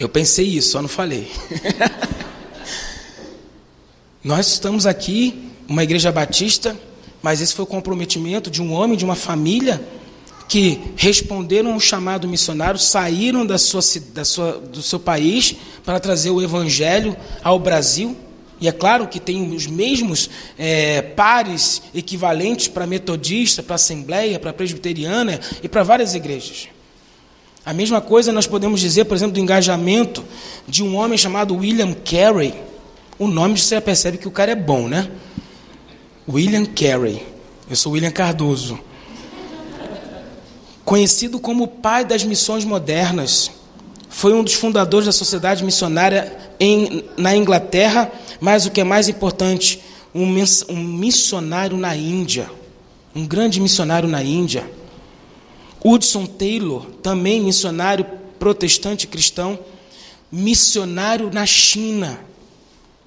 Eu 0.00 0.08
pensei 0.08 0.46
isso, 0.46 0.70
só 0.70 0.80
não 0.80 0.88
falei. 0.88 1.30
Nós 4.24 4.48
estamos 4.48 4.86
aqui, 4.86 5.52
uma 5.68 5.84
igreja 5.84 6.10
batista, 6.10 6.74
mas 7.20 7.42
esse 7.42 7.52
foi 7.52 7.64
o 7.64 7.68
comprometimento 7.68 8.50
de 8.50 8.62
um 8.62 8.72
homem, 8.72 8.96
de 8.96 9.04
uma 9.04 9.14
família, 9.14 9.86
que 10.48 10.80
responderam 10.96 11.72
ao 11.72 11.80
chamado 11.80 12.28
missionário, 12.28 12.78
saíram 12.78 13.44
da 13.44 13.58
sua, 13.58 13.80
da 14.12 14.24
sua, 14.24 14.52
do 14.52 14.82
seu 14.82 15.00
país 15.00 15.56
para 15.84 15.98
trazer 15.98 16.30
o 16.30 16.42
evangelho 16.42 17.16
ao 17.42 17.58
Brasil. 17.58 18.16
E 18.60 18.68
é 18.68 18.72
claro 18.72 19.08
que 19.08 19.18
tem 19.18 19.54
os 19.54 19.66
mesmos 19.66 20.30
é, 20.58 21.02
pares 21.02 21.82
equivalentes 21.94 22.68
para 22.68 22.86
metodista, 22.86 23.62
para 23.62 23.74
assembleia, 23.74 24.38
para 24.38 24.52
presbiteriana 24.52 25.40
e 25.62 25.68
para 25.68 25.82
várias 25.82 26.14
igrejas. 26.14 26.68
A 27.66 27.72
mesma 27.72 28.00
coisa 28.00 28.32
nós 28.32 28.46
podemos 28.46 28.80
dizer, 28.80 29.04
por 29.04 29.16
exemplo, 29.16 29.34
do 29.34 29.40
engajamento 29.40 30.24
de 30.68 30.82
um 30.82 30.96
homem 30.96 31.18
chamado 31.18 31.56
William 31.56 31.92
Carey 31.92 32.54
o 33.18 33.28
nome 33.28 33.56
você 33.56 33.76
já 33.76 33.80
percebe 33.80 34.18
que 34.18 34.26
o 34.26 34.30
cara 34.30 34.52
é 34.52 34.56
bom, 34.56 34.88
né? 34.88 35.08
William 36.28 36.64
Carey. 36.64 37.24
Eu 37.70 37.76
sou 37.76 37.92
William 37.92 38.10
Cardoso. 38.10 38.78
Conhecido 40.94 41.40
como 41.40 41.64
o 41.64 41.66
pai 41.66 42.04
das 42.04 42.22
missões 42.22 42.64
modernas, 42.64 43.50
foi 44.08 44.32
um 44.32 44.44
dos 44.44 44.54
fundadores 44.54 45.06
da 45.06 45.10
sociedade 45.10 45.64
missionária 45.64 46.54
em, 46.60 47.02
na 47.16 47.36
Inglaterra, 47.36 48.12
mas 48.38 48.64
o 48.64 48.70
que 48.70 48.80
é 48.80 48.84
mais 48.84 49.08
importante, 49.08 49.82
um, 50.14 50.22
um 50.68 50.76
missionário 50.76 51.76
na 51.76 51.96
Índia, 51.96 52.48
um 53.12 53.26
grande 53.26 53.60
missionário 53.60 54.08
na 54.08 54.22
Índia. 54.22 54.70
Hudson 55.84 56.26
Taylor, 56.26 56.86
também 57.02 57.40
missionário 57.40 58.06
protestante 58.38 59.08
cristão, 59.08 59.58
missionário 60.30 61.28
na 61.32 61.44
China 61.44 62.20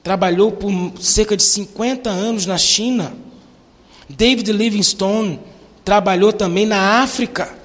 trabalhou 0.04 0.52
por 0.52 0.92
cerca 1.00 1.38
de 1.38 1.44
50 1.44 2.10
anos 2.10 2.46
na 2.46 2.58
China. 2.58 3.14
David 4.10 4.52
Livingstone 4.52 5.40
trabalhou 5.86 6.34
também 6.34 6.66
na 6.66 7.02
África. 7.02 7.56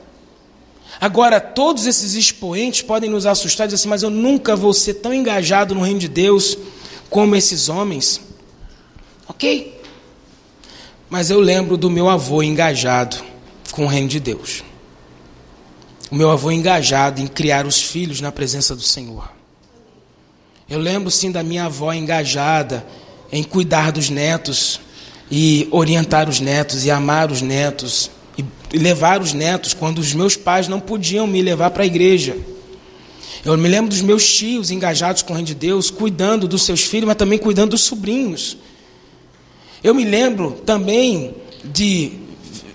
Agora, 1.02 1.40
todos 1.40 1.84
esses 1.84 2.14
expoentes 2.14 2.80
podem 2.80 3.10
nos 3.10 3.26
assustar 3.26 3.64
e 3.64 3.68
dizer 3.70 3.74
assim, 3.74 3.88
mas 3.88 4.04
eu 4.04 4.08
nunca 4.08 4.54
vou 4.54 4.72
ser 4.72 4.94
tão 4.94 5.12
engajado 5.12 5.74
no 5.74 5.82
reino 5.82 5.98
de 5.98 6.06
Deus 6.06 6.56
como 7.10 7.34
esses 7.34 7.68
homens. 7.68 8.20
Ok. 9.26 9.82
Mas 11.10 11.28
eu 11.28 11.40
lembro 11.40 11.76
do 11.76 11.90
meu 11.90 12.08
avô 12.08 12.40
engajado 12.40 13.16
com 13.72 13.84
o 13.84 13.88
reino 13.88 14.06
de 14.06 14.20
Deus. 14.20 14.62
O 16.08 16.14
meu 16.14 16.30
avô 16.30 16.52
engajado 16.52 17.20
em 17.20 17.26
criar 17.26 17.66
os 17.66 17.82
filhos 17.82 18.20
na 18.20 18.30
presença 18.30 18.72
do 18.76 18.82
Senhor. 18.82 19.28
Eu 20.70 20.78
lembro 20.78 21.10
sim 21.10 21.32
da 21.32 21.42
minha 21.42 21.64
avó 21.64 21.92
engajada 21.92 22.86
em 23.32 23.42
cuidar 23.42 23.90
dos 23.90 24.08
netos, 24.08 24.80
e 25.34 25.66
orientar 25.70 26.28
os 26.28 26.38
netos 26.38 26.84
e 26.84 26.90
amar 26.90 27.32
os 27.32 27.40
netos 27.40 28.10
e 28.36 28.78
levar 28.78 29.20
os 29.20 29.32
netos 29.32 29.74
quando 29.74 29.98
os 29.98 30.14
meus 30.14 30.36
pais 30.36 30.68
não 30.68 30.80
podiam 30.80 31.26
me 31.26 31.42
levar 31.42 31.70
para 31.70 31.82
a 31.82 31.86
igreja. 31.86 32.36
Eu 33.44 33.56
me 33.58 33.68
lembro 33.68 33.90
dos 33.90 34.00
meus 34.00 34.24
tios 34.32 34.70
engajados 34.70 35.22
com 35.22 35.32
o 35.32 35.36
reino 35.36 35.46
de 35.46 35.54
Deus, 35.54 35.90
cuidando 35.90 36.46
dos 36.46 36.62
seus 36.62 36.82
filhos, 36.82 37.06
mas 37.06 37.16
também 37.16 37.38
cuidando 37.38 37.70
dos 37.70 37.82
sobrinhos. 37.82 38.56
Eu 39.82 39.94
me 39.94 40.04
lembro 40.04 40.52
também 40.64 41.34
de 41.64 42.12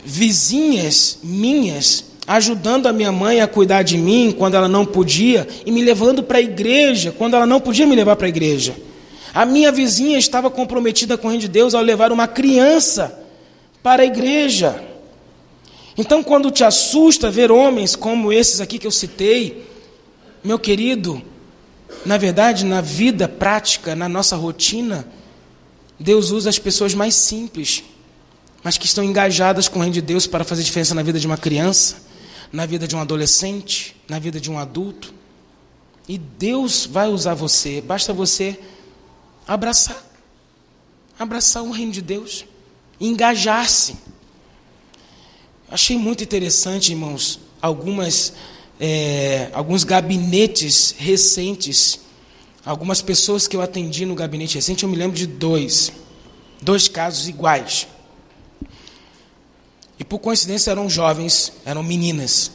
vizinhas 0.04 1.20
minhas 1.24 2.06
ajudando 2.28 2.88
a 2.88 2.94
minha 2.94 3.12
mãe 3.12 3.40
a 3.40 3.48
cuidar 3.48 3.84
de 3.84 3.98
mim 3.98 4.36
quando 4.38 4.56
ela 4.56 4.68
não 4.68 4.86
podia 4.86 5.48
e 5.66 5.72
me 5.72 5.82
levando 5.82 6.22
para 6.22 6.40
a 6.40 6.42
igreja 6.42 7.14
quando 7.18 7.36
ela 7.36 7.46
não 7.46 7.62
podia 7.62 7.88
me 7.88 7.96
levar 7.96 8.18
para 8.18 8.28
a 8.28 8.30
igreja. 8.30 8.76
A 9.34 9.46
minha 9.46 9.72
vizinha 9.72 10.18
estava 10.18 10.50
comprometida 10.50 11.18
com 11.18 11.28
o 11.28 11.30
reino 11.30 11.42
de 11.42 11.48
Deus 11.48 11.74
ao 11.74 11.82
levar 11.82 12.12
uma 12.12 12.28
criança 12.28 13.18
para 13.82 14.04
a 14.04 14.06
igreja. 14.06 14.84
Então, 15.98 16.24
quando 16.24 16.52
te 16.52 16.64
assusta 16.64 17.32
ver 17.32 17.52
homens 17.52 17.96
como 17.96 18.32
esses 18.32 18.62
aqui 18.62 18.78
que 18.78 18.86
eu 18.86 18.92
citei, 18.92 19.68
meu 20.44 20.60
querido, 20.60 21.22
na 22.06 22.18
verdade, 22.18 22.64
na 22.66 22.82
vida 22.82 23.28
prática, 23.28 23.96
na 23.96 24.08
nossa 24.08 24.36
rotina, 24.36 25.08
Deus 26.00 26.30
usa 26.30 26.50
as 26.50 26.60
pessoas 26.60 26.94
mais 26.94 27.16
simples, 27.16 27.84
mas 28.64 28.78
que 28.78 28.86
estão 28.86 29.04
engajadas 29.04 29.68
com 29.68 29.80
o 29.80 29.82
reino 29.82 29.96
de 29.96 30.02
Deus 30.02 30.28
para 30.28 30.44
fazer 30.44 30.64
diferença 30.64 30.94
na 30.94 31.02
vida 31.02 31.20
de 31.20 31.26
uma 31.26 31.38
criança, 31.38 32.04
na 32.52 32.66
vida 32.66 32.88
de 32.88 32.96
um 32.96 33.00
adolescente, 33.00 33.96
na 34.08 34.20
vida 34.20 34.40
de 34.40 34.52
um 34.52 34.60
adulto. 34.60 35.14
E 36.08 36.18
Deus 36.18 36.86
vai 36.86 37.10
usar 37.10 37.34
você, 37.34 37.82
basta 37.82 38.14
você 38.14 38.60
abraçar 39.48 40.08
abraçar 41.18 41.64
o 41.64 41.72
reino 41.72 41.92
de 41.92 42.02
Deus, 42.02 42.46
engajar-se. 43.00 43.98
Achei 45.70 45.98
muito 45.98 46.24
interessante, 46.24 46.92
irmãos, 46.92 47.42
algumas, 47.62 48.34
é, 48.80 49.50
alguns 49.52 49.84
gabinetes 49.84 50.96
recentes, 50.98 52.00
algumas 52.66 53.02
pessoas 53.02 53.48
que 53.48 53.56
eu 53.56 53.62
atendi 53.62 54.06
no 54.06 54.16
gabinete 54.16 54.56
recente, 54.56 54.84
eu 54.84 54.90
me 54.90 54.96
lembro 54.96 55.18
de 55.18 55.28
dois, 55.28 55.92
dois 56.62 56.88
casos 56.88 57.28
iguais. 57.28 57.86
E 60.00 60.06
por 60.06 60.20
coincidência 60.20 60.72
eram 60.72 60.90
jovens, 60.90 61.52
eram 61.66 61.84
meninas. 61.84 62.52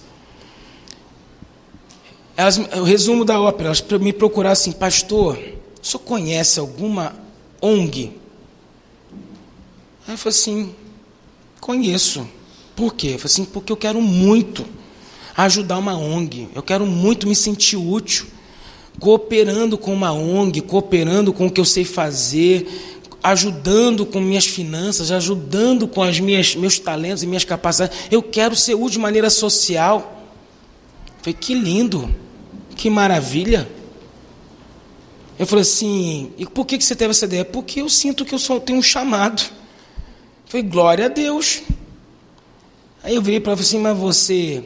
Elas, 2.34 2.56
o 2.56 2.84
resumo 2.84 3.26
da 3.26 3.38
ópera, 3.38 3.68
elas 3.68 3.84
me 4.00 4.12
procuraram 4.12 4.52
assim, 4.52 4.72
pastor, 4.72 5.38
o 5.82 5.86
senhor 5.86 6.02
conhece 6.02 6.58
alguma 6.58 7.14
ONG? 7.60 8.12
Aí 10.06 10.14
eu 10.14 10.18
falei 10.18 10.38
assim, 10.38 10.74
conheço. 11.60 12.26
Por 12.82 12.94
quê? 12.94 13.10
Eu 13.10 13.18
falei 13.20 13.26
assim, 13.26 13.44
porque 13.44 13.70
eu 13.70 13.76
quero 13.76 14.02
muito 14.02 14.66
ajudar 15.36 15.78
uma 15.78 15.96
ONG, 15.96 16.48
eu 16.52 16.64
quero 16.64 16.84
muito 16.84 17.28
me 17.28 17.36
sentir 17.36 17.76
útil, 17.76 18.26
cooperando 18.98 19.78
com 19.78 19.94
uma 19.94 20.10
ONG, 20.10 20.60
cooperando 20.62 21.32
com 21.32 21.46
o 21.46 21.50
que 21.52 21.60
eu 21.60 21.64
sei 21.64 21.84
fazer, 21.84 22.98
ajudando 23.22 24.04
com 24.04 24.18
minhas 24.18 24.46
finanças, 24.46 25.12
ajudando 25.12 25.86
com 25.86 26.02
as 26.02 26.18
minhas 26.18 26.56
meus 26.56 26.80
talentos 26.80 27.22
e 27.22 27.26
minhas 27.28 27.44
capacidades. 27.44 27.96
Eu 28.10 28.20
quero 28.20 28.56
ser 28.56 28.74
útil 28.74 28.90
de 28.90 28.98
maneira 28.98 29.30
social. 29.30 30.26
Eu 31.06 31.14
falei, 31.22 31.36
que 31.40 31.54
lindo, 31.54 32.12
que 32.74 32.90
maravilha. 32.90 33.70
Eu 35.38 35.46
falei 35.46 35.62
assim, 35.62 36.32
e 36.36 36.46
por 36.46 36.66
que 36.66 36.82
você 36.82 36.96
teve 36.96 37.12
essa 37.12 37.26
ideia? 37.26 37.44
Porque 37.44 37.80
eu 37.80 37.88
sinto 37.88 38.24
que 38.24 38.34
eu 38.34 38.40
só 38.40 38.58
tenho 38.58 38.80
um 38.80 38.82
chamado. 38.82 39.40
Falei, 40.46 40.66
glória 40.66 41.06
a 41.06 41.08
Deus. 41.08 41.62
Aí 43.02 43.14
eu 43.16 43.22
virei 43.22 43.40
para 43.40 43.52
ela 43.52 43.60
assim, 43.60 43.78
mas 43.78 43.98
você 43.98 44.64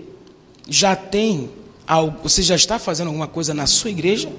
já 0.68 0.94
tem 0.94 1.50
algo, 1.86 2.18
você 2.22 2.42
já 2.42 2.54
está 2.54 2.78
fazendo 2.78 3.06
alguma 3.08 3.26
coisa 3.26 3.54
na 3.54 3.66
sua 3.66 3.90
igreja? 3.90 4.30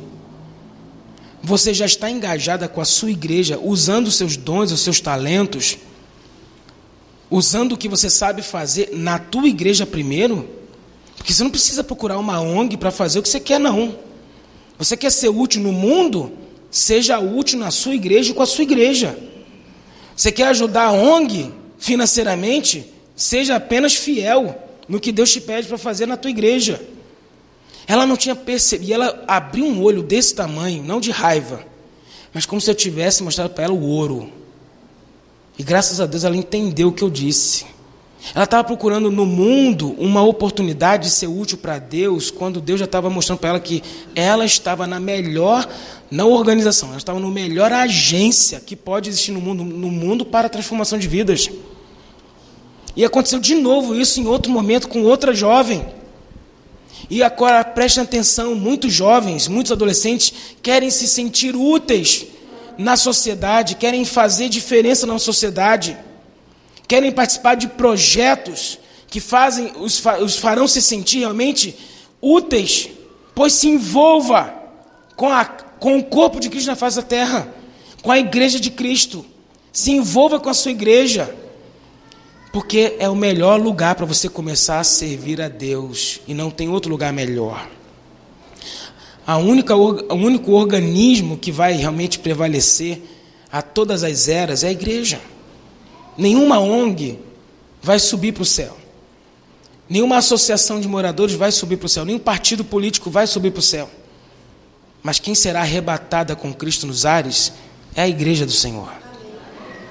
Você 1.42 1.74
já 1.74 1.86
está 1.86 2.10
engajada 2.10 2.68
com 2.68 2.82
a 2.82 2.86
sua 2.86 3.10
igreja, 3.10 3.58
usando 3.58 4.08
os 4.08 4.16
seus 4.16 4.36
dons, 4.36 4.72
os 4.72 4.82
seus 4.82 5.00
talentos, 5.00 5.78
usando 7.30 7.74
o 7.74 7.78
que 7.78 7.88
você 7.88 8.10
sabe 8.10 8.42
fazer 8.42 8.90
na 8.94 9.18
tua 9.18 9.48
igreja 9.48 9.86
primeiro? 9.86 10.48
Porque 11.16 11.34
você 11.34 11.44
não 11.44 11.52
precisa 11.52 11.84
procurar 11.84 12.20
uma 12.20 12.40
ONG 12.40 12.78
para 12.78 12.92
fazer 12.92 13.20
o 13.20 13.24
que 13.24 13.30
você 13.30 13.40
quer, 13.40 13.60
não. 13.60 13.98
Você 14.78 14.96
quer 14.96 15.12
ser 15.12 15.30
útil 15.30 15.62
no 15.62 15.72
mundo? 15.72 16.32
Seja 16.70 17.20
útil 17.20 17.58
na 17.58 17.72
sua 17.72 17.96
igreja 17.96 18.32
e 18.32 18.34
com 18.34 18.44
a 18.44 18.46
sua 18.46 18.64
igreja. 18.64 19.18
Você 20.16 20.32
quer 20.32 20.48
ajudar 20.50 20.86
a 20.86 20.92
ONG 20.92 21.52
financeiramente? 21.80 22.97
Seja 23.18 23.56
apenas 23.56 23.96
fiel 23.96 24.56
no 24.88 25.00
que 25.00 25.12
Deus 25.12 25.32
te 25.32 25.42
pede 25.42 25.68
para 25.68 25.78
fazer 25.80 26.06
na 26.06 26.16
tua 26.16 26.30
igreja. 26.30 26.80
Ela 27.88 28.06
não 28.06 28.16
tinha 28.16 28.36
percebido, 28.36 28.94
ela 28.94 29.24
abriu 29.28 29.66
um 29.66 29.82
olho 29.82 30.04
desse 30.04 30.36
tamanho, 30.36 30.84
não 30.84 31.00
de 31.00 31.10
raiva, 31.10 31.66
mas 32.32 32.46
como 32.46 32.62
se 32.62 32.70
eu 32.70 32.76
tivesse 32.76 33.24
mostrado 33.24 33.50
para 33.50 33.64
ela 33.64 33.74
o 33.74 33.82
ouro. 33.82 34.32
E 35.58 35.64
graças 35.64 36.00
a 36.00 36.06
Deus 36.06 36.24
ela 36.24 36.36
entendeu 36.38 36.90
o 36.90 36.94
que 36.94 37.04
eu 37.04 37.10
disse. 37.10 37.66
Ela 38.36 38.44
estava 38.44 38.64
procurando 38.64 39.10
no 39.10 39.26
mundo 39.26 39.96
uma 39.98 40.22
oportunidade 40.22 41.06
de 41.06 41.10
ser 41.10 41.28
útil 41.28 41.58
para 41.58 41.80
Deus, 41.80 42.30
quando 42.30 42.62
Deus 42.62 42.80
já 42.80 42.86
estava 42.86 43.10
mostrando 43.10 43.40
para 43.40 43.50
ela 43.50 43.60
que 43.60 43.82
ela 44.14 44.46
estava 44.46 44.86
na 44.86 45.00
melhor, 45.00 45.68
não 46.12 46.32
organização, 46.32 46.90
ela 46.90 46.98
estava 46.98 47.20
no 47.20 47.32
melhor 47.32 47.72
agência 47.72 48.60
que 48.60 48.76
pode 48.76 49.10
existir 49.10 49.32
no 49.32 49.42
mundo, 49.42 49.64
no 49.64 49.90
mundo 49.90 50.26
para 50.26 50.46
a 50.46 50.50
transformação 50.50 51.00
de 51.00 51.08
vidas. 51.08 51.50
E 52.98 53.06
aconteceu 53.06 53.40
de 53.40 53.54
novo 53.54 53.94
isso 53.94 54.20
em 54.20 54.26
outro 54.26 54.52
momento 54.52 54.88
com 54.88 55.04
outra 55.04 55.32
jovem. 55.32 55.86
E 57.12 57.22
agora 57.22 57.64
prestem 57.64 58.04
atenção, 58.04 58.56
muitos 58.56 58.92
jovens, 58.92 59.48
muitos 59.48 59.72
adolescentes 59.72 60.34
querem 60.64 60.90
se 60.90 61.08
sentir 61.08 61.56
úteis 61.56 62.26
na 62.76 62.98
sociedade, 62.98 63.76
querem 63.76 64.04
fazer 64.04 64.50
diferença 64.50 65.06
na 65.06 65.20
sociedade, 65.20 65.96
querem 66.88 67.12
participar 67.12 67.54
de 67.54 67.68
projetos 67.68 68.80
que 69.08 69.20
fazem 69.20 69.74
os, 69.78 70.04
os 70.20 70.38
farão 70.38 70.68
se 70.68 70.82
sentir 70.82 71.20
realmente 71.20 71.76
úteis, 72.20 72.90
pois 73.36 73.54
se 73.54 73.68
envolva 73.68 74.54
com, 75.16 75.30
a, 75.30 75.46
com 75.46 76.00
o 76.00 76.04
corpo 76.04 76.40
de 76.40 76.50
Cristo 76.50 76.68
na 76.68 76.76
face 76.76 76.96
da 76.96 77.04
terra, 77.04 77.54
com 78.02 78.12
a 78.12 78.18
igreja 78.18 78.60
de 78.60 78.72
Cristo. 78.72 79.24
Se 79.72 79.92
envolva 79.92 80.40
com 80.40 80.50
a 80.50 80.54
sua 80.56 80.72
igreja. 80.72 81.34
Porque 82.52 82.96
é 83.00 83.10
o 83.10 83.16
melhor 83.16 83.60
lugar 83.60 83.96
para 83.96 84.06
você 84.06 84.30
começar 84.30 84.80
a 84.80 84.84
servir 84.84 85.42
a 85.42 85.50
Deus 85.50 86.22
e 86.28 86.34
não 86.34 86.50
tem 86.50 86.70
outro 86.70 86.90
lugar 86.90 87.12
melhor. 87.12 87.68
A 89.26 89.38
única, 89.38 89.76
o 89.76 90.14
único 90.14 90.54
organismo 90.54 91.38
que 91.38 91.52
vai 91.52 91.74
realmente 91.74 92.20
prevalecer 92.20 93.02
a 93.52 93.62
todas 93.62 94.04
as 94.04 94.28
eras 94.28 94.64
é 94.64 94.70
a 94.70 94.72
igreja. 94.72 95.20
Nenhuma 96.18 96.60
ONG 96.60 97.20
vai 97.82 98.00
subir 98.00 98.32
para 98.32 98.44
o 98.44 98.46
céu. 98.46 98.78
Nenhuma 99.90 100.18
associação 100.18 100.80
de 100.80 100.88
moradores 100.88 101.36
vai 101.36 101.52
subir 101.52 101.78
para 101.78 101.86
o 101.86 101.90
céu. 101.90 102.06
Nenhum 102.06 102.20
partido 102.20 102.64
político 102.64 103.10
vai 103.10 103.28
subir 103.28 103.52
para 103.52 103.60
o 103.60 103.64
céu. 103.64 103.90
Mas 105.04 105.20
quem 105.20 105.36
será 105.36 105.62
arrebatada 105.62 106.36
com 106.36 106.54
Cristo 106.54 106.88
nos 106.88 107.06
ares 107.06 107.54
é 107.96 108.02
a 108.02 108.08
igreja 108.08 108.46
do 108.46 108.52
Senhor. 108.52 109.07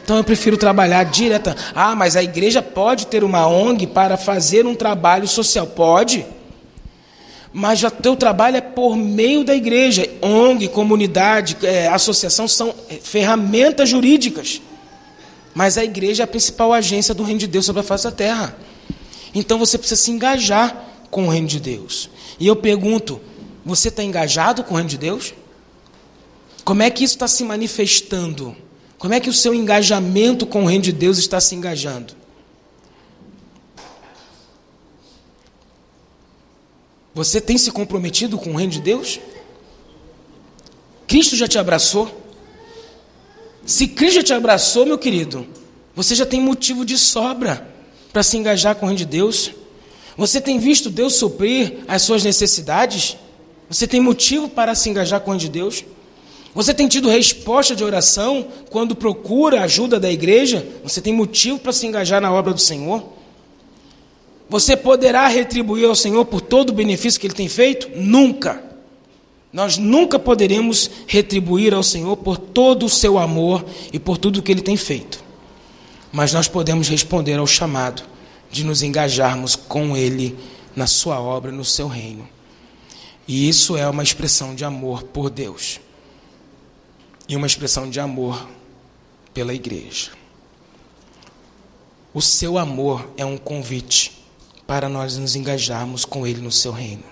Então 0.06 0.18
eu 0.18 0.22
prefiro 0.22 0.56
trabalhar 0.56 1.02
direta. 1.02 1.56
Ah, 1.74 1.96
mas 1.96 2.14
a 2.14 2.22
igreja 2.22 2.62
pode 2.62 3.08
ter 3.08 3.24
uma 3.24 3.48
ONG 3.48 3.88
para 3.88 4.16
fazer 4.16 4.64
um 4.64 4.72
trabalho 4.72 5.26
social. 5.26 5.66
Pode. 5.66 6.24
Mas 7.52 7.82
o 7.82 7.90
teu 7.90 8.14
trabalho 8.14 8.56
é 8.56 8.60
por 8.60 8.96
meio 8.96 9.42
da 9.42 9.52
igreja. 9.52 10.08
ONG, 10.22 10.68
comunidade, 10.68 11.56
é, 11.60 11.88
associação 11.88 12.46
são 12.46 12.72
ferramentas 13.02 13.88
jurídicas. 13.88 14.62
Mas 15.52 15.76
a 15.76 15.82
igreja 15.82 16.22
é 16.22 16.24
a 16.24 16.28
principal 16.28 16.72
agência 16.72 17.12
do 17.12 17.24
reino 17.24 17.40
de 17.40 17.48
Deus 17.48 17.66
sobre 17.66 17.80
a 17.80 17.84
face 17.84 18.04
da 18.04 18.12
terra. 18.12 18.56
Então 19.34 19.58
você 19.58 19.76
precisa 19.76 20.00
se 20.00 20.12
engajar 20.12 20.84
com 21.10 21.26
o 21.26 21.30
reino 21.30 21.48
de 21.48 21.58
Deus. 21.58 22.08
E 22.38 22.46
eu 22.46 22.54
pergunto: 22.54 23.20
você 23.64 23.88
está 23.88 24.04
engajado 24.04 24.62
com 24.62 24.74
o 24.74 24.76
reino 24.76 24.90
de 24.90 24.98
Deus? 24.98 25.34
Como 26.64 26.80
é 26.80 26.90
que 26.90 27.02
isso 27.02 27.14
está 27.14 27.26
se 27.26 27.42
manifestando? 27.42 28.54
Como 28.98 29.12
é 29.12 29.20
que 29.20 29.28
o 29.28 29.32
seu 29.32 29.52
engajamento 29.52 30.46
com 30.46 30.64
o 30.64 30.66
reino 30.66 30.84
de 30.84 30.92
Deus 30.92 31.18
está 31.18 31.40
se 31.40 31.54
engajando? 31.54 32.14
Você 37.14 37.40
tem 37.40 37.56
se 37.56 37.70
comprometido 37.70 38.36
com 38.36 38.52
o 38.52 38.56
reino 38.56 38.72
de 38.72 38.80
Deus? 38.80 39.18
Cristo 41.06 41.36
já 41.36 41.48
te 41.48 41.58
abraçou? 41.58 42.24
Se 43.64 43.88
Cristo 43.88 44.16
já 44.16 44.22
te 44.22 44.32
abraçou, 44.32 44.84
meu 44.84 44.98
querido, 44.98 45.46
você 45.94 46.14
já 46.14 46.26
tem 46.26 46.40
motivo 46.40 46.84
de 46.84 46.98
sobra 46.98 47.66
para 48.12 48.22
se 48.22 48.36
engajar 48.36 48.76
com 48.76 48.86
o 48.86 48.88
reino 48.88 48.98
de 48.98 49.06
Deus. 49.06 49.50
Você 50.16 50.40
tem 50.40 50.58
visto 50.58 50.90
Deus 50.90 51.14
suprir 51.14 51.78
as 51.88 52.02
suas 52.02 52.22
necessidades? 52.22 53.16
Você 53.68 53.86
tem 53.86 54.00
motivo 54.00 54.48
para 54.48 54.74
se 54.74 54.88
engajar 54.88 55.20
com 55.20 55.30
o 55.30 55.32
reino 55.32 55.40
de 55.40 55.48
Deus? 55.48 55.84
Você 56.56 56.72
tem 56.72 56.88
tido 56.88 57.10
resposta 57.10 57.76
de 57.76 57.84
oração 57.84 58.46
quando 58.70 58.96
procura 58.96 59.60
a 59.60 59.64
ajuda 59.64 60.00
da 60.00 60.10
igreja? 60.10 60.66
Você 60.82 61.02
tem 61.02 61.12
motivo 61.12 61.58
para 61.58 61.70
se 61.70 61.86
engajar 61.86 62.18
na 62.18 62.32
obra 62.32 62.54
do 62.54 62.60
Senhor? 62.60 63.04
Você 64.48 64.74
poderá 64.74 65.28
retribuir 65.28 65.86
ao 65.86 65.94
Senhor 65.94 66.24
por 66.24 66.40
todo 66.40 66.70
o 66.70 66.72
benefício 66.72 67.20
que 67.20 67.26
Ele 67.26 67.34
tem 67.34 67.46
feito? 67.46 67.90
Nunca. 67.94 68.64
Nós 69.52 69.76
nunca 69.76 70.18
poderemos 70.18 70.90
retribuir 71.06 71.74
ao 71.74 71.82
Senhor 71.82 72.16
por 72.16 72.38
todo 72.38 72.86
o 72.86 72.90
seu 72.90 73.18
amor 73.18 73.62
e 73.92 73.98
por 73.98 74.16
tudo 74.16 74.38
o 74.38 74.42
que 74.42 74.50
Ele 74.50 74.62
tem 74.62 74.78
feito. 74.78 75.22
Mas 76.10 76.32
nós 76.32 76.48
podemos 76.48 76.88
responder 76.88 77.34
ao 77.34 77.46
chamado 77.46 78.02
de 78.50 78.64
nos 78.64 78.82
engajarmos 78.82 79.56
com 79.56 79.94
Ele 79.94 80.34
na 80.74 80.86
Sua 80.86 81.20
obra, 81.20 81.52
no 81.52 81.66
Seu 81.66 81.86
reino. 81.86 82.26
E 83.28 83.46
isso 83.46 83.76
é 83.76 83.86
uma 83.86 84.02
expressão 84.02 84.54
de 84.54 84.64
amor 84.64 85.02
por 85.02 85.28
Deus 85.28 85.84
e 87.28 87.36
uma 87.36 87.46
expressão 87.46 87.88
de 87.88 87.98
amor 88.00 88.48
pela 89.34 89.52
igreja. 89.52 90.10
O 92.14 92.22
seu 92.22 92.56
amor 92.56 93.08
é 93.16 93.24
um 93.24 93.36
convite 93.36 94.24
para 94.66 94.88
nós 94.88 95.16
nos 95.16 95.36
engajarmos 95.36 96.04
com 96.04 96.26
Ele 96.26 96.40
no 96.40 96.50
seu 96.50 96.72
reino. 96.72 97.04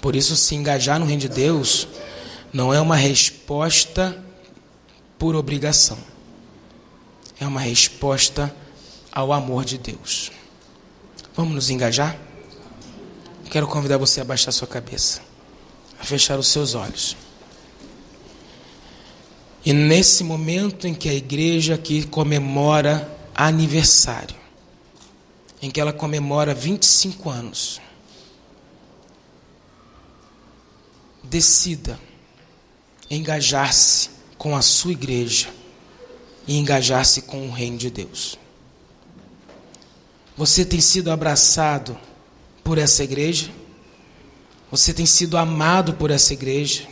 Por 0.00 0.16
isso, 0.16 0.36
se 0.36 0.54
engajar 0.54 0.98
no 0.98 1.06
reino 1.06 1.20
de 1.20 1.28
Deus 1.28 1.88
não 2.52 2.72
é 2.72 2.80
uma 2.80 2.96
resposta 2.96 4.22
por 5.18 5.34
obrigação, 5.34 5.98
é 7.40 7.46
uma 7.46 7.60
resposta 7.60 8.54
ao 9.12 9.32
amor 9.32 9.64
de 9.64 9.78
Deus. 9.78 10.30
Vamos 11.34 11.54
nos 11.54 11.70
engajar? 11.70 12.18
Quero 13.50 13.66
convidar 13.66 13.98
você 13.98 14.20
a 14.20 14.24
baixar 14.24 14.52
sua 14.52 14.66
cabeça, 14.66 15.20
a 15.98 16.04
fechar 16.04 16.38
os 16.38 16.48
seus 16.48 16.74
olhos. 16.74 17.16
E 19.66 19.72
nesse 19.72 20.22
momento 20.22 20.86
em 20.86 20.94
que 20.94 21.08
a 21.08 21.12
igreja 21.12 21.74
aqui 21.74 22.06
comemora 22.06 23.12
aniversário, 23.34 24.36
em 25.60 25.72
que 25.72 25.80
ela 25.80 25.92
comemora 25.92 26.54
25 26.54 27.28
anos, 27.28 27.80
decida 31.24 31.98
engajar-se 33.10 34.08
com 34.38 34.54
a 34.54 34.62
sua 34.62 34.92
igreja 34.92 35.48
e 36.46 36.56
engajar-se 36.56 37.22
com 37.22 37.48
o 37.48 37.50
reino 37.50 37.76
de 37.76 37.90
Deus. 37.90 38.38
Você 40.36 40.64
tem 40.64 40.80
sido 40.80 41.10
abraçado 41.10 41.98
por 42.62 42.78
essa 42.78 43.02
igreja? 43.02 43.50
Você 44.70 44.94
tem 44.94 45.06
sido 45.06 45.36
amado 45.36 45.94
por 45.94 46.12
essa 46.12 46.32
igreja? 46.32 46.86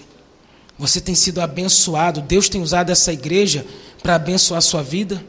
Você 0.78 1.00
tem 1.00 1.14
sido 1.14 1.40
abençoado. 1.40 2.20
Deus 2.20 2.48
tem 2.48 2.60
usado 2.60 2.90
essa 2.90 3.12
igreja 3.12 3.66
para 4.02 4.16
abençoar 4.16 4.58
a 4.58 4.62
sua 4.62 4.82
vida. 4.82 5.24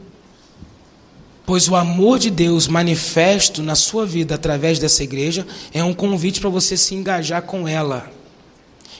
Pois 1.44 1.68
o 1.68 1.76
amor 1.76 2.18
de 2.18 2.30
Deus 2.30 2.66
manifesto 2.66 3.62
na 3.62 3.76
sua 3.76 4.04
vida 4.04 4.34
através 4.34 4.80
dessa 4.80 5.04
igreja 5.04 5.46
é 5.72 5.82
um 5.82 5.94
convite 5.94 6.40
para 6.40 6.50
você 6.50 6.76
se 6.76 6.94
engajar 6.94 7.42
com 7.42 7.68
ela 7.68 8.10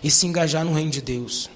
e 0.03 0.11
se 0.11 0.26
engajar 0.26 0.64
no 0.64 0.72
reino 0.72 0.90
de 0.90 1.03
Deus. 1.03 1.51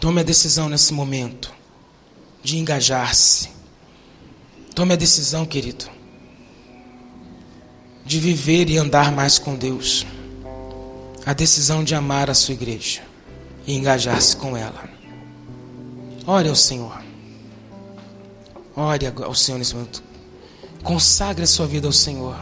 Tome 0.00 0.20
a 0.20 0.24
decisão 0.24 0.70
nesse 0.70 0.94
momento 0.94 1.52
de 2.42 2.56
engajar-se. 2.56 3.50
Tome 4.74 4.94
a 4.94 4.96
decisão, 4.96 5.44
querido, 5.44 5.86
de 8.04 8.18
viver 8.18 8.70
e 8.70 8.78
andar 8.78 9.12
mais 9.12 9.38
com 9.38 9.54
Deus 9.54 10.06
a 11.26 11.32
decisão 11.32 11.82
de 11.82 11.92
amar 11.92 12.30
a 12.30 12.34
sua 12.34 12.54
igreja 12.54 13.02
e 13.66 13.74
engajar-se 13.74 14.36
com 14.36 14.56
ela. 14.56 14.88
Ore 16.24 16.48
ao 16.48 16.54
Senhor. 16.54 17.02
Ore 18.76 19.06
ao 19.06 19.34
Senhor 19.34 19.58
nesse 19.58 19.74
momento. 19.74 20.00
Consagre 20.84 21.42
a 21.42 21.46
sua 21.48 21.66
vida 21.66 21.88
ao 21.88 21.92
Senhor. 21.92 22.38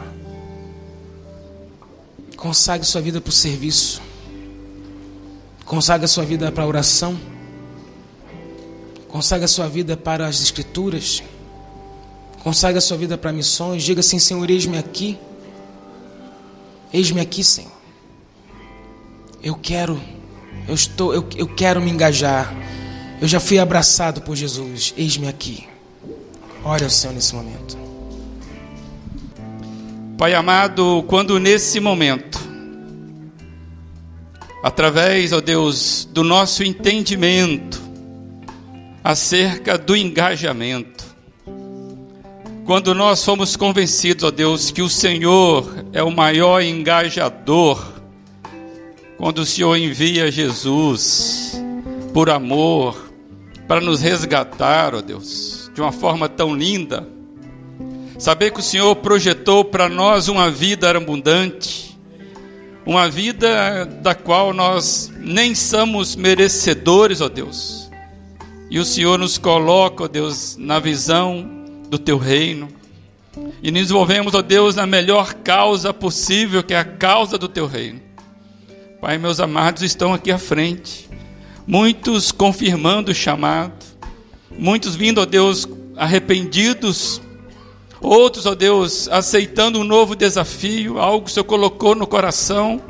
Consagre 2.37 2.85
sua 2.85 3.01
vida 3.01 3.19
para 3.19 3.29
o 3.29 3.33
serviço. 3.33 3.99
Consagre 5.65 6.05
a 6.05 6.07
sua 6.07 6.23
vida 6.23 6.51
para 6.51 6.63
a 6.63 6.67
oração. 6.67 7.19
Consagre 9.07 9.45
a 9.45 9.47
sua 9.47 9.67
vida 9.67 9.97
para 9.97 10.27
as 10.27 10.41
escrituras. 10.41 11.23
Consagre 12.43 12.77
a 12.77 12.81
sua 12.81 12.97
vida 12.97 13.17
para 13.17 13.33
missões. 13.33 13.81
Diga 13.81 14.01
assim, 14.01 14.19
Senhor, 14.19 14.47
eis-me 14.47 14.77
aqui. 14.77 15.17
Eis-me 16.93 17.19
aqui, 17.19 17.43
Senhor. 17.43 17.74
Eu 19.45 19.53
quero, 19.53 20.01
eu 20.67 20.73
estou, 20.73 21.13
eu, 21.13 21.23
eu 21.35 21.47
quero 21.47 21.79
me 21.79 21.91
engajar. 21.91 22.51
Eu 23.21 23.27
já 23.27 23.39
fui 23.39 23.59
abraçado 23.59 24.21
por 24.21 24.35
Jesus. 24.35 24.91
Eis-me 24.97 25.27
aqui. 25.27 25.67
Ore 26.63 26.83
ao 26.83 26.89
Senhor 26.89 27.13
nesse 27.13 27.35
momento. 27.35 27.77
Pai 30.17 30.33
amado, 30.33 31.05
quando 31.07 31.39
nesse 31.39 31.79
momento, 31.79 32.39
através, 34.63 35.31
ó 35.31 35.39
Deus, 35.39 36.09
do 36.11 36.23
nosso 36.23 36.63
entendimento 36.63 37.79
acerca 39.03 39.77
do 39.77 39.95
engajamento, 39.95 41.05
quando 42.65 42.95
nós 42.95 43.23
fomos 43.23 43.55
convencidos, 43.55 44.23
ó 44.23 44.31
Deus, 44.31 44.71
que 44.71 44.81
o 44.81 44.89
Senhor 44.89 45.85
é 45.93 46.01
o 46.01 46.09
maior 46.09 46.63
engajador 46.63 47.94
quando 49.17 49.39
o 49.39 49.45
Senhor 49.45 49.75
envia 49.77 50.31
Jesus 50.31 51.59
por 52.13 52.29
amor 52.29 53.11
para 53.67 53.81
nos 53.81 54.01
resgatar, 54.01 54.93
ó 54.93 55.01
Deus, 55.01 55.71
de 55.73 55.81
uma 55.81 55.91
forma 55.91 56.29
tão 56.29 56.55
linda. 56.55 57.07
Saber 58.17 58.51
que 58.51 58.59
o 58.59 58.63
Senhor 58.63 58.95
projetou 58.97 59.65
para 59.65 59.89
nós 59.89 60.27
uma 60.27 60.49
vida 60.49 60.89
abundante, 60.89 61.97
uma 62.85 63.09
vida 63.09 63.85
da 63.85 64.13
qual 64.13 64.53
nós 64.53 65.11
nem 65.19 65.55
somos 65.55 66.15
merecedores, 66.15 67.19
ó 67.19 67.27
Deus. 67.27 67.89
E 68.69 68.79
o 68.79 68.85
Senhor 68.85 69.17
nos 69.17 69.37
coloca, 69.37 70.03
ó 70.03 70.07
Deus, 70.07 70.55
na 70.57 70.79
visão 70.79 71.65
do 71.89 71.97
teu 71.97 72.17
reino. 72.17 72.69
E 73.61 73.71
nos 73.71 73.89
envolvemos, 73.89 74.33
ó 74.33 74.41
Deus, 74.41 74.75
na 74.75 74.85
melhor 74.85 75.33
causa 75.33 75.93
possível, 75.93 76.63
que 76.63 76.73
é 76.73 76.79
a 76.79 76.85
causa 76.85 77.37
do 77.37 77.49
teu 77.49 77.65
reino. 77.65 78.04
Pai, 79.05 79.19
meus 79.19 79.39
amados 79.39 79.83
estão 79.83 80.15
aqui 80.15 80.31
à 80.31 80.37
frente, 80.39 81.07
muitos 81.67 82.31
confirmando 82.31 83.11
o 83.11 83.13
chamado, 83.13 83.85
muitos 84.49 84.95
vindo, 84.95 85.21
ó 85.21 85.27
Deus, 85.27 85.67
arrependidos, 85.95 87.21
outros, 88.01 88.47
ó 88.47 88.55
Deus, 88.55 89.07
aceitando 89.09 89.79
um 89.79 89.83
novo 89.83 90.15
desafio, 90.15 90.97
algo 90.97 91.25
que 91.25 91.29
o 91.29 91.33
Senhor 91.35 91.43
colocou 91.43 91.93
no 91.93 92.07
coração. 92.07 92.81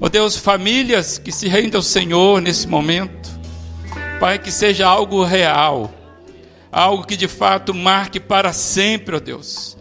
Ó 0.00 0.08
Deus, 0.08 0.36
famílias 0.36 1.18
que 1.18 1.32
se 1.32 1.48
rendem 1.48 1.74
ao 1.74 1.82
Senhor 1.82 2.40
nesse 2.40 2.68
momento. 2.68 3.28
Pai, 4.20 4.38
que 4.38 4.52
seja 4.52 4.86
algo 4.86 5.24
real, 5.24 5.92
algo 6.70 7.04
que 7.04 7.16
de 7.16 7.26
fato 7.26 7.74
marque 7.74 8.20
para 8.20 8.52
sempre, 8.52 9.16
ó 9.16 9.18
Deus. 9.18 9.76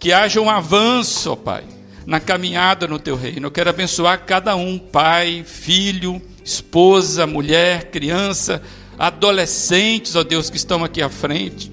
Que 0.00 0.12
haja 0.12 0.40
um 0.40 0.50
avanço, 0.50 1.30
ó 1.30 1.36
Pai 1.36 1.75
na 2.06 2.20
caminhada 2.20 2.86
no 2.86 2.98
teu 2.98 3.16
reino. 3.16 3.46
Eu 3.46 3.50
quero 3.50 3.68
abençoar 3.68 4.24
cada 4.24 4.54
um, 4.54 4.78
pai, 4.78 5.44
filho, 5.44 6.22
esposa, 6.44 7.26
mulher, 7.26 7.90
criança, 7.90 8.62
adolescentes, 8.96 10.14
ó 10.14 10.22
Deus, 10.22 10.48
que 10.48 10.56
estão 10.56 10.84
aqui 10.84 11.02
à 11.02 11.08
frente, 11.08 11.70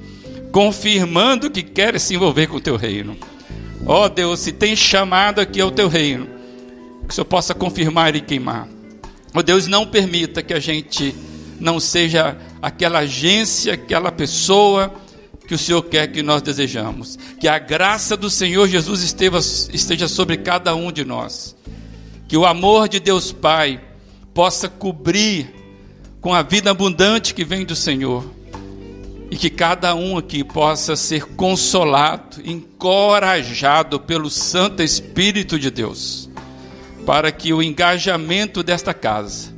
confirmando 0.52 1.52
que 1.52 1.62
querem 1.62 2.00
se 2.00 2.16
envolver 2.16 2.48
com 2.48 2.58
o 2.58 2.62
teu 2.62 2.76
reino. 2.76 3.16
Ó 3.86 4.10
Deus, 4.10 4.40
se 4.40 4.52
tem 4.52 4.76
chamado 4.76 5.40
aqui 5.40 5.62
ao 5.62 5.70
teu 5.70 5.88
reino, 5.88 6.28
que 7.08 7.12
o 7.12 7.14
Senhor 7.14 7.26
possa 7.26 7.54
confirmar 7.54 8.16
e 8.16 8.22
queimar. 8.22 8.68
Ó 9.36 9.42
Deus, 9.42 9.68
não 9.68 9.86
permita 9.86 10.42
que 10.42 10.54
a 10.54 10.60
gente 10.60 11.14
não 11.60 11.80
seja 11.80 12.36
aquela 12.62 13.00
agência, 13.00 13.74
aquela 13.74 14.12
pessoa 14.12 14.94
que 15.48 15.54
o 15.54 15.58
Senhor 15.58 15.82
quer 15.84 16.08
que 16.08 16.24
nós 16.24 16.42
desejamos. 16.42 17.18
Que 17.40 17.48
a 17.48 17.60
graça 17.60 18.16
do 18.16 18.30
Senhor 18.30 18.68
Jesus 18.68 19.04
esteja 19.04 20.08
sobre 20.08 20.38
cada 20.38 20.76
um 20.76 20.92
de 20.92 21.04
nós. 21.04 21.56
Que 22.28 22.38
o 22.38 22.46
amor 22.46 22.88
de 22.88 23.00
Deus 23.00 23.32
Pai 23.32 23.82
possa 24.34 24.68
cobrir 24.70 25.54
com 26.22 26.34
a 26.34 26.42
vida 26.42 26.72
abundante 26.72 27.34
que 27.34 27.44
vem 27.44 27.66
do 27.66 27.76
Senhor. 27.76 28.26
E 29.30 29.36
que 29.36 29.50
cada 29.50 29.96
um 29.96 30.18
aqui 30.18 30.44
possa 30.44 30.96
ser 30.96 31.26
consolado, 31.26 32.38
encorajado 32.46 34.00
pelo 34.00 34.30
Santo 34.30 34.84
Espírito 34.84 35.58
de 35.58 35.72
Deus, 35.72 36.30
para 37.04 37.32
que 37.32 37.52
o 37.52 37.62
engajamento 37.62 38.62
desta 38.62 38.94
casa 38.94 39.52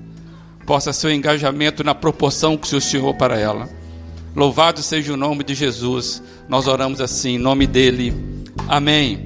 possa 0.65 0.93
ser 0.93 1.07
um 1.07 1.11
engajamento 1.11 1.83
na 1.83 1.93
proporção 1.93 2.57
que 2.57 2.73
o 2.73 2.81
Senhor 2.81 3.13
para 3.15 3.37
ela. 3.37 3.69
Louvado 4.35 4.81
seja 4.81 5.13
o 5.13 5.17
nome 5.17 5.43
de 5.43 5.55
Jesus. 5.55 6.21
Nós 6.49 6.67
oramos 6.67 6.99
assim, 6.99 7.35
em 7.35 7.39
nome 7.39 7.65
dele. 7.65 8.13
Amém. 8.67 9.23